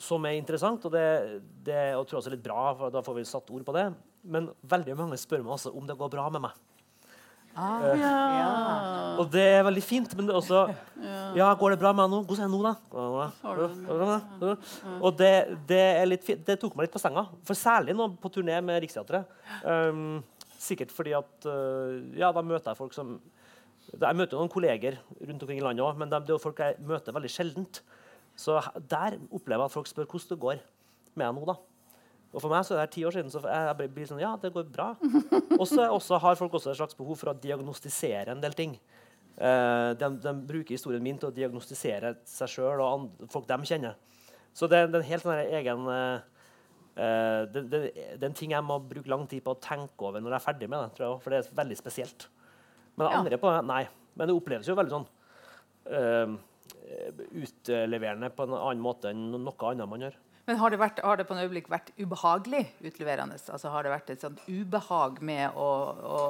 [0.00, 3.02] som er interessant, og det, det og tror jeg også er litt bra, for da
[3.04, 3.86] får vi satt ord på det.
[4.28, 6.58] Men veldig mange spør meg også om det går bra med meg.
[7.56, 8.14] Ah, ja.
[9.16, 10.62] Og det er veldig fint, men det er også
[11.36, 12.18] Ja, går det bra med deg nå?
[12.28, 14.50] Hvordan er hun nå, da?
[15.00, 15.32] Og det,
[15.68, 17.24] det, litt, det, tok meg litt på senga.
[17.48, 19.30] For særlig nå på turné med Riksteatret.
[19.64, 20.20] Um,
[20.60, 23.16] sikkert fordi at uh, Ja, da møter jeg folk som
[23.92, 26.76] Jeg møter noen kolleger rundt omkring i landet òg, men det er jo folk jeg
[26.84, 27.80] møter veldig sjeldent.
[28.36, 30.60] Så der opplever jeg at folk spør hvordan det går
[31.16, 31.48] med deg nå.
[31.48, 31.56] da.
[32.34, 34.52] Og For meg så er det ti år siden, så jeg blir sånn Ja, det
[34.54, 34.92] går bra.
[35.60, 38.76] Og så har folk også et slags behov for å diagnostisere en del ting.
[39.36, 43.58] Uh, de, de, bruker historien min til å diagnostisere seg sjøl og andre, folk de
[43.68, 43.98] kjenner.
[44.56, 46.24] Så det, det er en helt sånn egen uh,
[46.96, 50.22] det, det, det, er en ting jeg må bruke lang tid på å tenke over
[50.24, 50.94] når jeg er ferdig med det.
[50.96, 52.28] tror jeg, For det er veldig spesielt.
[52.96, 53.82] Men det andre på nei.
[54.16, 55.08] Men det oppleves jo veldig sånn
[55.92, 56.36] uh,
[57.42, 60.16] utleverende på en annen måte enn noe annet man gjør.
[60.46, 63.34] Men har det, vært, har det, på en øyeblikk vært ubehagelig utleverende?
[63.50, 65.70] Altså Har det vært et sånt ubehag med å,
[66.06, 66.20] å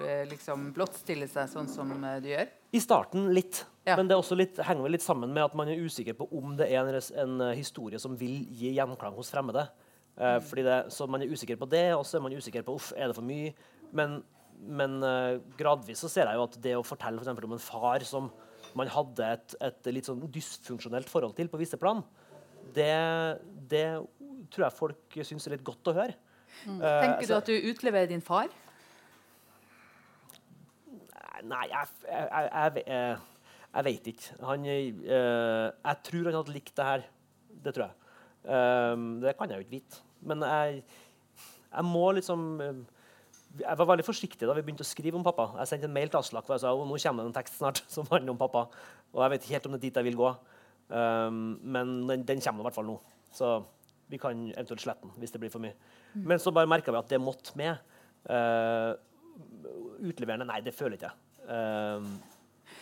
[0.00, 2.54] eh, liksom blottstille seg sånn som eh, du gjør?
[2.72, 3.60] I starten litt.
[3.84, 3.98] Ja.
[4.00, 6.88] Men det litt, henger litt sammen med at man er usikker på om det er
[6.88, 9.68] en, en eh, historie som vil gi gjenklang hos fremmede.
[10.16, 12.78] Uh, fordi det, så man er usikker på det, og så er man usikker på
[12.78, 13.50] uff, er det for mye.
[13.92, 14.22] Men,
[14.64, 18.06] men uh, gradvis så ser jeg jo at det å fortelle for om en far
[18.08, 18.30] som
[18.76, 22.00] man hadde et, et litt sånn dysfunksjonelt forhold til på visse plan,
[22.76, 22.92] det,
[23.70, 23.86] det
[24.52, 26.16] tror jeg folk syns er litt godt å høre.
[26.66, 26.78] Mm.
[26.78, 28.52] Uh, Tenker du at du utleverer din far?
[31.46, 33.18] Nei, jeg, jeg, jeg,
[33.76, 34.36] Jeg vet ikke.
[34.48, 37.06] Han, eh, jeg tror han hadde likt det her.
[37.64, 38.12] Det tror jeg.
[38.46, 40.02] Eh, det kan jeg jo ikke vite.
[40.26, 40.82] Men jeg,
[41.68, 42.78] jeg må liksom eh,
[43.60, 45.50] Jeg var veldig forsiktig da vi begynte å skrive om pappa.
[45.60, 47.60] Jeg sendte en mail til Aslak og jeg sa at nå kommer det en tekst
[47.60, 48.66] snart som handler om pappa.
[49.12, 50.32] Og jeg vet ikke helt om det er dit jeg vil gå.
[50.88, 52.96] Um, men den, den kommer i hvert fall nå.
[53.34, 53.56] Så
[54.10, 55.74] vi kan eventuelt slette den hvis det blir for mye.
[56.16, 57.82] Men så bare merka vi at det måtte med.
[58.26, 58.94] Uh,
[60.06, 61.22] utleverende Nei, det føler ikke jeg.
[61.46, 62.36] Uh,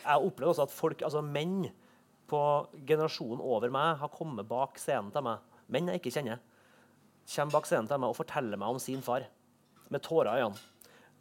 [0.05, 1.65] jeg opplevde også at folk, altså menn
[2.29, 2.41] på
[2.89, 5.43] generasjonen over meg har kommet bak scenen til meg.
[5.73, 6.43] Menn jeg ikke kjenner.
[7.35, 9.27] Kommer bak scenen til meg og forteller meg om sin far.
[9.93, 10.71] Med tårer i øynene.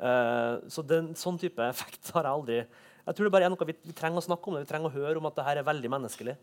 [0.04, 3.68] Uh, så den, sånn type effekt har jeg aldri Jeg tror det bare er noe
[3.70, 4.64] vi, vi, trenger å snakke om det.
[4.66, 6.36] Vi trenger å høre om at det her er veldig menneskelig.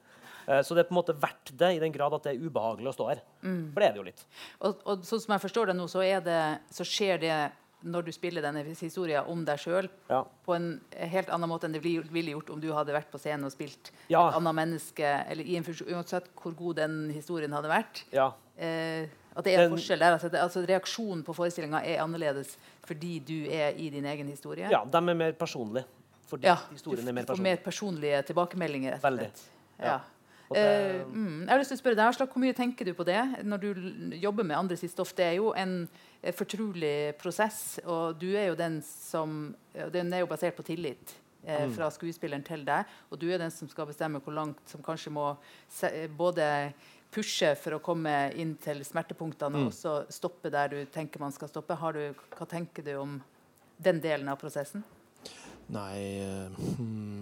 [0.49, 2.45] Uh, så det er på en måte verdt det i den grad at det er
[2.47, 3.23] ubehagelig å stå her.
[3.43, 3.73] Mm.
[3.73, 4.27] For det er det jo litt.
[4.61, 6.41] Og, og sånn som jeg forstår det nå, så, er det,
[6.75, 7.39] så skjer det
[7.81, 10.19] når du spiller denne historien om deg sjøl Ja.
[10.45, 13.47] på en helt annen måte enn det ville gjort om du hadde vært på scenen
[13.49, 14.27] og spilt Ja.
[14.29, 18.03] et annet menneske, eller i en funksjon, uansett hvor god den historien hadde vært.
[18.13, 18.33] Ja.
[18.61, 20.13] Eh, at det er en forskjell der.
[20.19, 24.69] Altså, det, altså Reaksjonen på forestillinga er annerledes fordi du er i din egen historie.
[24.69, 25.87] ja, de er mer personlige.
[26.29, 29.01] Fordi Ja, historien er du mer får mer personlige tilbakemeldinger.
[29.03, 29.31] Veldig.
[29.81, 29.87] Ja.
[29.87, 30.01] Ja.
[30.53, 32.93] Det- Eh, mm, jeg har lyst til å spørre deg, Aslak, Hvor mye tenker du
[32.95, 35.15] på det når du jobber med andre sitt stoff?
[35.15, 35.89] Det er jo en
[36.23, 39.55] eh, fortrolig prosess, og du er jo den som
[39.93, 41.15] Den er jo basert på tillit
[41.47, 41.73] eh, Mm.
[41.75, 42.85] fra skuespilleren til deg.
[43.13, 45.37] Og du er den som skal bestemme hvor langt som kanskje må
[45.69, 46.75] se, eh, både
[47.13, 49.67] pushe for å komme inn til smertepunktene Mm.
[49.67, 51.77] og så stoppe der du tenker man skal stoppe.
[51.77, 53.23] Har du, hva tenker du om
[53.81, 54.83] den delen av prosessen?
[55.71, 56.51] Nei øh,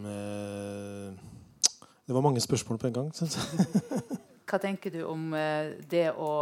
[0.06, 1.12] eh,
[2.08, 3.10] Det var mange spørsmål på en gang.
[3.14, 3.66] Synes jeg.
[4.48, 6.32] Hva tenker du om eh, det å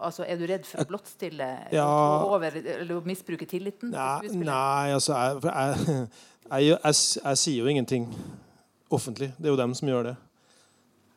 [0.00, 1.46] Altså, Er du redd for å blottstille
[1.76, 1.84] Ja.
[2.24, 3.92] over, eller misbruke tilliten?
[3.92, 6.06] til Nei, nei altså jeg, jeg,
[6.64, 6.94] jeg,
[7.24, 8.06] jeg, sier jo ingenting
[8.90, 9.34] offentlig.
[9.36, 10.14] Det er jo dem som gjør det.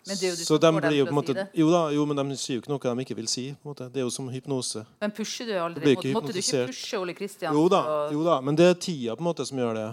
[0.03, 1.39] Men det er jo du Så som de får dem til på å måte, si
[1.39, 1.47] det.
[1.61, 3.45] jo, da, jo, men de sier jo ikke noe de ikke vil si.
[3.63, 4.83] Det er jo som hypnose.
[4.99, 5.95] Men pusher du aldri?
[6.11, 7.55] Måtte, du ikke pushe Ole Kristian?
[7.55, 9.87] Jo da, jo da, men det er tida på en måte som gjør det.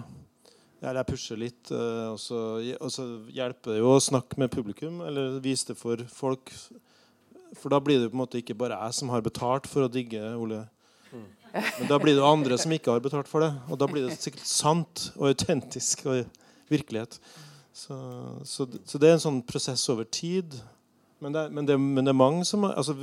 [0.81, 5.69] Jeg pusher litt, eh, og så, hjelper det jo å snakke med publikum, eller vise
[5.69, 6.49] det for folk.
[7.59, 9.91] For da blir det på en måte ikke bare jeg som har betalt for å
[9.91, 10.63] digge Ole.
[11.51, 13.51] Men da blir det andre som ikke har betalt for det.
[13.69, 16.23] Og da blir det sikkert sant og autentisk og
[16.71, 17.17] virkelighet.
[17.75, 17.95] Så,
[18.47, 20.55] så, så det er en sånn prosess over tid.
[21.21, 22.95] Men det, men det, men det er mange som altså,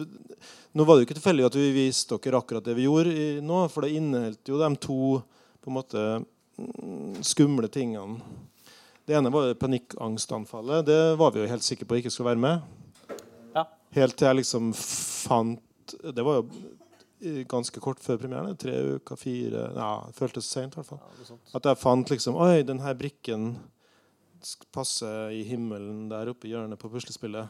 [0.74, 3.29] Nå var det jo ikke tilfeldig at vi viste dere akkurat det vi gjorde i,
[3.45, 4.99] nå, for det inneholdt jo de to
[5.62, 6.03] på en måte
[7.23, 8.21] skumle tingene.
[9.09, 10.87] Det ene var panikkangstanfallet.
[10.87, 13.15] Det var vi jo helt sikre på ikke skulle være med.
[13.55, 13.65] Ja.
[13.97, 15.65] Helt til jeg liksom fant
[16.15, 18.57] Det var jo ganske kort før premieren.
[18.61, 21.01] Tre uker, fire Ja, det føltes seint i hvert fall.
[21.25, 21.39] Ja.
[21.57, 23.55] At jeg fant liksom Oi, den her brikken
[24.73, 27.49] passer i himmelen der oppe i hjørnet på puslespillet.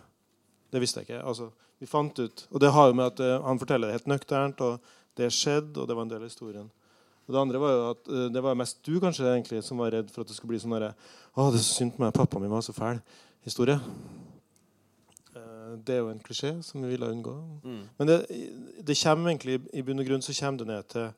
[0.73, 1.25] Det visste jeg ikke.
[1.27, 4.11] Altså, vi fant ut, Og det har jo med at eh, han forteller det helt
[4.15, 4.81] nøkternt, og
[5.17, 6.71] det skjedde, og det var en del av historien.
[7.29, 9.93] Og Det andre var jo at eh, det var mest du kanskje egentlig som var
[9.93, 10.95] redd for at det skulle bli sånn derre
[11.37, 13.03] Å, det er så synd på meg, pappaen min var så fæl.
[13.45, 13.77] Historie.
[15.37, 17.35] Eh, Det er jo en klisjé som vi ville unngå.
[17.65, 17.83] Mm.
[17.99, 18.17] Men det,
[18.89, 21.11] det kommer egentlig, i bunn og grunn så kommer det ned til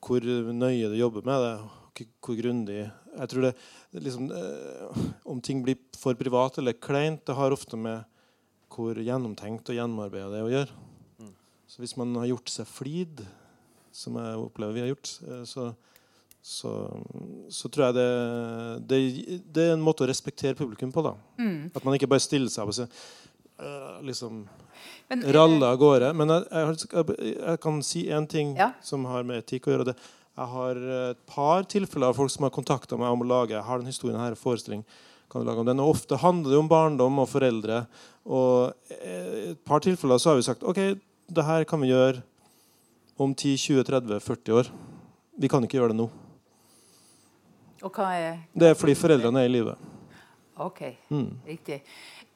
[0.00, 0.24] hvor
[0.56, 1.54] nøye du jobber med det.
[1.60, 1.76] hvor-
[2.24, 3.54] Hvor grundig Jeg tror det,
[3.92, 8.04] det liksom, eh, Om ting blir for privat eller kleint, det har ofte med
[8.70, 10.70] hvor gjennomtenkt og gjennomarbeida det er å gjøre.
[11.18, 11.34] Mm.
[11.66, 13.26] Så hvis man har gjort seg flid,
[13.92, 15.70] som jeg opplever vi har gjort, eh, så,
[16.42, 16.72] så,
[17.52, 18.08] så tror jeg det,
[18.90, 19.00] det,
[19.54, 21.02] det er en måte å respektere publikum på.
[21.04, 21.14] da.
[21.40, 21.70] Mm.
[21.74, 22.88] At man ikke bare stiller seg opp og sier
[23.60, 24.44] øh, liksom
[25.10, 26.12] Men er ralle av gårde.
[26.16, 28.72] Men jeg, jeg, jeg, jeg kan si én ting Ja.
[28.82, 29.90] som har med etikk å gjøre.
[29.90, 29.96] Det.
[30.40, 30.78] Jeg har
[31.10, 33.90] et par tilfeller av folk som har kontakta meg om å lage jeg har den
[33.90, 34.84] historien her, forestilling.
[35.30, 35.78] Kan du lage om den?
[35.82, 37.84] Og ofte handler det om barndom og foreldre.
[38.26, 40.80] Og i et par tilfeller så har vi sagt OK,
[41.30, 42.22] det her kan vi gjøre
[43.20, 44.70] om 10-20-30-40 år.
[45.40, 46.08] Vi kan ikke gjøre det nå.
[47.84, 49.74] Og hva er Det er fordi foreldrene er i live.
[50.60, 51.36] OK, Mm.
[51.46, 51.80] riktig.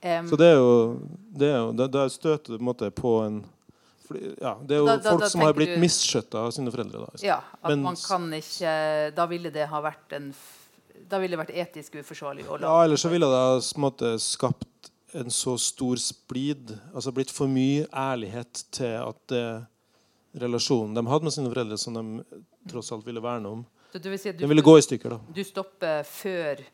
[0.03, 1.01] Em, Så det er jo,
[1.37, 3.45] det er jo da støter du på en måte på en
[4.41, 6.71] ja, Det er jo Da- da- folk da som har blitt du- misskjøtta av sine
[6.71, 7.07] foreldre.
[7.07, 7.27] Da.
[7.27, 10.35] ja, at Men- man kan ikke Da ville det ha vært en
[11.09, 15.27] Da ville det vært etisk uforsvarlig Ja, Ellers så ville det ha måte, skapt en
[15.31, 19.67] så stor splid, altså blitt for mye ærlighet til at det,
[20.35, 24.09] relasjonen de hadde med sine foreldre, som de tross alt ville verne om, Så du
[24.11, 25.11] vil si den ville gå i stykker.
[25.11, 25.21] da.
[25.35, 26.65] du stopper før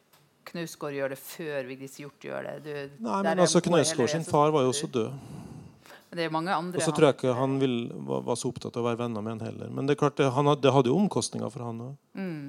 [0.50, 2.54] Knausgård gjør det, før Vigdis Hjorth gjør det?
[2.64, 5.10] Du, Nei, men altså Knausgård sin far var jo også død.
[6.10, 7.76] Men det er mange andre Og så tror jeg ikke han vil,
[8.08, 9.68] var, var så opptatt av å være venner med han heller.
[9.70, 11.92] Men det er klart, det, han hadde, det hadde jo omkostninger for han òg.
[12.18, 12.48] Mm.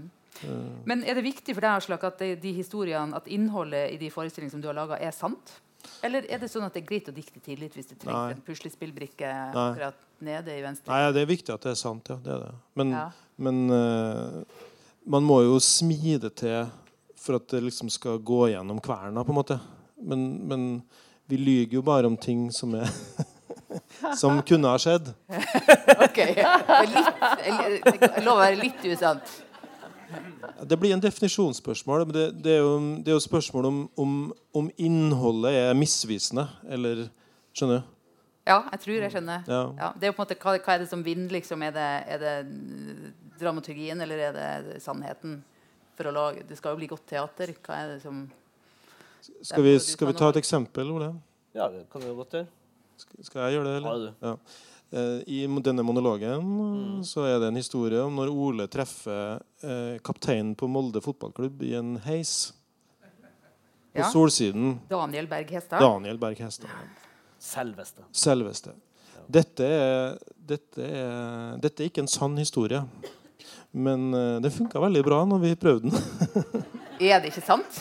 [0.90, 4.10] Men er det viktig for deg Aslak, at de, de historiene, at innholdet i de
[4.10, 5.60] forestillingene som du har laga, er sant?
[6.06, 8.34] Eller er det sånn at det er greit å dikte til litt hvis du trenger
[8.34, 10.92] en puslespillbrikke akkurat nede i venstre?
[10.92, 12.18] Nei, det er viktig at det er sant, ja.
[12.22, 12.54] Det er det.
[12.80, 13.06] Men, Ja.
[13.38, 14.44] men uh,
[15.06, 16.70] man må jo smi det til
[17.22, 19.60] for at det liksom skal gå gjennom kverna, på en måte.
[20.02, 20.66] Men, men
[21.30, 22.90] vi lyver jo bare om ting som er
[24.18, 25.14] Som kunne ha skjedd.
[26.06, 29.36] Ok, litt, lover å være litt usant.
[30.68, 32.06] Det blir en definisjonsspørsmål.
[32.10, 34.16] men Det, det, er, jo, det er jo spørsmål om, om,
[34.58, 37.06] om innholdet er misvisende, eller
[37.56, 37.88] Skjønner du?
[38.48, 39.44] Ja, jeg tror jeg skjønner.
[39.48, 39.62] Ja.
[39.78, 41.30] Ja, det er jo på en måte, hva, hva er det som vinner?
[41.36, 41.62] Liksom?
[41.68, 42.34] Er, det, er det
[43.40, 44.34] dramaturgien, eller er
[44.66, 45.44] det sannheten?
[45.98, 47.54] For å lage, det skal jo bli godt teater.
[47.62, 48.24] Hva er det som
[49.46, 51.12] Skal vi, skal vi ta et eksempel, Ole?
[51.54, 52.48] Ja, det kan vi jo godt gjøre.
[53.02, 54.14] Skal- Skal jeg gjøre det, Ja, eller?
[54.22, 54.36] Ja.
[54.92, 60.56] Eh, I denne monologen så er det en historie om når Ole treffer eh, kapteinen
[60.60, 62.54] på Molde fotballklubb i en heis.
[63.94, 64.10] På Ja.
[64.12, 65.80] solsiden Daniel Berg Hestad?
[65.80, 66.70] Daniel Berg Hestad.
[67.42, 68.04] Selveste.
[68.14, 68.76] Selveste.
[69.32, 72.82] Dette er, dette, er, dette er ikke en sann historie.
[73.72, 76.66] Men eh, det funka veldig bra når vi prøvde den.
[77.02, 77.80] Er det ikke sant?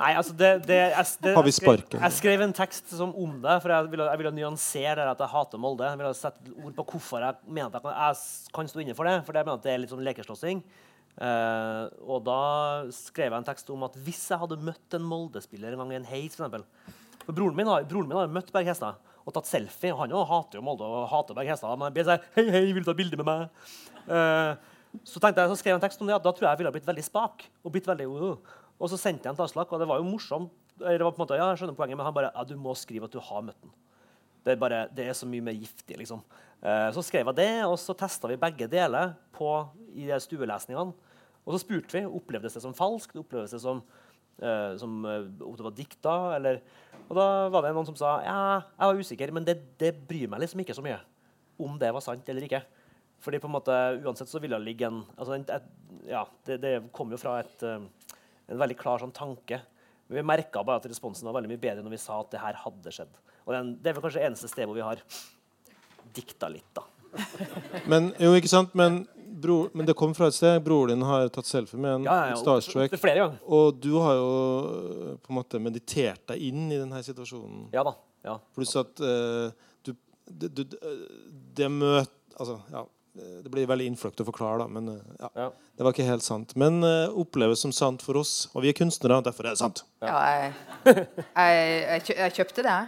[0.00, 2.00] Nei, altså det, det, jeg, det, Har vi jeg skrev- sparken?
[2.06, 5.28] Jeg skrev en tekst som om det, for jeg ville, jeg ville nyansere at jeg
[5.34, 5.90] hater Molde.
[5.90, 8.96] Jeg ville sette ord på hvorfor jeg mener at jeg kan, jeg kan stå inne
[8.96, 9.18] for det.
[9.26, 10.62] For jeg mener at det er litt sånn lekeslåssing.
[11.20, 12.38] Eh, og da
[12.96, 16.00] skrev jeg en tekst om at hvis jeg hadde møtt en Molde-spiller en gang i
[16.00, 16.64] en heis, for eksempel
[17.24, 19.92] for broren min, har, broren min har møtt Berg Hestad og tatt selfie.
[19.92, 21.78] og Han også hater jo Molde og hater Berg Hestad.
[21.78, 23.68] Men ber seg hei, hei, vil du ta bilde med meg?
[24.08, 24.58] Uh,
[25.08, 26.74] så jeg, så skrev jeg en tekst om det, at da tror jeg jeg ville
[26.74, 27.46] blitt veldig spak.
[27.62, 28.58] Og blitt veldig uh.
[28.82, 30.50] Og så sendte jeg en til Aslak, og det var jo morsomt.
[30.82, 32.72] Det var på en måte, ja, jeg skjønner poenget, men han bare ja, du må
[32.74, 33.74] skrive at du har møtt den.
[34.42, 36.24] Det er, bare, det er så mye mer giftig, liksom.
[36.64, 39.52] Uh, så skrev jeg det, og så testa vi begge deler på,
[39.94, 41.12] i de stuelesningene.
[41.42, 43.84] Og så spurte vi opplevdes det som falskt, opplevdes det som,
[44.40, 46.14] eh, som eh, om det var dikta.
[46.36, 46.60] Eller,
[47.08, 48.36] og da var det noen som sa ja,
[48.76, 51.00] jeg var usikker, men det, det bryr meg liksom ikke så mye
[51.62, 52.62] om det var sant eller ikke.
[53.22, 55.68] Fordi på en måte, uansett så ville det ligge en altså en, et,
[56.08, 58.16] ja, det, det kom jo fra et, eh,
[58.50, 59.60] en veldig klar sånn tanke.
[60.08, 62.42] Men vi merka bare at responsen var veldig mye bedre når vi sa at det
[62.42, 63.20] her hadde skjedd.
[63.46, 65.02] Og den, det er vel kanskje det eneste stedet hvor vi har
[66.12, 66.84] dikta litt, da.
[67.90, 68.74] Men, jo, ikke sant?
[68.78, 69.02] Men,
[69.42, 70.60] bror, men det kom fra et sted.
[70.64, 72.94] Broren din har tatt selfie med en Ja, ja, ja, starstruck.
[73.02, 73.42] flere ganger.
[73.48, 74.30] Og du har jo
[74.70, 77.68] øh, på en måte meditert deg inn i denne situasjonen.
[77.74, 77.94] Ja da.
[78.24, 78.36] Ja.
[78.54, 79.50] Pluss at uh,
[79.82, 79.92] du,
[80.30, 80.64] det, du,
[81.58, 82.10] det møt...
[82.38, 82.84] Altså, ja.
[83.12, 84.86] Det blir veldig innfløkt å forklare, da, men
[85.20, 85.46] ja, Ja.
[85.76, 86.54] det var ikke helt sant.
[86.56, 88.46] Men uh, oppleves som sant for oss.
[88.56, 89.82] Og vi er kunstnere, derfor er det sant.
[90.00, 90.54] Ja, jeg,
[90.86, 91.02] jeg,
[91.36, 92.78] jeg, jeg kjøpte det.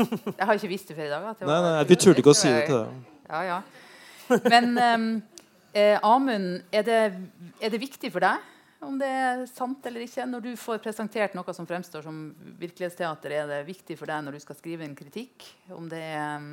[0.00, 1.24] Jeg har ikke visst det før i dag.
[1.30, 3.00] at det Nei, var- nei, Vi turte ikke å si det til deg.
[3.30, 3.60] Ja, ja.
[4.52, 5.08] Men ehm,
[5.72, 7.02] eh, Amund, er det,
[7.60, 8.48] er det viktig for deg
[8.80, 10.24] om det er sant eller ikke?
[10.28, 12.22] Når du får presentert noe som fremstår som
[12.60, 15.44] virkelighetsteater, er det viktig for deg når du skal skrive en kritikk?
[15.76, 16.48] Om det er,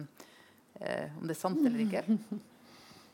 [0.81, 2.03] eh, om det er sant eller ikke?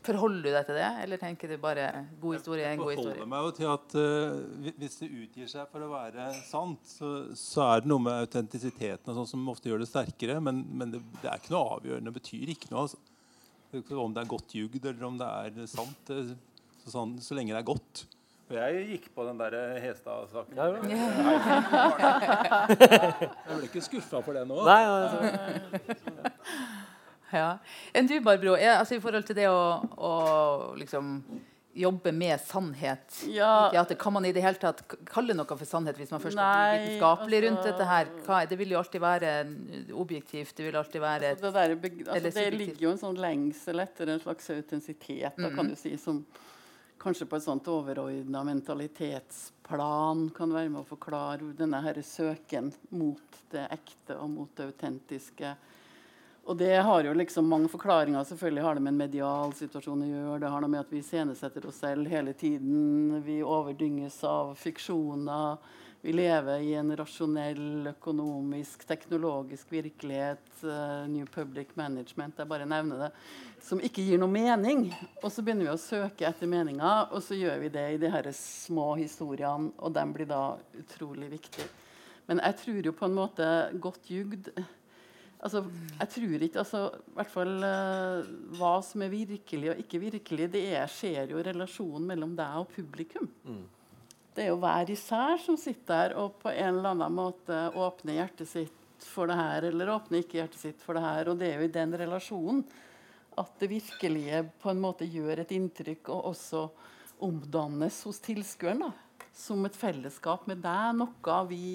[0.03, 1.85] Forholder du deg til det, eller tenker du bare
[2.19, 5.47] god historie er en god Jeg forholder meg jo til at uh, Hvis det utgir
[5.47, 9.47] seg for å være sant, så, så er det noe med autentisiteten og sånn som
[9.53, 10.41] ofte gjør det sterkere.
[10.43, 12.11] Men, men det, det er ikke noe avgjørende.
[12.11, 12.83] Det betyr ikke noe.
[12.83, 12.99] Altså.
[13.73, 16.11] Om det er godt jugd eller om det er sant.
[16.13, 18.03] Så, sånn, så lenge det er godt.
[18.51, 20.57] Og jeg gikk på den der Hestad-saken.
[20.59, 20.65] Ja.
[23.47, 24.59] Jeg ble ikke skuffa for det nå.
[24.67, 25.17] Nei, altså,
[27.33, 27.47] Ja.
[27.97, 30.11] Enn du, Barbro, altså, i forhold til det å, å
[30.77, 31.15] liksom
[31.73, 33.69] jobbe med sannhet Ja.
[33.71, 36.77] teater, kan man i det hele tatt kalle noe for sannhet hvis man først Nei,
[36.77, 38.11] bli vitenskapelig rundt altså- dette her?
[38.25, 39.31] Hva, det vil jo alltid være
[39.93, 40.55] objektivt.
[40.55, 44.09] Det vil alltid være Altså, det, der, altså, det ligger jo en sånn lengsel etter
[44.09, 45.55] en slags autentisitet, mm.
[45.55, 46.25] kan du si, som
[47.03, 53.39] kanskje på et sånt overordna mentalitetsplan kan være med å forklare denne her søken mot
[53.51, 55.55] det ekte og mot det autentiske.
[56.43, 58.23] Og det har jo liksom mange forklaringer.
[58.27, 60.41] Selvfølgelig har det med en medial situasjon å gjøre.
[60.43, 63.21] Det har noe med at vi iscenesetter oss selv hele tiden.
[63.23, 65.55] Vi overdynges av fiksjoner.
[66.03, 70.43] Vi lever i en rasjonell, økonomisk, teknologisk virkelighet.
[70.65, 73.11] Uh, New Public Management, jeg bare nevner det.
[73.63, 74.89] Som ikke gir noe mening.
[75.21, 78.11] Og så begynner vi å søke etter meninga, og så gjør vi det i de
[78.11, 80.43] her små historiene, og de blir da
[80.75, 81.71] utrolig viktige.
[82.27, 84.51] Men jeg tror jo på en måte godt jugd
[85.43, 85.63] Altså,
[85.99, 90.47] jeg tror ikke altså, i hvert fall uh, Hva som er virkelig og ikke virkelig,
[90.53, 93.27] det er, skjer jo relasjonen mellom deg og publikum.
[94.33, 98.21] Det er jo hver især som sitter der og på en eller annen måte åpner
[98.21, 101.29] hjertet sitt for det her, eller åpner ikke hjertet sitt for det her.
[101.29, 102.63] Og det er jo i den relasjonen
[103.37, 106.67] at det virkelige på en måte gjør et inntrykk, og også
[107.23, 108.85] omdannes hos tilskueren.
[108.85, 108.91] da,
[109.33, 110.93] Som et fellesskap med deg.
[110.99, 111.65] Noe vi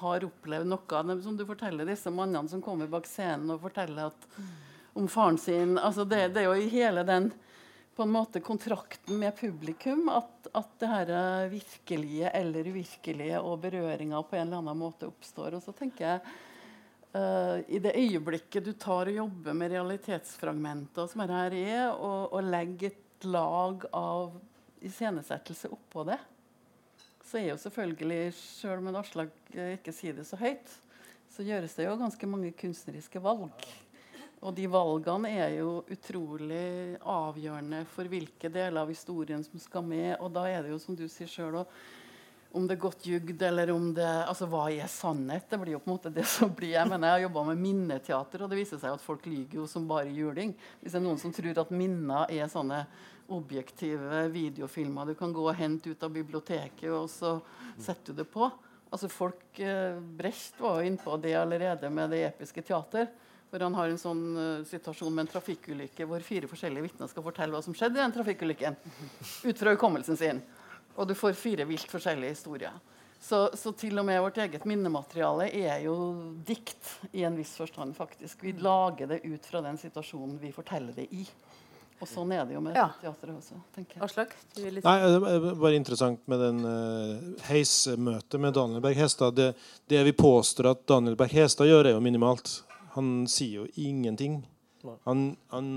[0.00, 0.70] har opplevd.
[0.70, 4.28] Noe som du forteller disse mannene som kommer bak scenen og forteller at,
[4.96, 5.78] om faren sin.
[5.78, 7.30] altså det, det er jo i hele den
[8.00, 11.10] på en måte kontrakten med publikum at, at det her
[11.52, 15.58] virkelige eller uvirkelige og berøringa på en eller annen måte oppstår.
[15.58, 16.22] Og så tenker jeg
[17.12, 22.48] uh, I det øyeblikket du tar og jobber med realitetsfragmenter, som her er, og, og
[22.48, 24.38] legger et lag av
[24.80, 26.16] iscenesettelse oppå det,
[27.30, 30.72] så er jo selvfølgelig, sjøl om en Aslak eh, ikke sier det så høyt,
[31.30, 33.68] så gjøres det jo ganske mange kunstneriske valg.
[34.40, 40.14] Og de valgene er jo utrolig avgjørende for hvilke deler av historien som skal med.
[40.16, 41.60] Og da er det jo, som du sier sjøl
[42.50, 45.44] om det er godt jugd, eller om det Altså, hva er sannhet?
[45.46, 47.62] Det blir jo på en måte det som blir Jeg mener, jeg har jobba med
[47.62, 50.56] minneteater, og det viser seg at folk lyver jo som bare juling.
[50.80, 52.80] Hvis det er noen som tror at minner er sånne
[53.32, 57.38] objektive videofilmer du kan gå og hente ut av biblioteket, og så
[57.78, 58.50] setter du det på.
[58.90, 63.10] Altså folk eh, Brecht var jo innpå det allerede med det episke teater.
[63.50, 67.24] Hvor han har en sånn uh, situasjon med en trafikkulykke hvor fire forskjellige vitner skal
[67.24, 68.76] fortelle hva som skjedde i den trafikkulykken.
[69.42, 70.38] Ut fra hukommelsen sin.
[70.94, 72.76] Og du får fire vilt forskjellige historier.
[73.20, 75.94] Så, så, til og med vårt eget minnemateriale er jo
[76.46, 77.96] dikt i en viss forstand.
[77.96, 78.44] faktisk.
[78.46, 81.26] Vi lager det ut fra den situasjonen vi forteller det i.
[82.00, 82.86] Og sånn er det jo med ja.
[83.02, 83.58] teatret også.
[83.74, 84.04] tenker jeg.
[84.06, 84.32] Aslak?
[84.56, 84.84] Litt...
[84.86, 89.36] Nei, det var interessant med den uh, heismøtet med Daniel Berg-Hestad.
[89.36, 89.50] Det,
[89.92, 92.54] det, vi påstår at Daniel Berg-Hestad gjør, er jo minimalt.
[92.96, 94.40] Han sier jo ingenting.
[95.04, 95.68] Han, han,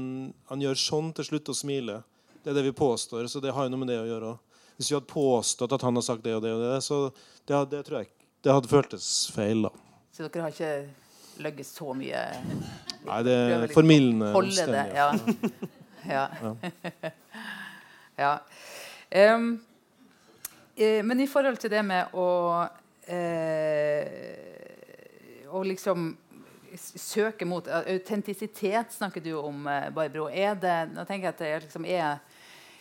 [0.47, 2.07] han, gjør sånn til slutt og smiler.
[2.39, 3.27] Det er det vi påstår.
[3.27, 4.33] Så det har jo noe med det å gjøre
[4.79, 7.03] Hvis vi hadde påstått at han har sagt det og det, og det så
[7.43, 8.13] det, det tror jeg
[8.43, 9.67] det hadde føltes feil.
[9.67, 9.69] da.
[10.11, 12.23] Så dere har ikke løyet så mye?
[13.07, 14.99] Nei, det er formildende omstendigheter.
[14.99, 15.71] Ja.
[16.09, 16.55] ja.
[18.23, 18.33] ja.
[19.13, 19.61] Um,
[20.75, 22.29] men i forhold til det med å
[23.05, 24.07] eh,
[25.53, 26.07] Å liksom
[26.73, 30.29] søke mot Autentisitet snakker du om, eh, Barbro.
[30.29, 32.17] Er det, nå tenker jeg at det liksom er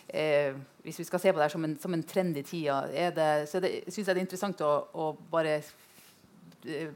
[0.07, 3.13] eh, Hvis vi skal se på det som en, som en trend i tida, er
[3.15, 5.61] det, så det, synes jeg det er interessant å, å bare
[6.65, 6.89] eh,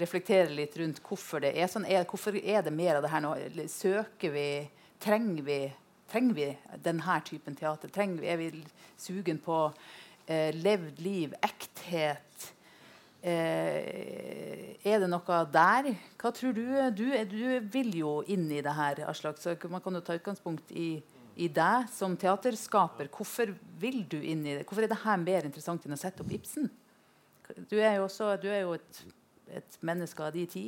[0.00, 1.86] reflektere litt rundt hvorfor det er sånn.
[1.86, 3.36] Er, hvorfor er det mer av det her nå?
[3.70, 4.48] Søker vi
[4.98, 5.58] Trenger vi,
[6.10, 6.46] trenger vi
[6.82, 7.90] denne typen teater?
[7.94, 8.48] Trenger vi, er vi
[8.98, 9.58] sugen på
[10.26, 12.48] eh, levd liv, ekthet?
[13.18, 15.90] Eh, er det noe der?
[16.18, 16.64] Hva tror du?
[16.94, 17.06] du?
[17.30, 19.38] Du, vil jo inn i det her, Aslak.
[19.42, 20.90] Så man kan jo ta utgangspunkt i,
[21.38, 23.10] i deg som teaterskaper.
[23.14, 24.66] Hvorfor vil du inn i det?
[24.66, 26.70] Hvorfor er det her mer interessant enn å sette opp Ibsen?
[27.70, 29.02] Du er jo, også, du er jo et,
[29.62, 30.66] et menneske av de ti.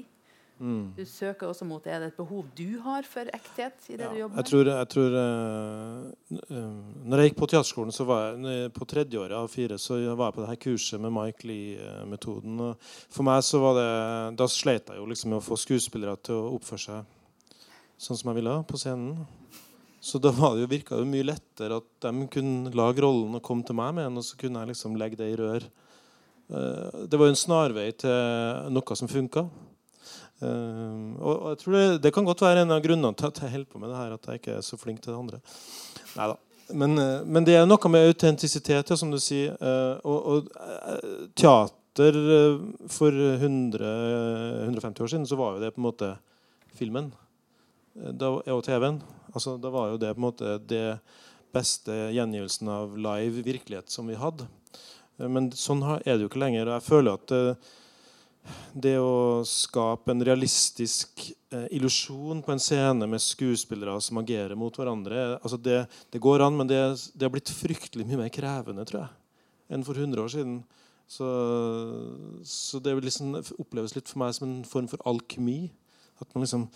[0.60, 0.90] Mm.
[0.92, 4.10] Du søker også mot Er det et behov du har for ekthet i det ja,
[4.12, 4.42] du jobber med?
[4.42, 6.74] Jeg tror, jeg tror uh,
[7.08, 10.36] når jeg gikk på teaterskolen, så var jeg på tredjeåret av fire så var jeg
[10.36, 12.60] på det her kurset med Mike Lee-metoden.
[13.08, 13.88] For meg så var det
[14.42, 17.16] Da slet jeg jo liksom med å få skuespillere til å oppføre seg
[18.00, 19.24] sånn som jeg ville på scenen.
[20.00, 23.44] Så da var det jo, virka det mye lettere at de kunne lage rollen og
[23.44, 25.66] komme til meg med den, og så kunne jeg liksom legge det i rør.
[26.52, 29.48] Uh, det var jo en snarvei til noe som funka.
[30.40, 33.52] Uh, og, jeg tror det, det, kan godt være en av grunnene til at jeg
[33.52, 35.40] holder på med det her, at jeg ikke er så flink til det andre.
[36.14, 36.36] Neida.
[36.80, 39.58] Men, uh, men det er noe med autentisitet, ja, som du sier.
[39.60, 42.16] Uh, og, og uh, teater
[42.88, 43.90] for 100,
[44.70, 46.14] 150 år siden så var jo det på en måte
[46.78, 47.10] filmen.
[47.92, 49.02] Da, og TV-en.
[49.34, 51.00] Altså, da var jo det på en måte det
[51.52, 54.46] beste gjengivelsen av live virkelighet som vi hadde.
[55.20, 56.70] Men sånn er det jo ikke lenger.
[56.70, 57.34] og jeg føler at
[58.74, 64.74] det å skape en realistisk eh, illusjon på en scene med skuespillere som agerer mot
[64.74, 66.80] hverandre altså det, det, går an, men det,
[67.14, 69.10] det, har blitt fryktelig mye mer krevende tror jeg,
[69.74, 70.60] enn for 100 år siden.
[71.10, 71.26] Så,
[72.46, 75.72] så det liksom oppleves litt for meg som en form for alkemi.
[76.22, 76.68] At man liksom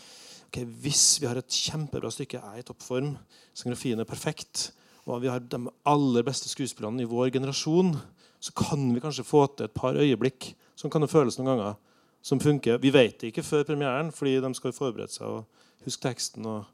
[0.49, 3.15] ok, Hvis vi har et kjempebra stykke, er i toppform,
[3.55, 4.73] scenografien er perfekt,
[5.05, 7.95] og vi har de aller beste skuespillerne i vår generasjon,
[8.43, 11.81] så kan vi kanskje få til et par øyeblikk Sånn kan det føles noen ganger.
[12.25, 12.79] Som funker.
[12.81, 16.47] Vi vet det ikke før premieren, fordi de skal forberede seg og huske teksten.
[16.49, 16.65] og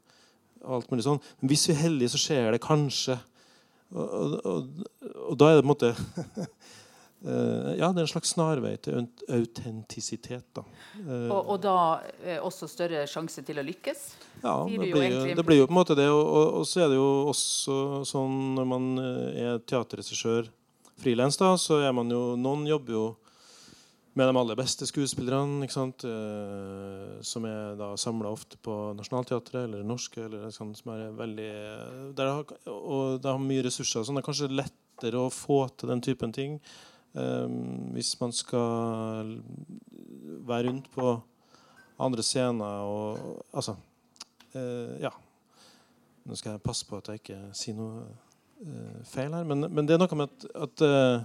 [0.65, 1.21] alt mulig sånn.
[1.41, 3.17] Men hvis vi er heldige, så skjer det kanskje.
[3.91, 4.85] Og, og,
[5.25, 5.95] og, da er det på en måte
[7.21, 10.47] Uh, ja, det er en slags snarvei til autentisitet.
[10.57, 10.63] Da.
[10.95, 13.99] Uh, og, og, da uh, også større sjanse til å lykkes?
[14.41, 16.07] Ja, det blir, jo, det blir, jo, på en måte det.
[16.09, 17.75] Og, så er det jo også
[18.09, 20.49] sånn når man er teaterregissør
[21.03, 23.05] frilans, så er man jo Noen jobber jo
[24.13, 25.65] med de aller beste skuespillerne?
[25.65, 30.25] Eh, som er da samla ofte på Nationaltheatret eller norske.
[30.25, 30.75] eller sånn,
[31.17, 31.51] veldig,
[32.15, 34.03] der har, Og det har mye ressurser.
[34.03, 36.59] Sånn, det er kanskje lettere å få til den typen ting
[37.15, 37.47] eh,
[37.95, 39.37] hvis man skal
[40.47, 41.15] være rundt på
[42.01, 43.75] andre scener og Altså
[44.55, 45.11] eh, Ja.
[46.25, 48.03] Nå skal jeg passe på at jeg ikke sier noe
[48.61, 51.23] eh, feil her, men, men, det er noe med at, at eh,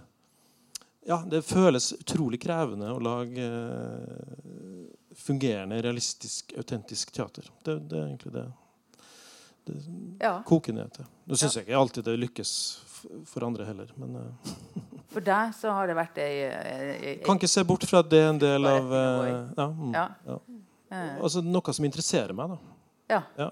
[1.07, 7.47] ja, det føles utrolig krevende å lage uh, fungerende, realistisk, autentisk teater.
[7.63, 8.47] Det, det, er egentlig det
[9.67, 9.81] det
[10.23, 10.37] ja.
[10.47, 11.07] koker ned til.
[11.27, 11.61] Nå syns ja.
[11.61, 12.51] jeg ikke alltid det lykkes
[13.27, 14.55] for andre heller, men uh,
[15.15, 18.21] For deg så har det vært ei, ei, Kan ikke se bort fra at det
[18.21, 20.41] er en del av uh, ja, mm, ja.
[21.23, 23.23] Altså noe som interesserer meg, da.
[23.39, 23.49] Ja.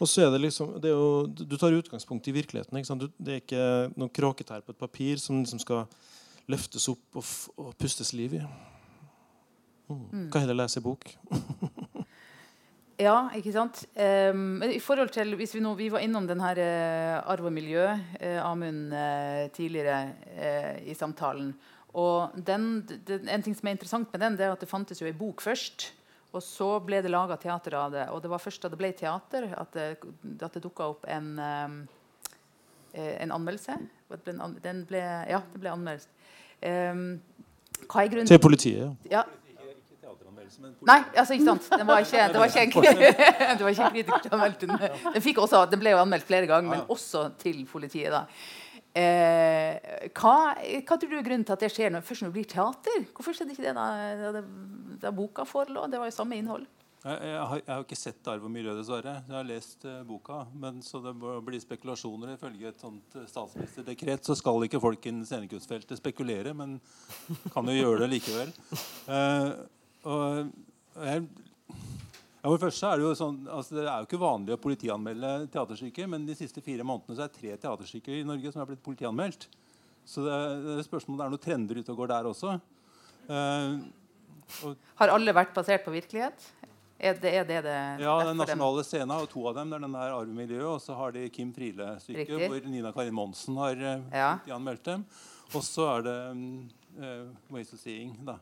[0.00, 3.00] Og så er det liksom det er jo, Du tar utgangspunkt i virkeligheten.
[3.00, 3.66] Du, det er ikke
[3.96, 5.84] noen kråketær på et papir som liksom skal
[6.52, 8.44] løftes opp og, og pustes liv i.
[9.92, 10.28] Mm.
[10.32, 11.04] Hva heller lese bok.
[13.06, 13.84] ja, ikke sant.
[13.96, 17.54] Um, i forhold til, hvis Vi nå, vi var innom den her uh, arv og
[17.54, 21.52] miljø, uh, Amund, uh, tidligere i samtalen.
[21.92, 25.02] Og den, den, En ting som er interessant med den, det er at det fantes
[25.02, 25.90] jo ei bok først.
[26.32, 28.06] Og så ble det laga teater av det.
[28.08, 29.88] Og det var først da det ble teater, at det,
[30.40, 31.82] at det dukka opp en, um,
[32.96, 33.76] en anmeldelse.
[34.24, 36.08] Den ble, ja, det ble anmeldt.
[36.62, 37.06] Um,
[37.90, 39.24] hva er grunnen Til politiet, ja.
[40.86, 41.68] Nei, altså ikke sant.
[41.70, 42.72] Den var ikke, det var ikke en,
[43.58, 44.74] det var ikke en kritiker som den.
[45.14, 48.12] Den, fikk også, den ble jo anmeldt flere ganger, men også til politiet.
[48.12, 48.26] da.
[48.92, 52.36] Eh, hva, hva, tror du er grunnen til at det skjer når, først når det
[52.36, 53.06] blir teater?
[53.16, 53.86] Hvorfor skjedde ikke det da,
[54.36, 54.42] da,
[55.06, 55.86] da boka forelå?
[55.90, 56.66] Det var jo samme innhold.
[57.02, 59.16] Jeg, har, jeg, har, ikke sett 'Arv og miljø', dessverre.
[59.26, 60.44] Jeg har lest uh, boka.
[60.54, 62.36] Men så det blir spekulasjoner.
[62.36, 66.76] Ifølge et sånt uh, statsministerdekret så skal ikke folk innen scenekunstfeltet spekulere, men
[67.50, 68.54] kan jo gjøre det likevel.
[69.08, 69.50] Uh,
[70.06, 71.26] og jeg,
[72.42, 74.62] ja, for det første er Det jo sånn, altså det er jo ikke vanlig å
[74.62, 78.70] politianmelde teaterstykker, men de siste fire månedene så er tre teaterstykker i Norge som er
[78.70, 79.50] blitt politianmeldt.
[80.06, 80.40] Så det,
[80.78, 82.56] det spørsmål om det er noen trender ute og går der også.
[83.26, 86.52] Uh, Har alle vært basert på virkelighet?
[87.02, 89.72] Er det er det, det Ja, Den nasjonale scenen har to av dem.
[89.72, 93.58] Det er den der Arvemiljøet, og så har de Kim Friele-stykket, hvor Nina Karin Monsen
[93.58, 94.28] har uh, ja.
[94.54, 95.02] anmeldt dem.
[95.50, 98.36] Og så er det uh, Ways of Seeing da,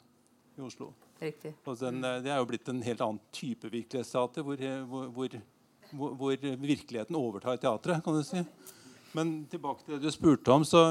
[0.59, 0.91] i Oslo.
[1.23, 1.55] Riktig.
[1.81, 4.61] Den, uh, det er jo blitt en helt annen type virkelighetsteater, hvor,
[5.17, 5.41] hvor,
[5.97, 8.45] hvor, hvor, virkeligheten overtar teatret, kan du si.
[9.17, 10.85] Men tilbake til det du spurte om, så,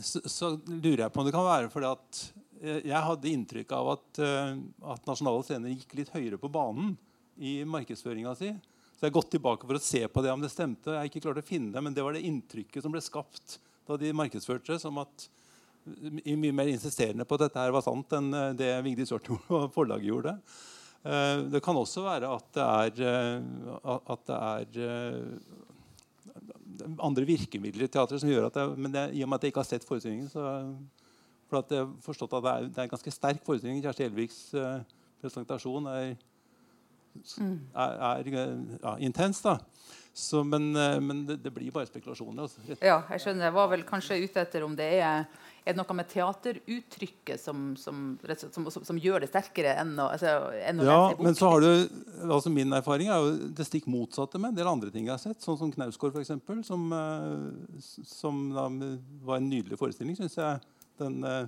[0.00, 3.72] så, så lurer jeg på om det kan være fordi at Eh, jeg hadde inntrykk
[3.72, 4.52] av at, uh,
[4.92, 6.92] at Nasjonale Scener gikk litt høyere på banen
[7.40, 8.50] i markedsføringa si.
[8.52, 10.92] Så jeg har gått tilbake for å se på det om det stemte.
[10.92, 13.56] Jeg har ikke klart å finne det, Men det var det inntrykket som ble skapt
[13.88, 15.24] da de markedsførte som at
[16.28, 19.32] i mye mer insisterende på at dette her var sant enn eh, det Vigdis Hjorth
[19.56, 20.36] og forlaget gjorde.
[21.00, 22.64] Det kan også være at det
[23.00, 23.38] er,
[23.88, 24.66] at det er
[27.00, 29.54] andre virkemidler i teatret som gjør at det, Men det, i og med at jeg
[29.54, 30.44] ikke har sett forestillingen, så
[31.50, 33.82] for jeg har forstått at det er, det er en ganske sterk forestilling.
[33.84, 34.82] Kjersti Elviks uh,
[35.20, 36.12] presentasjon er,
[37.42, 37.56] mm.
[37.74, 39.42] er, er ja, intens.
[39.44, 39.58] da.
[40.14, 42.46] Så, men, uh, men det, det, blir bare spekulasjoner.
[42.46, 42.62] Altså.
[42.78, 43.48] Ja, jeg skjønner.
[43.48, 45.28] Jeg var vel kanskje ute etter om det er,
[45.66, 48.16] er noe med teateruttrykket som, som,
[48.50, 50.34] som, som gjør det sterkere enn å, altså,
[50.66, 50.98] enn å ja.
[51.20, 54.70] Men så har du, altså Min erfaring er jo det stikk motsatte med en del
[54.70, 55.42] andre ting jeg har sett.
[55.44, 56.90] Sånn som Knausgård, f.eks., som,
[58.10, 58.66] som da,
[59.26, 61.46] var en nydelig forestilling, syns jeg den, eh,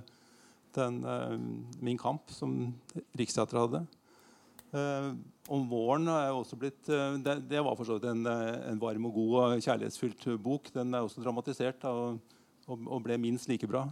[0.77, 1.35] den uh,
[1.83, 2.73] Min kamp som
[3.17, 3.83] Riksteatret hadde.
[4.73, 5.13] Uh,
[5.53, 9.17] om våren er også blitt det, det, var for så vidt en, en, varm og
[9.17, 10.71] god og kjærlighetsfylt bok.
[10.73, 12.21] Den er også dramatisert og,
[12.65, 13.83] og, og ble minst like bra.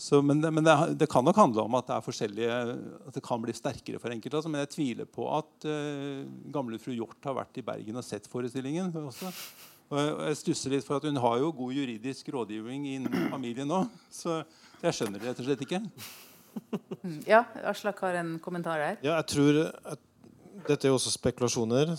[0.00, 2.60] Så, men, men det, det, kan nok handle om at det er forskjellige,
[3.08, 4.38] at det kan bli sterkere for enkelte.
[4.38, 8.06] Altså, men jeg tviler på at uh, gamle fru Hjort har vært i Bergen og
[8.06, 8.88] sett forestillingen.
[9.02, 9.32] også.
[9.90, 13.82] Og jeg stusser litt for at Hun har jo god juridisk rådgivning innen familien nå.
[14.12, 14.42] Så
[14.84, 15.82] jeg skjønner det rett og slett ikke.
[17.30, 18.96] Ja, Aslak har en kommentar her.
[19.04, 20.06] Ja, jeg tror at
[20.66, 21.94] Dette er jo også spekulasjoner.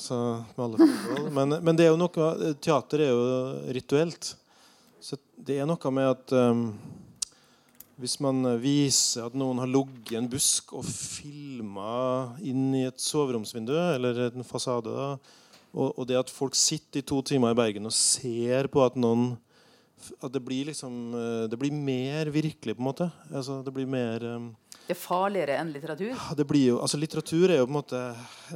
[1.34, 2.26] Men, men, det er jo noe,
[2.62, 3.24] teater er jo
[3.74, 4.36] rituelt.
[5.02, 6.68] Så det er noe med at um,
[8.02, 13.02] hvis man viser at noen har ligget i en busk og filma inn i et
[13.02, 15.10] soveromsvindu eller en fasade da,
[15.72, 18.98] og, og, det at folk sitter i to timer i Bergen og ser på at
[19.00, 19.38] noen
[20.20, 23.08] At det blir liksom eh, Det blir mer virkelig, på en måte.
[23.32, 24.50] Altså, det blir mer um,
[24.88, 26.18] Det er farligere enn litteratur?
[26.36, 28.02] Det blir jo, altså Litteratur er jo på en måte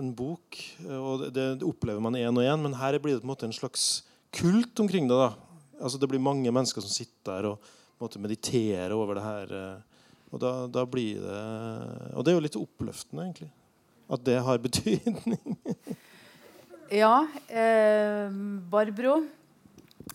[0.02, 0.60] en bok,
[0.90, 2.66] og det, det opplever man én og én.
[2.66, 4.04] Men her blir det på en måte en slags
[4.36, 5.16] kult omkring det.
[5.16, 5.32] da
[5.80, 9.24] Altså Det blir mange mennesker som sitter der og på en måte mediterer over det
[9.24, 9.54] her.
[9.56, 9.94] Eh,
[10.34, 11.42] Og da, da blir det
[12.18, 13.52] Og det er jo litt oppløftende, egentlig.
[14.12, 15.56] At det har betydning.
[16.90, 18.30] Ja, eh,
[18.70, 19.26] Barbro.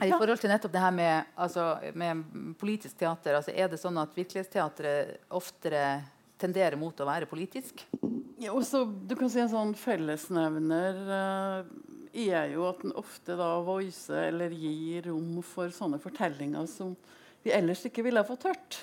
[0.00, 1.64] I forhold til nettopp det her med, altså,
[1.98, 2.22] med
[2.60, 5.82] politisk teater, altså, er det sånn at virkelighetsteatret oftere
[6.40, 7.82] tenderer mot å være politisk?
[8.40, 11.72] Ja, også, du kan si En sånn fellesnevner eh,
[12.30, 16.94] er jo at den ofte da voicer eller gir rom for sånne fortellinger som
[17.44, 18.80] vi ellers ikke ville ha fått hørt.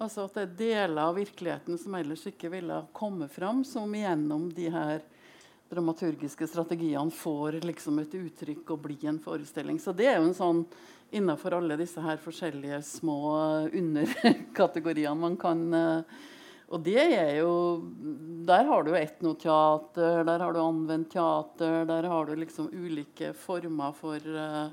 [0.00, 3.92] Altså at det er deler av virkeligheten som ellers ikke ville ha kommet fram, som
[3.92, 5.02] gjennom de her
[5.70, 9.78] dramaturgiske strategiene får liksom et uttrykk og blir en forestilling.
[9.78, 10.64] Så det er jo en sånn
[11.14, 13.20] innafor alle disse her forskjellige små
[13.70, 16.20] underkategoriene man kan uh,
[16.70, 17.54] og det er jo
[18.46, 23.92] Der har du etnoteater, der har du anvendt teater, der har du liksom ulike former
[23.96, 24.70] for uh,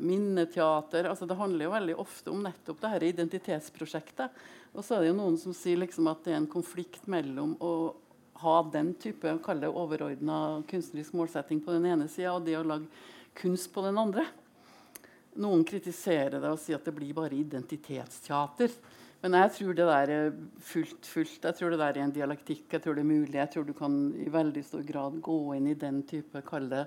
[0.00, 1.08] minneteater.
[1.08, 4.36] Altså det handler jo veldig ofte om nettopp det her identitetsprosjektet.
[4.74, 7.56] Og så er det jo noen som sier liksom at det er en konflikt mellom
[7.60, 7.72] å
[8.42, 9.32] ha den type
[9.68, 12.86] overordna kunstnerisk målsetting på den ene sida, og det å lage
[13.38, 14.26] kunst på den andre.
[15.38, 18.72] Noen kritiserer det og sier at det blir bare identitetsteater.
[19.22, 20.28] Men jeg tror det der er
[20.62, 21.42] fullt, fullt.
[21.42, 22.68] Jeg tror det der er en dialektikk.
[22.70, 23.34] Jeg tror det er mulig.
[23.34, 26.84] Jeg tror du kan i veldig stor grad gå inn i den type kalle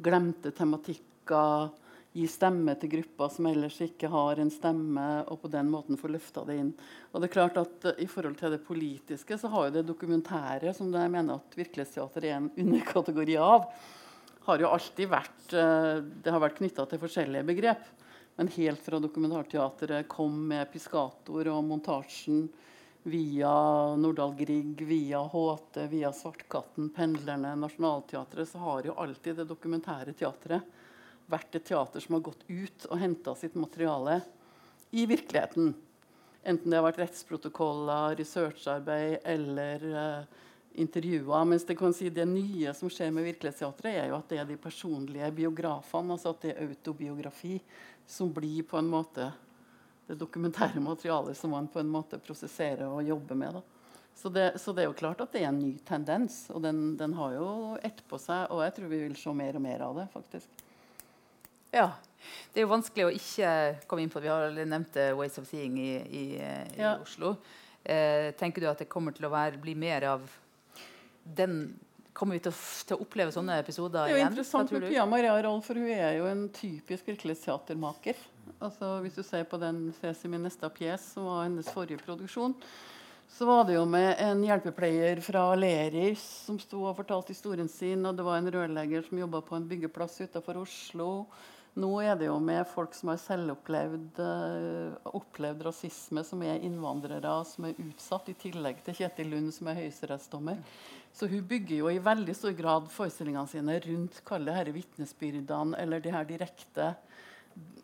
[0.00, 1.72] glemte tematikker.
[2.10, 6.08] Gi stemme til grupper som ellers ikke har en stemme, og på den måten få
[6.10, 6.72] løfta det inn.
[7.12, 9.86] Og det er klart at uh, I forhold til det politiske så har jo det
[9.86, 13.68] dokumentære, som jeg mener at virkelighetsteater er en underkategori av,
[14.48, 17.86] har jo alltid vært, uh, det har vært knytta til forskjellige begrep.
[18.40, 22.48] Men helt fra dokumentarteatret kom med Piscator og montasjen
[23.06, 23.54] via
[24.00, 30.79] Nordahl Grieg, via HT, via Svartkatten, Pendlerne, Nationaltheatret, så har jo alltid det dokumentære teatret
[31.30, 34.20] vært et teater som har gått ut og henta sitt materiale
[34.90, 35.72] i virkeligheten.
[36.42, 40.46] Enten det har vært rettsprotokoller, researcharbeid eller uh,
[40.80, 41.44] intervjuer.
[41.44, 44.48] Mens det kan si det nye som skjer med Virkelighetsteatret, er jo at det er
[44.48, 46.16] de personlige biografene.
[46.16, 47.58] altså at det er autobiografi
[48.06, 49.28] som blir på en måte
[50.10, 53.60] det dokumentære materialet som man på en måte prosesserer og jobber med.
[54.14, 56.96] Så det, så det, er jo klart at det er en ny tendens, og den,
[56.98, 58.50] den har jo ett på seg.
[58.50, 60.64] Og jeg tror vi vil se mer og mer av det, faktisk.
[61.74, 61.90] Ja.
[62.52, 63.50] Det er jo vanskelig å ikke
[63.88, 66.96] komme inn på Vi har nevnt Ways of Seeing i, i, i ja.
[67.00, 67.36] Oslo.
[67.84, 70.26] Eh, tenker du at det kommer til å være, bli mer av
[71.24, 71.62] den
[72.10, 74.10] Kommer vi til å, til å, oppleve sånne episoder igjen?
[74.10, 78.18] Det er jo interessant med Pia Maria Rolf, for hun er jo en typisk virkelighetsteatermaker.
[78.58, 82.02] Altså, hvis du ser på den Ses i min neste pjes, som var hennes forrige
[82.02, 82.56] produksjon,
[83.30, 88.02] så var det jo med en hjelpepleier fra Lerris som sto og fortalte historien sin.
[88.04, 91.10] Og det var en rørlegger som jobba på en byggeplass utenfor Oslo.
[91.78, 97.34] Nå er det jo med folk som har selvopplevd uh, opplevd rasisme, som er innvandrere,
[97.46, 100.58] som er utsatt, i tillegg til Kjetil Lund, som er høyesterettsdommer.
[101.14, 106.02] Så hun bygger jo i veldig stor grad forestillingene sine rundt kalle disse vitnesbyrdene eller
[106.02, 106.94] de her direkte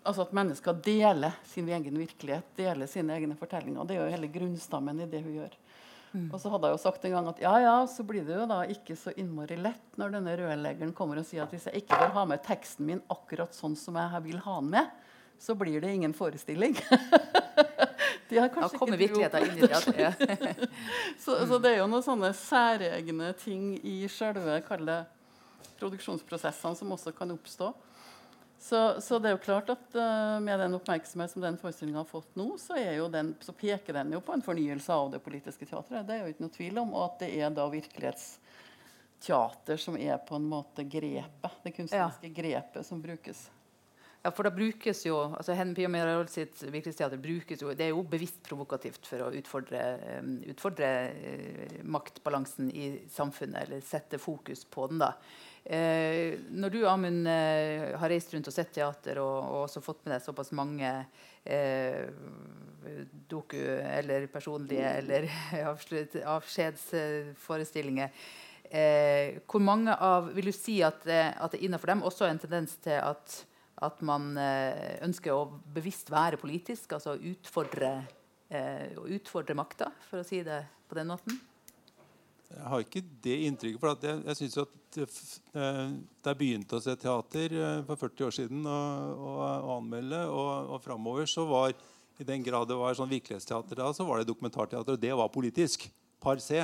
[0.07, 3.83] Altså at mennesker deler sin egen virkelighet, deler sine egne fortellinger.
[3.85, 5.57] Det er jo hele grunnstammen i det hun gjør.
[6.13, 6.29] Mm.
[6.31, 8.47] Og så hadde jeg jo sagt en gang at ja, ja, så blir det jo
[8.49, 11.99] da ikke så innmari lett når denne rørleggeren kommer og sier at hvis jeg ikke
[12.01, 14.95] får ha med teksten min akkurat sånn som jeg vil ha den med,
[15.39, 16.77] så blir det ingen forestilling.
[18.29, 20.69] De har kanskje ja, kommer virkeligheten inn i det.
[21.23, 24.59] så, så, det er jo noen sånne særegne ting i selve
[25.79, 27.71] produksjonsprosessene som også kan oppstå.
[28.59, 32.05] Så, så, det er jo klart at uh, med den oppmerksomhet som den forestillinga har
[32.09, 32.75] fått nå, så,
[33.13, 36.07] den, så, peker den jo på en fornyelse av det politiske teatret.
[36.09, 36.95] Det er jo ikke noe tvil om.
[36.97, 42.37] Og at det er da virkelighetsteater som er på en måte grepet, det kunstneriske ja.
[42.41, 43.51] grepet som brukes.
[44.27, 47.93] Ja, for da brukes jo altså Hen Pia Mirarold sitt virkelighetsteater brukes jo, det er
[47.93, 49.83] jo bevisst provokativt for å utfordre,
[50.19, 54.99] um, utfordre uh, maktbalansen i samfunnet, eller sette fokus på den.
[55.05, 55.13] da.
[55.67, 60.05] Uh, når du Amund, eh, har reist rundt og sett teater og, og også fått
[60.05, 60.91] med deg såpass mange
[63.31, 65.27] doku- eller personlige eller
[66.37, 68.11] avskjedsforestillinger
[69.47, 72.75] hvor mange av, Vil du si at, at det innenfor dem også er en tendens
[72.83, 73.47] til at
[73.85, 77.91] at man eh, ønsker å bevisst være politisk, altså utfordre,
[78.49, 81.37] eh, utfordre makta, for å si det på den måten?
[82.47, 83.81] Jeg har ikke det inntrykket.
[83.83, 85.83] for Jeg, jeg synes at eh,
[86.27, 90.73] jeg begynte å se teater eh, for 40 år siden og, og, og anmelde, og,
[90.77, 91.77] og framover, så var
[92.17, 94.97] i den grad det var sånn virkelighetsteater da, så var det dokumentarteater.
[94.97, 95.89] Og det var politisk.
[96.23, 96.63] Par C.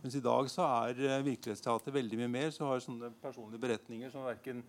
[0.00, 2.48] Mens i dag så er eh, virkelighetsteater veldig mye mer.
[2.54, 4.62] Så har sånne personlige beretninger som verken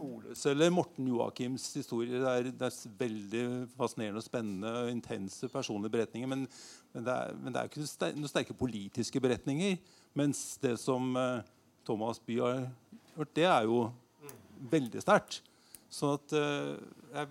[0.00, 2.22] Oles eller Morten Joakims historier.
[2.22, 3.44] Det er, det er veldig
[3.76, 6.30] fascinerende og spennende og intense personlige beretninger.
[6.32, 6.46] Men,
[6.94, 7.84] men, det er, men det er ikke
[8.16, 9.76] noen sterke politiske beretninger.
[10.18, 11.56] Mens det som eh,
[11.90, 12.64] Thomas Bye har
[13.16, 13.84] gjort, det er jo
[14.70, 15.40] veldig sterkt.
[15.90, 16.74] Så at eh,
[17.16, 17.30] jeg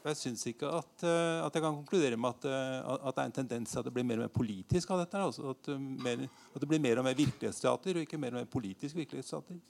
[0.00, 3.28] jeg syns ikke at, eh, at jeg kan konkludere med at, eh, at det er
[3.28, 5.20] en tendens til at det blir mer og mer politisk av dette.
[5.20, 6.22] Altså at, mer,
[6.54, 9.60] at det blir mer og mer virkelighetsteater, og ikke mer og mer politisk virkelighetsteater.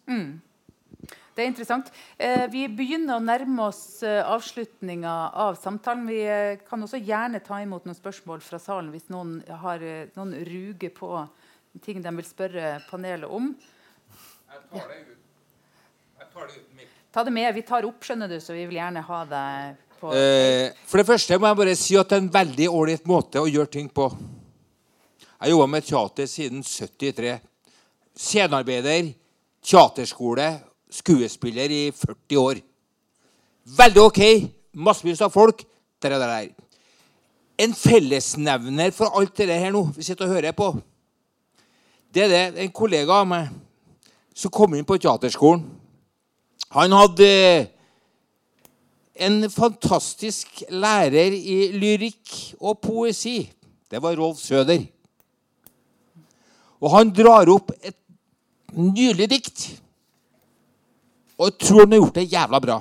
[1.35, 1.91] Det er interessant.
[2.19, 5.17] Eh, vi begynner å nærme oss eh, avslutninga
[5.47, 6.07] av samtalen.
[6.11, 9.83] Vi eh, kan også gjerne ta imot noen spørsmål fra salen hvis noen har
[10.15, 11.11] noen ruger på
[11.83, 13.53] ting de vil spørre panelet om.
[14.51, 15.19] Jeg tar det ut.
[16.19, 16.95] Jeg tar det ut mitt.
[17.15, 17.55] Ta det med.
[17.55, 21.07] Vi tar opp, skjønner du, så vi vil gjerne ha deg på Eh, for det
[21.07, 23.87] første må jeg bare si at det er en veldig ålreit måte å gjøre ting
[23.93, 24.09] på.
[25.21, 27.37] Jeg har jobba med teater siden 73.
[28.17, 29.13] Scenearbeider,
[29.63, 30.49] teaterskole,
[30.91, 32.65] skuespiller i 40 år.
[33.79, 34.21] Veldig OK.
[34.73, 35.63] Massevis av folk.
[36.03, 36.35] Der og der.
[36.35, 36.69] der.
[37.61, 40.73] En fellesnevner for alt det her nå vi sitter og hører på,
[42.11, 43.51] det er det en kollega av meg
[44.41, 45.67] som kom inn på teaterskolen.
[46.73, 47.29] Han hadde
[49.21, 53.43] en fantastisk lærer i lyrikk og poesi.
[53.91, 54.87] Det var Rolf Søder.
[56.81, 57.99] Og han drar opp et
[58.73, 59.67] nydelig dikt.
[61.41, 62.79] Og tror han har gjort det jævla bra.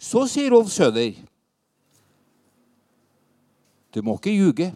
[0.00, 1.14] Så sier Rolf Søder
[3.94, 4.72] Du må ikke ljuge.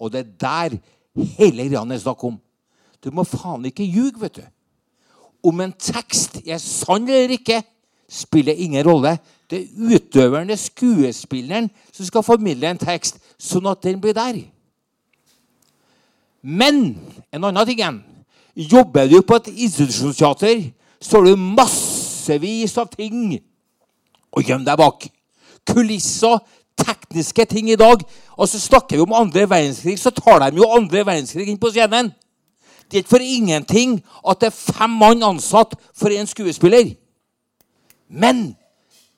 [0.00, 0.80] Og det er der
[1.38, 2.40] hele greia er snakk om.
[3.04, 4.46] Du må faen ikke ljuge, vet du.
[5.46, 7.62] Om en tekst er sann eller ikke,
[8.10, 9.16] spiller ingen rolle.
[9.50, 14.42] Det er utøveren, er skuespilleren, som skal formidle en tekst, sånn at den blir der.
[16.42, 16.98] Men
[17.32, 18.02] en annen ting igjen.
[18.54, 20.68] Jobber du på et institusjonsteater,
[21.00, 23.38] så har du massevis av ting
[24.30, 25.06] å gjemme deg bak.
[25.68, 26.40] Kulisser,
[26.80, 28.02] tekniske ting i dag.
[28.36, 31.72] Og så snakker vi om andre verdenskrig, så tar de jo andre verdenskrig inn på
[31.72, 32.12] scenen.
[32.90, 36.96] Det er ikke for ingenting at det er fem mann ansatt for én skuespiller.
[38.08, 38.56] Men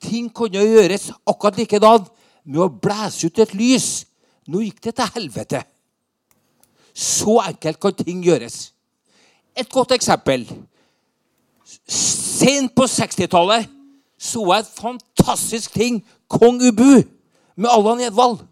[0.03, 2.05] ting kunne gjøres akkurat likedan
[2.45, 4.05] med å blæse ut et lys.
[4.47, 5.63] Nå gikk det til helvete.
[6.93, 8.73] Så enkelt kan ting gjøres.
[9.57, 10.45] Et godt eksempel.
[11.89, 13.71] Sent på 60-tallet
[14.23, 16.03] så jeg et fantastisk ting.
[16.29, 17.03] Kong Ubu
[17.57, 18.45] med Allan Edvald.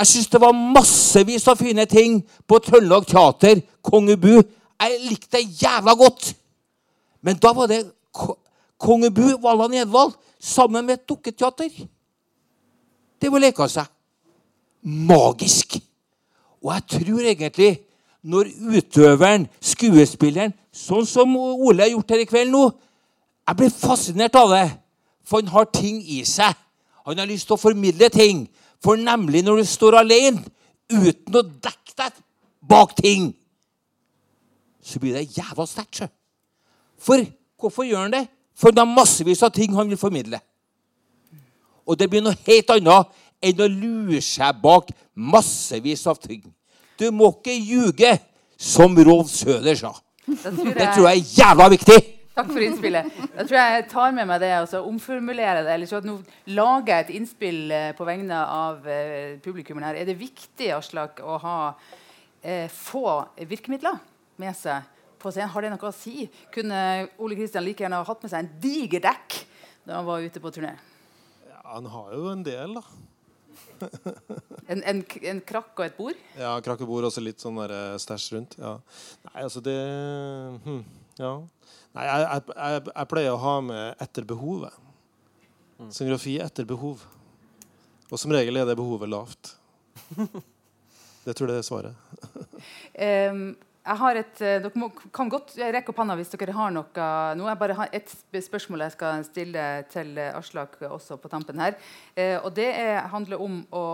[0.00, 3.58] Jeg syns det var massevis av fine ting på Trøndelag Teater.
[3.84, 4.40] Kongebu.
[4.80, 6.30] Jeg likte det jævla godt.
[7.20, 7.82] Men da var det
[8.12, 8.40] Kongebu,
[8.80, 11.68] Kong Ubu Edvald sammen med et dukketeater.
[13.20, 13.90] Det var leka seg.
[14.82, 15.76] Magisk.
[16.64, 17.70] Og jeg tror egentlig
[18.22, 22.70] når utøveren, skuespilleren, sånn som Ole har gjort her i kveld nå
[23.48, 24.66] Jeg blir fascinert av det.
[25.24, 26.56] For han har ting i seg.
[27.04, 28.46] Han har lyst til å formidle ting.
[28.80, 30.42] For nemlig når du står alene
[30.90, 32.20] uten å dekke deg
[32.70, 33.30] bak ting,
[34.80, 36.00] så blir det jævla sterkt.
[36.00, 36.08] sjø.
[36.98, 37.24] For
[37.60, 38.26] hvorfor gjør han det?
[38.56, 40.40] For det er massevis av ting han vil formidle.
[41.86, 46.42] Og det blir noe helt annet enn å lure seg bak massevis av ting.
[47.00, 48.18] Du må ikke ljuge,
[48.60, 49.94] som Rolf Søder sa.
[50.26, 51.98] Det tror jeg er jævla viktig.
[52.34, 53.08] Takk for innspillet.
[53.34, 55.74] Da tror jeg jeg tar med meg det og så omformulerer det.
[55.74, 56.20] eller så at Nå
[56.54, 59.98] lager jeg et innspill eh, på vegne av eh, her.
[59.98, 61.56] Er det viktig Aslak, å ha
[62.42, 63.04] eh, få
[63.50, 63.98] virkemidler
[64.40, 64.86] med seg
[65.20, 65.50] på scenen?
[65.50, 66.28] Har det noe å si?
[66.54, 69.42] Kunne Ole Kristian like gjerne ha hatt med seg en diger dekk
[69.84, 70.76] da han var ute på turné?
[71.50, 72.84] Ja, han har jo en del, da.
[74.70, 76.18] En, en, en krakk og et bord?
[76.38, 78.52] Ja, krakk og bord og litt sånn eh, stæsj rundt.
[78.60, 78.76] Ja.
[79.26, 79.74] Nei, altså det
[80.62, 80.84] hm,
[81.18, 81.32] Ja.
[81.96, 84.76] Nei, jeg, jeg, jeg, jeg pleier å ha med etter behovet.
[85.88, 87.02] Scenografi etter behov.
[88.10, 89.56] Og som regel er det behovet lavt.
[91.20, 91.96] Det tror jeg det er svaret.
[93.34, 93.50] um,
[93.80, 97.04] jeg har et, eh, dere må, kan godt rekke opp hånda hvis dere har noe
[97.36, 97.46] nå.
[97.48, 98.12] Jeg bare har et
[98.44, 101.78] spørsmål jeg skal stille til eh, Aslak også på tampen her.
[102.14, 103.84] Eh, og det er, handler om å,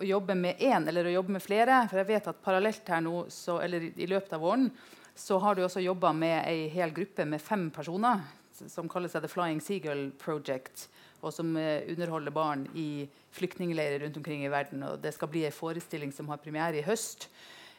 [0.00, 1.82] å jobbe med én eller å jobbe med flere.
[1.90, 4.70] For jeg vet at parallelt her nå, så, eller i løpet av våren,
[5.14, 8.22] så har du også jobba med ei hel gruppe med fem personer
[8.54, 10.88] som kaller seg The Flying Seagull Project.
[11.24, 14.82] Og som eh, underholder barn i flyktningleirer rundt omkring i verden.
[14.86, 17.28] Og det skal bli ei forestilling som har premiere i høst.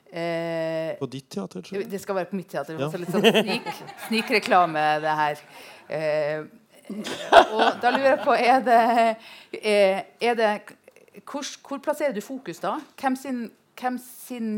[0.10, 1.90] Eh, På ditt teater, tror jeg.
[1.92, 2.80] det skal være på mitt teater.
[2.80, 2.90] Ja.
[2.90, 3.70] Litt sånn snik,
[4.08, 5.44] snikreklame, det her.
[5.88, 6.48] Eh,
[6.86, 8.82] og da lurer jeg på Er det,
[9.58, 10.50] er, er det
[11.26, 12.76] hvor, hvor plasserer du fokus da?
[13.02, 13.40] Hvem sin
[13.80, 14.50] hvem, sin,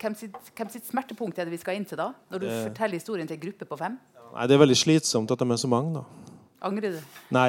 [0.00, 2.10] hvem, sitt, hvem sitt smertepunkt er det vi skal inn til da?
[2.32, 2.58] Når du det...
[2.70, 3.98] forteller historien til en gruppe på fem?
[4.32, 6.04] Nei, det er veldig slitsomt at de er så mange, da.
[6.62, 6.98] Angrer du?
[7.34, 7.48] Nei.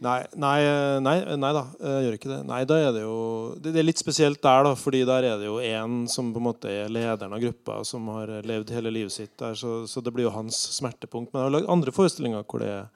[0.00, 2.38] Nei, nei, eh, nei, nei da, jeg gjør ikke det.
[2.48, 3.16] Nei, da er det jo
[3.60, 6.40] Det det er litt spesielt der, da, fordi der er det jo én som på
[6.40, 10.00] en måte er lederen av gruppa, som har levd hele livet sitt der, så, så
[10.00, 11.28] det blir jo hans smertepunkt.
[11.34, 12.88] Men jeg har lagd andre forestillinger hvor det, er-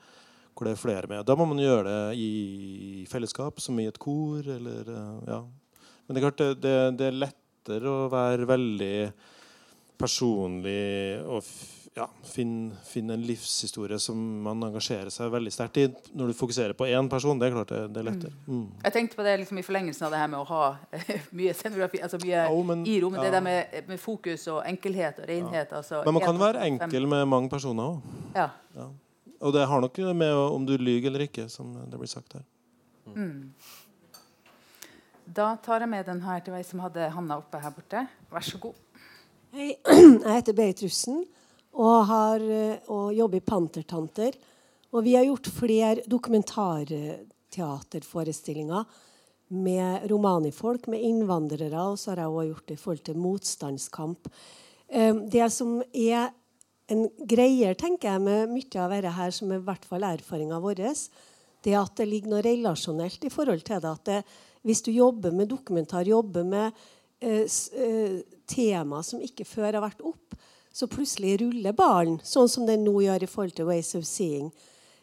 [0.56, 1.22] hvor det er flere med.
[1.28, 5.42] Da må man gjøre det i fellesskap, som i et kor, eller eh, Ja.
[6.08, 7.20] Men det er klart, det, det, det er
[7.62, 8.96] lettere å være veldig
[9.98, 11.44] personlig og
[11.94, 15.84] ja, finne, finne en livshistorie som man engasjerer seg veldig sterkt i.
[16.16, 18.32] Når du fokuserer på én person, det er klart det, det er lettere.
[18.46, 18.64] Mm.
[18.86, 20.62] Jeg tenkte på det liksom i forlengelsen av det her med å ha
[21.38, 23.22] mye scenografi, altså mye oh, men- i rommet.
[23.22, 25.76] Det der med, med fokus og enkelhet og renhet.
[25.76, 28.18] Altså, Men man kan være enkel med mange personer òg.
[28.34, 28.48] Ja.
[29.42, 32.48] Og det har nok med om du lyver eller ikke, som det blir sagt her.
[35.32, 38.00] Da tar jeg med den her til ei som hadde handa oppe her borte.
[38.32, 38.74] Vær så god.
[39.54, 39.70] Hei,
[40.26, 41.18] jeg heter Berit Russen
[41.72, 44.32] og, har, eh, og jobber i Pantertanter.
[44.92, 48.84] Og vi har gjort flere dokumentarteaterforestillinger
[49.62, 54.20] med romanifolk, med innvandrere, og så har jeg også gjort det i forhold til motstandskamp.
[54.88, 56.22] Eh, Det som er
[56.92, 60.60] en greie tenker jeg, med mye av dette her, som er i hvert fall erfaringa
[60.60, 60.74] vår,
[61.62, 63.88] det er at det ligger noe relasjonelt i forhold til det.
[63.88, 64.24] at det,
[64.62, 66.82] Hvis du jobber med dokumentar, jobber med
[67.20, 70.36] eh, eh, tema som ikke før har vært opp,
[70.72, 74.52] så plutselig ruller ballen, sånn som den nå gjør i forhold til Ways of Seeing.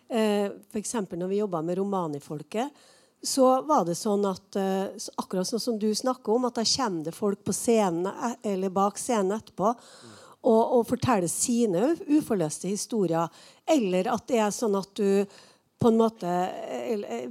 [0.10, 0.96] Eh, F.eks.
[1.12, 2.88] når vi jobba med romanifolket,
[3.22, 7.10] så var det sånn at eh, akkurat sånn som du snakker om, at da kommer
[7.10, 9.74] det folk på scenen eh, eller bak scenen etterpå
[10.40, 13.28] og, og forteller sine uforløste historier.
[13.68, 15.26] Eller at det er sånn at du
[15.80, 16.32] på en måte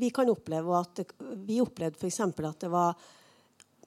[0.01, 1.03] Vi kan oppleve at
[1.47, 2.21] Vi opplevde f.eks.
[2.21, 2.95] at det var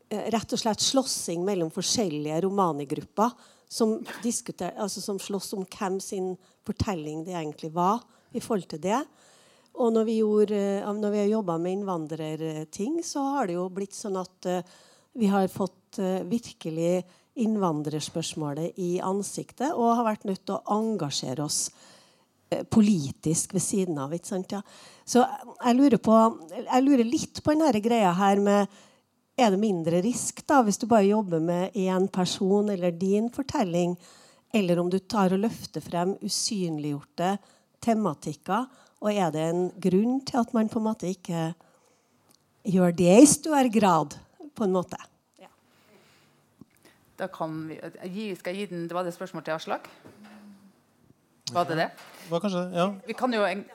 [0.09, 3.33] eh, rett og slett slåssing mellom forskjellige romanigrupper
[3.71, 6.33] som, altså som slåss om hvem sin
[6.67, 8.01] fortelling det egentlig var
[8.35, 8.99] i forhold til det.
[9.79, 13.69] Og når vi, gjorde, eh, når vi har jobba med innvandrerting, så har det jo
[13.71, 14.75] blitt sånn at eh,
[15.15, 17.01] vi har fått eh, virkelig
[17.41, 22.00] innvandrerspørsmålet i ansiktet og har vært nødt til å engasjere oss eh,
[22.69, 24.13] politisk ved siden av.
[24.15, 24.53] Ikke sant?
[24.53, 24.61] Ja.
[25.05, 26.17] Så jeg lurer, på,
[26.57, 28.81] jeg lurer litt på denne greia her med
[29.39, 33.95] Er det mindre risk da hvis du bare jobber med én person eller din fortelling,
[34.53, 37.37] eller om du tar og løfter frem usynliggjorte
[37.81, 38.67] tematikker?
[39.01, 41.53] Og er det en grunn til at man på en måte ikke
[42.67, 44.19] gjør det i større grad?
[44.55, 44.97] på en måte?
[47.17, 47.77] Da kan vi,
[48.35, 49.89] skal jeg gi den, Var det spørsmålet spørsmål til Aslak?
[51.53, 51.89] Var det det?
[52.29, 52.63] Var kanskje?
[52.75, 52.87] Ja.
[53.07, 53.65] Vi kan jo en-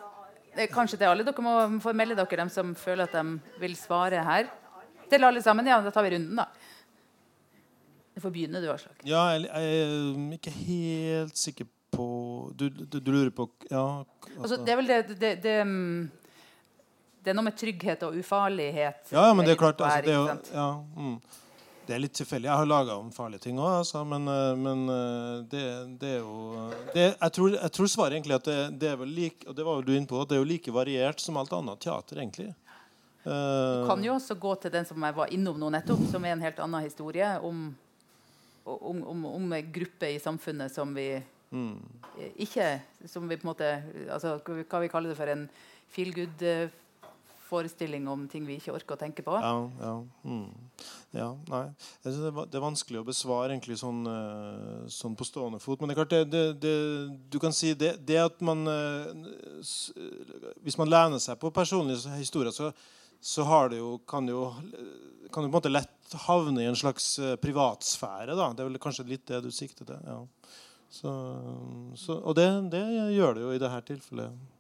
[0.57, 1.25] det kanskje til alle.
[1.25, 4.47] Dere må få melde dere dem som føler at de vil svare her.
[5.11, 5.67] Til alle sammen?
[5.67, 6.47] Ja, da tar vi runden, da.
[8.17, 9.03] Du får begynne, du, Aslak.
[9.05, 12.07] ja, jeg, er ikke helt sikker på
[12.57, 14.03] Du, du, du lurer på Ja.
[14.41, 15.57] Altså, det er vel det, det, det,
[17.25, 19.13] det er noe med trygghet og ufarlighet.
[19.13, 20.67] Ja, men det er klart altså, det, er jo, ja,
[20.97, 21.21] mm.
[21.87, 22.49] Det er litt tilfeldig.
[22.51, 25.65] Jeg har laga om farlige ting òg, altså, men, eh, men eh, det,
[26.01, 29.13] det er jo det, jeg, tror, jeg tror svaret egentlig at det, det er vel
[29.15, 31.39] like Og det var vel du inne på, at det er jo like variert som
[31.41, 32.49] alt annet teater, egentlig.
[33.27, 36.27] Eh, Du kan jo også gå til den som jeg var innom nå nettopp, som
[36.27, 37.69] er en helt annen historie om,
[38.65, 41.09] om, om, om en gruppe i samfunnet som vi
[41.51, 41.77] mm.
[42.19, 42.69] eh, ikke
[43.07, 43.71] Som vi på en måte
[44.11, 45.47] altså, Hva vi kaller det for en
[45.91, 46.13] feel
[47.47, 49.33] good-forestilling om ting vi ikke orker å tenke på.
[49.33, 50.51] Ja, ja, mm.
[51.13, 51.75] ja nei.
[52.03, 55.81] Det, er, vanskelig å besvare egentlig sånn, eh, sånn på stående fot.
[55.81, 56.75] Men det er klart det, det, det,
[57.31, 59.13] du kan si det, at man eh,
[60.63, 62.73] Hvis man lener seg på personlige historier, så,
[63.21, 64.53] så det jo, kan jo
[65.33, 68.37] kan du på en måte lett havne i en slags eh, privatsfære.
[68.37, 68.53] Da.
[68.55, 69.99] Det er vel kanskje litt det du sikter til.
[70.07, 70.21] Ja.
[70.89, 71.11] Så,
[71.99, 72.85] så, og det, det
[73.17, 74.56] gjør det jo i dette tilfellet.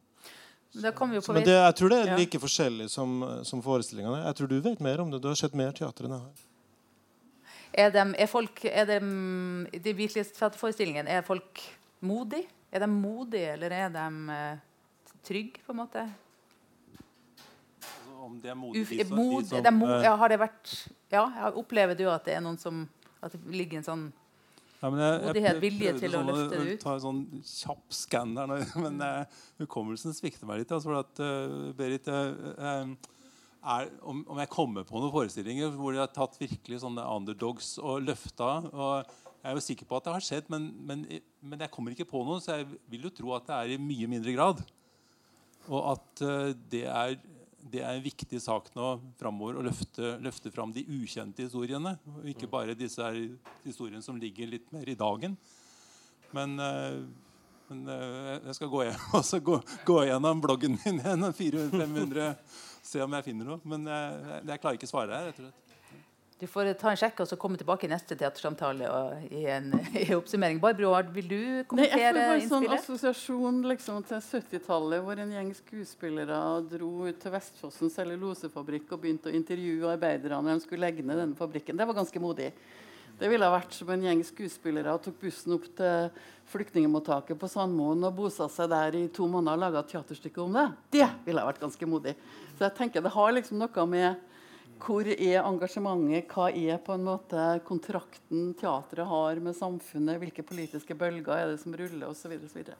[0.96, 2.16] Kan jo på men det, jeg tror det er Ja.
[2.16, 4.24] like forskjellig som, som forestillingene.
[4.26, 5.20] Jeg tror du vet mer om det.
[5.22, 6.44] Du har sett mer teater enn jeg har.
[7.76, 8.98] Er, de, er folk er de,
[9.82, 11.60] De virkelighetsteaterforestillingene, er folk
[12.00, 12.46] modige?
[12.72, 14.56] Er de modige, eller er de eh,
[15.24, 16.04] trygge, på en måte?
[17.76, 20.28] Altså, Om det er modige, Uf, de som, som- de som, de eh, ja, har
[20.28, 22.88] det vært Ja, opplever du at det er noen som
[23.22, 24.06] At det ligger en sånn
[24.76, 26.80] Ja, men jeg, Modighet, vilje til å sånn løfte det ut.
[26.82, 28.54] Ta en sånn kjapp skanner.
[28.84, 30.74] men eh, hukommelsen svikter meg litt.
[30.76, 32.90] Altså, at, uh, Berit, eh,
[33.66, 37.72] er, om, om jeg kommer på noen forestillinger hvor de har tatt virkelig sånne underdogs
[37.82, 39.14] og løfta og
[39.46, 41.02] Jeg er jo sikker på at det har skjedd, men, men,
[41.38, 43.78] men jeg kommer ikke på noen, så jeg vil jo tro at det er i
[43.78, 44.62] mye mindre grad.
[45.70, 47.14] Og at uh, det er
[47.70, 51.97] det er en viktig sak nå framover å løfte, løfte fram de ukjente historiene.
[52.14, 53.18] Og ikke bare disse her
[53.64, 55.36] historiene som ligger litt mer i dagen.
[56.36, 57.02] Men, eh,
[57.70, 58.86] men eh, jeg skal gå,
[59.51, 61.28] gå, gå gjennom bloggen min igjen.
[61.43, 62.32] 400-500,
[62.86, 63.62] se om jeg finner noe.
[63.66, 65.30] Men jeg, jeg klarer ikke å svare her.
[65.30, 65.65] rett og slett.
[66.36, 69.70] Du får ta en sjekk og så komme tilbake i neste teatersamtale og i en
[70.02, 70.58] i oppsummering.
[70.60, 71.38] Barbro, vil du
[71.70, 72.02] kommentere innspillet?
[72.02, 77.32] jeg får bare sånn assosiasjon liksom, til 70-tallet, hvor en gjeng skuespillere dro ut til
[77.32, 81.80] Vestfossen cellulosefabrikk og begynte å intervjue arbeiderne når de skulle legge ned denne fabrikken.
[81.80, 82.50] Det var ganske modig.
[83.16, 86.10] Det ville ha vært som en gjeng skuespillere og tok bussen opp til
[86.52, 90.52] flyktningmottaket på Sandmoen og bosatte seg der i to måneder og laga et teaterstykke om
[90.60, 90.68] det.
[90.98, 92.12] Det ville ha vært ganske modig.
[92.58, 94.25] Så jeg tenker det har liksom noe med
[94.82, 96.28] hvor er engasjementet?
[96.30, 100.20] Hva er på en måte kontrakten teatret har med samfunnet?
[100.22, 102.08] Hvilke politiske bølger er det som ruller?
[102.10, 102.76] Og så, videre, så, videre.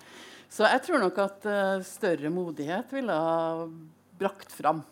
[0.49, 3.67] så jeg tror nok at eh, større modighet ville ha
[4.17, 4.85] brakt fram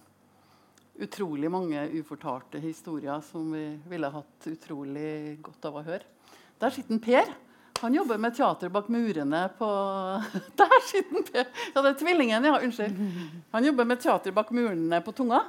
[0.95, 6.07] utrolig mange ufortalte historier som vi ville hatt utrolig godt av å høre.
[6.63, 7.33] Der sitter Per.
[7.81, 9.69] Han jobber med teater bak murene på
[10.61, 11.51] Der sitter Per!
[11.75, 12.61] Ja, det er tvillingen, ja.
[12.63, 13.03] Unnskyld.
[13.53, 15.43] Han jobber med teater bak murene på Tunga.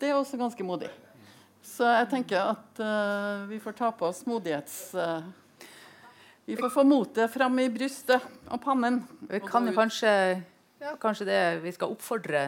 [0.00, 0.88] Det er også ganske modig.
[1.60, 4.94] Så jeg tenker at uh, vi får ta på oss modighets...
[4.96, 5.20] Uh,
[6.48, 8.96] vi får få motet fram i brystet og pannen.
[9.28, 10.12] Vi kan jo kanskje,
[10.80, 12.46] ja, kanskje det vi skal oppfordre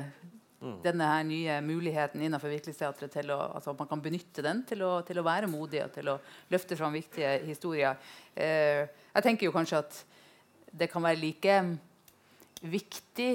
[0.83, 4.83] denne her nye muligheten innenfor Virkelighetsteatret til å, altså at man kan benytte den til
[4.87, 6.17] å, til å være modig og til å
[6.55, 8.01] løfte fram viktige historier.
[8.35, 10.01] Uh, jeg tenker jo kanskje at
[10.73, 11.61] det kan være like
[12.65, 13.31] viktig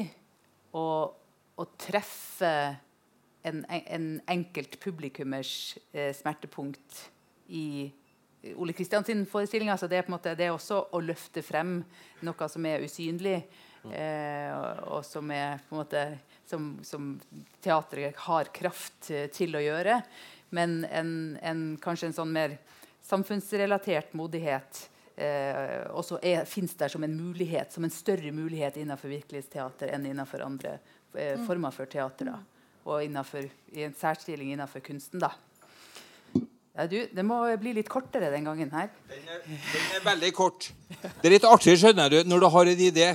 [0.75, 0.87] å,
[1.61, 2.53] å treffe
[3.47, 7.05] en, en enkelt publikummers eh, smertepunkt
[7.47, 7.91] i
[8.55, 9.69] Ole Kristians forestilling.
[9.69, 11.79] Altså det, er på en måte, det er også å løfte frem
[12.25, 13.37] noe som er usynlig,
[13.91, 16.03] eh, og, og som er på en måte
[16.47, 17.13] som, som
[17.63, 20.01] teatret har kraft eh, til å gjøre.
[20.55, 21.11] Men en,
[21.43, 22.55] en, kanskje en sånn mer
[23.03, 29.91] samfunnsrelatert modighet eh, også fins der som en mulighet, som en større mulighet innenfor virkelighetsteater
[29.95, 30.77] enn innenfor andre
[31.13, 32.31] eh, former for teater.
[32.31, 32.56] Da.
[32.87, 35.19] Og innenfor, i en særstilling innenfor kunsten.
[35.19, 35.33] da.
[36.77, 38.91] Ja, du, det må bli litt kortere den gangen her.
[39.09, 40.69] Den er, den er veldig kort.
[40.93, 43.07] Det er litt artig skjønner du, når du har en idé.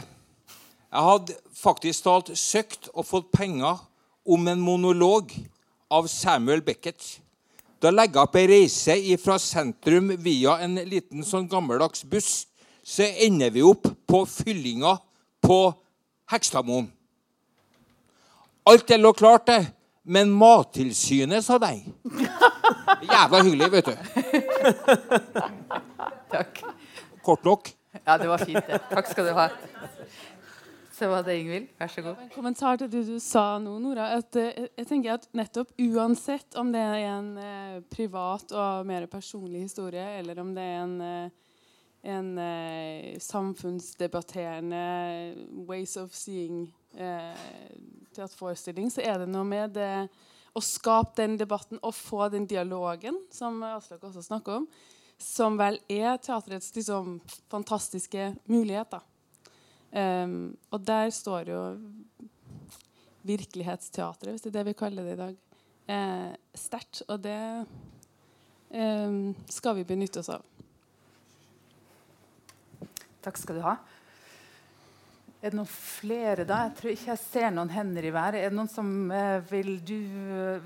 [0.93, 3.81] Jeg hadde faktisk talt søkt og fått penger
[4.29, 5.33] om en monolog
[5.93, 7.01] av Samuel Beckett.
[7.83, 12.49] Da legger jeg opp ei reise fra sentrum via en liten sånn gammeldags buss.
[12.83, 14.97] Så ender vi opp på fyllinga
[15.43, 15.59] på
[16.35, 16.91] Hekstadmoen.
[18.65, 19.67] Alt det lå klart, det.
[20.03, 21.85] Men Mattilsynet sa nei.
[23.07, 23.95] Jævla hyggelig, vet du.
[26.33, 26.63] Takk.
[27.23, 27.71] Kort nok.
[28.05, 28.67] Ja, det var fint.
[28.67, 28.81] det.
[28.91, 29.49] Takk skal du ha.
[30.93, 31.69] Så var det Ingvild.
[31.79, 32.19] Vær så god.
[32.23, 34.11] En kommentar til det du sa nå, Nora.
[34.19, 39.07] At, eh, jeg tenker at nettopp Uansett om det er en eh, privat og mer
[39.11, 41.31] personlig historie, eller om det er en, eh,
[42.15, 44.85] en eh, samfunnsdebatterende
[45.67, 50.09] ways of seeing teaterforestilling, så er det noe med det
[50.53, 54.67] å skape den debatten og få den dialogen, som Aslak også snakker om,
[55.23, 57.17] som vel er teaterets liksom,
[57.53, 58.99] fantastiske mulighet.
[59.93, 61.63] Um, og der står jo
[63.23, 65.37] virkelighetsteatret, hvis det er det vi kaller det i dag,
[65.95, 67.05] eh, sterkt.
[67.09, 67.39] Og det
[68.75, 70.43] eh, skal vi benytte oss av.
[73.23, 73.77] Takk skal du ha.
[75.43, 76.61] Er det noen flere da?
[76.69, 78.37] Jeg tror ikke jeg ser noen hender i været.
[78.39, 79.97] Er det noen som eh, vil du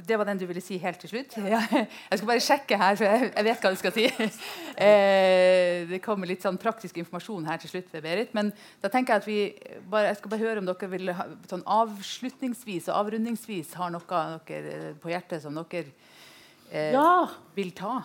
[0.05, 1.39] Det var den du ville si helt til slutt?
[1.40, 1.62] Ja.
[2.11, 4.05] Jeg skal bare sjekke her, for jeg, jeg vet hva du skal si.
[4.77, 8.35] Eh, det kommer litt sånn praktisk informasjon her til slutt ved Berit.
[8.36, 8.51] Men
[8.82, 9.39] da tenker jeg at vi
[9.89, 14.20] bare, jeg skal bare høre om dere vil ha, sånn avslutningsvis og avrundingsvis har noe
[14.51, 15.89] dere eh, på hjertet som dere
[16.69, 17.24] eh, Ja!
[17.57, 18.03] vil ta.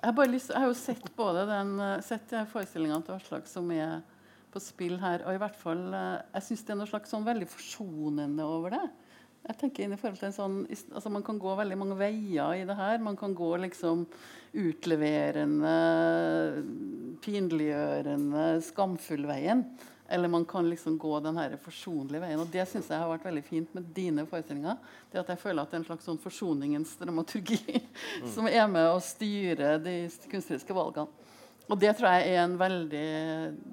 [0.00, 3.52] Jeg har, bare lyst, jeg har jo sett både den eh, sett forestillinga til Aslak
[3.52, 3.98] som er
[4.56, 5.24] på spill her.
[5.26, 8.76] Og i hvert fall, eh, jeg syns det er noe slags sånn veldig forsonende over
[8.76, 8.86] det.
[9.46, 10.54] Jeg tenker inn i forhold til en sånn,
[10.90, 12.98] altså Man kan gå veldig mange veier i det her.
[12.98, 14.06] Man kan gå liksom
[14.56, 15.74] utleverende,
[17.22, 19.62] pinliggjørende, skamfull veien.
[20.08, 22.42] Eller man kan liksom gå den her forsonlige veien.
[22.42, 24.78] Og det syns jeg har vært veldig fint med dine forestillinger.
[25.12, 27.82] Det at jeg føler at det er en slags sånn forsoningens dramaturgi
[28.34, 29.98] som er med å styre de
[30.30, 31.25] kunstneriske valgene.
[31.66, 33.06] Og det tror jeg er en veldig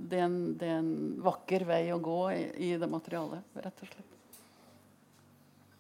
[0.09, 0.91] Det er en, det er en
[1.21, 4.09] vakker vei å gå i, i det materialet, rett og slett.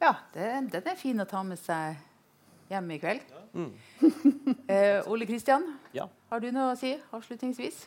[0.03, 1.95] Ja, det- den er fin å ta med seg
[2.69, 3.21] hjem i kveld.
[4.67, 6.07] Eh, Ole Kristian, Ja.
[6.31, 7.83] har du noe å si avslutningsvis?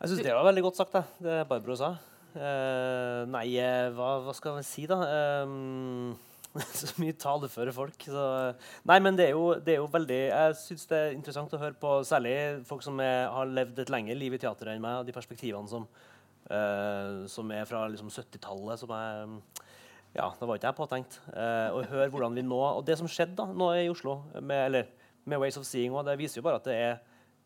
[0.00, 1.90] Jeg syns det var veldig godt sagt, det, det Barbro sa.
[2.34, 4.96] Eh, nei, eh, hva, hva skal vi si, da?
[5.04, 6.14] Eh,
[6.80, 8.06] så mye taleføre folk.
[8.10, 8.26] Så,
[8.90, 11.60] nei, men det er, jo, det er jo veldig Jeg syns det er interessant å
[11.62, 12.34] høre på særlig
[12.66, 15.70] folk som er, har levd et lengre liv i teateret enn meg, og de perspektivene
[15.70, 15.86] som,
[16.50, 19.36] uh, som er fra liksom, 70-tallet, som er
[20.10, 21.20] ja, det var ikke jeg påtenkt.
[21.30, 24.64] Uh, og høre hvordan vi nå Og det som skjedde da, nå i Oslo, med,
[24.66, 24.90] eller,
[25.30, 26.98] med Ways of Seeing, og det viser jo bare at det er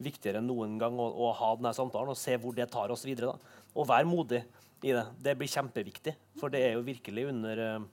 [0.03, 3.05] viktigere enn noen gang å, å ha denne samtalen og se hvor det tar oss
[3.07, 3.35] videre.
[3.35, 3.61] da.
[3.77, 4.41] Og være modig
[4.85, 5.05] i det.
[5.23, 7.85] Det blir kjempeviktig, for det er jo virkelig under eh,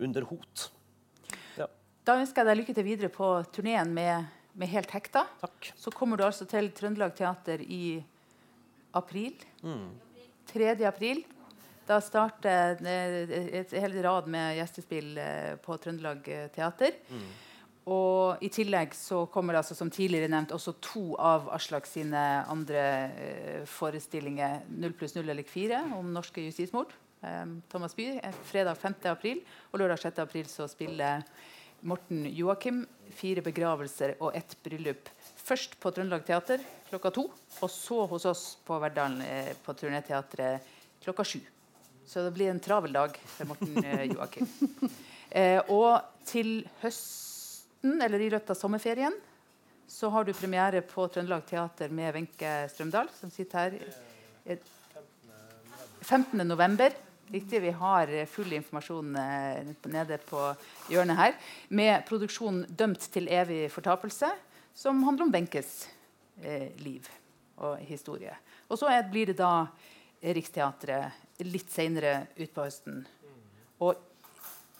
[0.00, 0.68] under hot.
[1.58, 1.68] Ja.
[2.06, 5.26] Da ønsker jeg deg lykke til videre på turneen med, med Helt hekta.
[5.42, 5.72] Takk.
[5.76, 8.00] Så kommer du altså til Trøndelag Teater i
[8.92, 9.36] april.
[9.62, 9.88] Mm.
[10.52, 10.74] 3.
[10.88, 11.22] april.
[11.86, 16.94] Da starter et hel rad med gjestespill eh, på Trøndelag eh, Teater.
[17.10, 17.24] Mm.
[17.90, 22.20] Og i tillegg så kommer det altså, som tidligere nevnt også to av Aslak sine
[22.50, 26.94] andre eh, forestillinger, 0 pluss 0 eller 4, om norske justismord.
[27.22, 28.20] Um, Thomas By,
[28.50, 28.94] fredag 5.
[29.12, 29.42] april.
[29.70, 30.18] Og lørdag 6.
[30.18, 31.22] april så spiller
[31.86, 32.84] Morten Joakim
[33.14, 35.08] fire begravelser og ett bryllup.
[35.42, 37.24] Først på Trøndelag Teater klokka to,
[37.60, 40.66] og så hos oss på Verdalen eh, på Turnéteatret
[41.02, 41.40] klokka sju.
[42.06, 44.50] Så det blir en travel dag for Morten eh, Joakim.
[45.30, 49.14] Eh, og til høsten, eller i løpet av sommerferien,
[49.90, 54.60] så har du premiere på Trøndelag Teater med Wenche Strømdal, som sitter her.
[56.02, 56.38] 15.
[56.46, 56.94] november.
[57.32, 60.40] Riktig, Vi har full informasjon eh, nede på
[60.92, 61.36] hjørnet her.
[61.68, 64.28] Med produksjonen 'Dømt til evig fortapelse',
[64.74, 65.88] som handler om Wenches
[66.42, 67.08] eh, liv
[67.56, 68.36] og historie.
[68.68, 69.64] Og så blir det da
[70.20, 73.00] Riksteatret litt seinere utpå høsten.
[73.80, 73.96] Og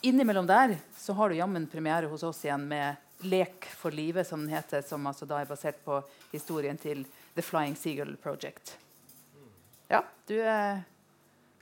[0.04, 4.44] innimellom der så har du jammen premiere hos oss igjen med 'Lek for livet', som
[4.44, 6.02] den heter, som altså da er basert på
[6.36, 8.76] historien til The Flying Seagull Project.
[9.88, 10.84] Ja, du er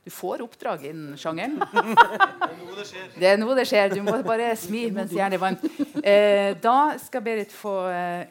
[0.04, 1.60] du får oppdrag innen sjangeren.
[3.20, 3.90] Det er noe det skjer.
[3.92, 5.64] Du må bare smi mens jernet er varmt.
[6.00, 8.22] Eh, da skal Berit få eh,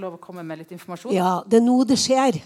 [0.00, 1.12] lov å komme med litt informasjon.
[1.12, 2.40] Ja, det er nå det skjer.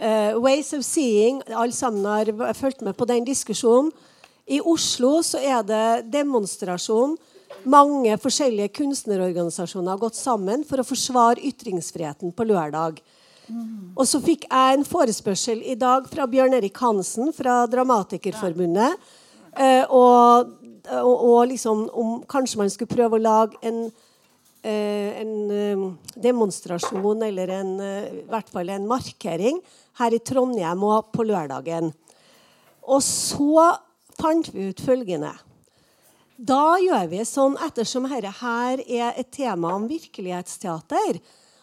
[0.00, 3.90] Uh, Ways of Seeing, alle sammen har fulgt med på den diskusjonen.
[4.48, 7.18] I Oslo så er det demonstrasjon.
[7.68, 13.02] Mange forskjellige kunstnerorganisasjoner har gått sammen for å forsvare ytringsfriheten på lørdag.
[13.96, 18.96] Og så fikk jeg en forespørsel i dag fra Bjørn Erik Hansen fra Dramatikerforbundet.
[19.58, 20.52] Eh, og,
[20.86, 23.82] og, og, liksom om kanskje man skulle prøve å lage en,
[24.62, 25.84] eh, en eh,
[26.22, 27.74] demonstrasjon eller en,
[28.22, 29.58] i hvert fall en markering
[30.00, 31.90] her i Trondheim og på lørdagen.
[32.86, 33.68] Og så
[34.20, 35.34] fant vi ut følgende.
[36.40, 41.18] Da gjør vi sånn, ettersom dette her er et tema om virkelighetsteater,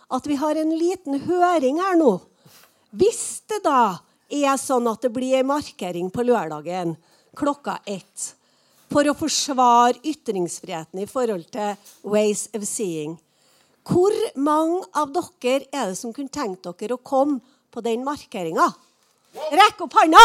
[0.07, 2.17] at vi har en liten høring her nå.
[2.95, 3.99] Hvis det da
[4.31, 6.95] er sånn at det blir en markering på lørdagen
[7.37, 8.33] klokka ett
[8.91, 11.75] for å forsvare ytringsfriheten i forhold til
[12.07, 13.17] Ways of Seeing,
[13.87, 17.39] hvor mange av dere er det som kunne tenkt dere å komme
[17.71, 18.67] på den markeringa?
[19.51, 20.23] Rekk opp hånda!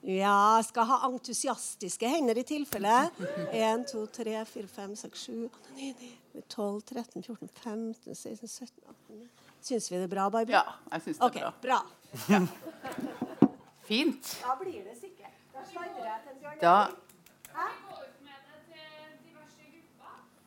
[0.00, 3.10] Ja, skal ha entusiastiske hender i tilfelle.
[3.50, 6.42] 1, 2, 3, 4, 5, 6, 7, 8, 9, 10.
[6.48, 9.28] 12, 13, 14, 15, 16, 17, 18
[9.60, 10.54] Syns vi det er bra, Barbie?
[10.54, 10.62] Ja,
[10.92, 11.52] jeg syns det er okay, bra.
[11.62, 11.80] bra.
[12.30, 12.40] Ja.
[13.88, 14.38] Fint.
[14.44, 15.34] Da blir det sikkert.
[15.52, 16.76] Da sladrer jeg til Bjørn Da?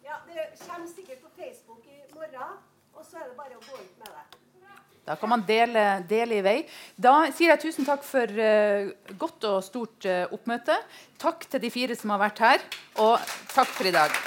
[0.07, 2.57] Ja, det kommer sikkert på Facebook i morgen,
[2.93, 4.40] og så er det bare å gå ut med det.
[5.05, 6.57] Da kan man dele, dele, i vei.
[6.95, 10.77] Da sier jeg tusen takk for uh, godt og stort uh, oppmøte.
[11.21, 12.69] Takk til de fire som har vært her,
[13.01, 13.17] og
[13.55, 14.21] takk for i dag.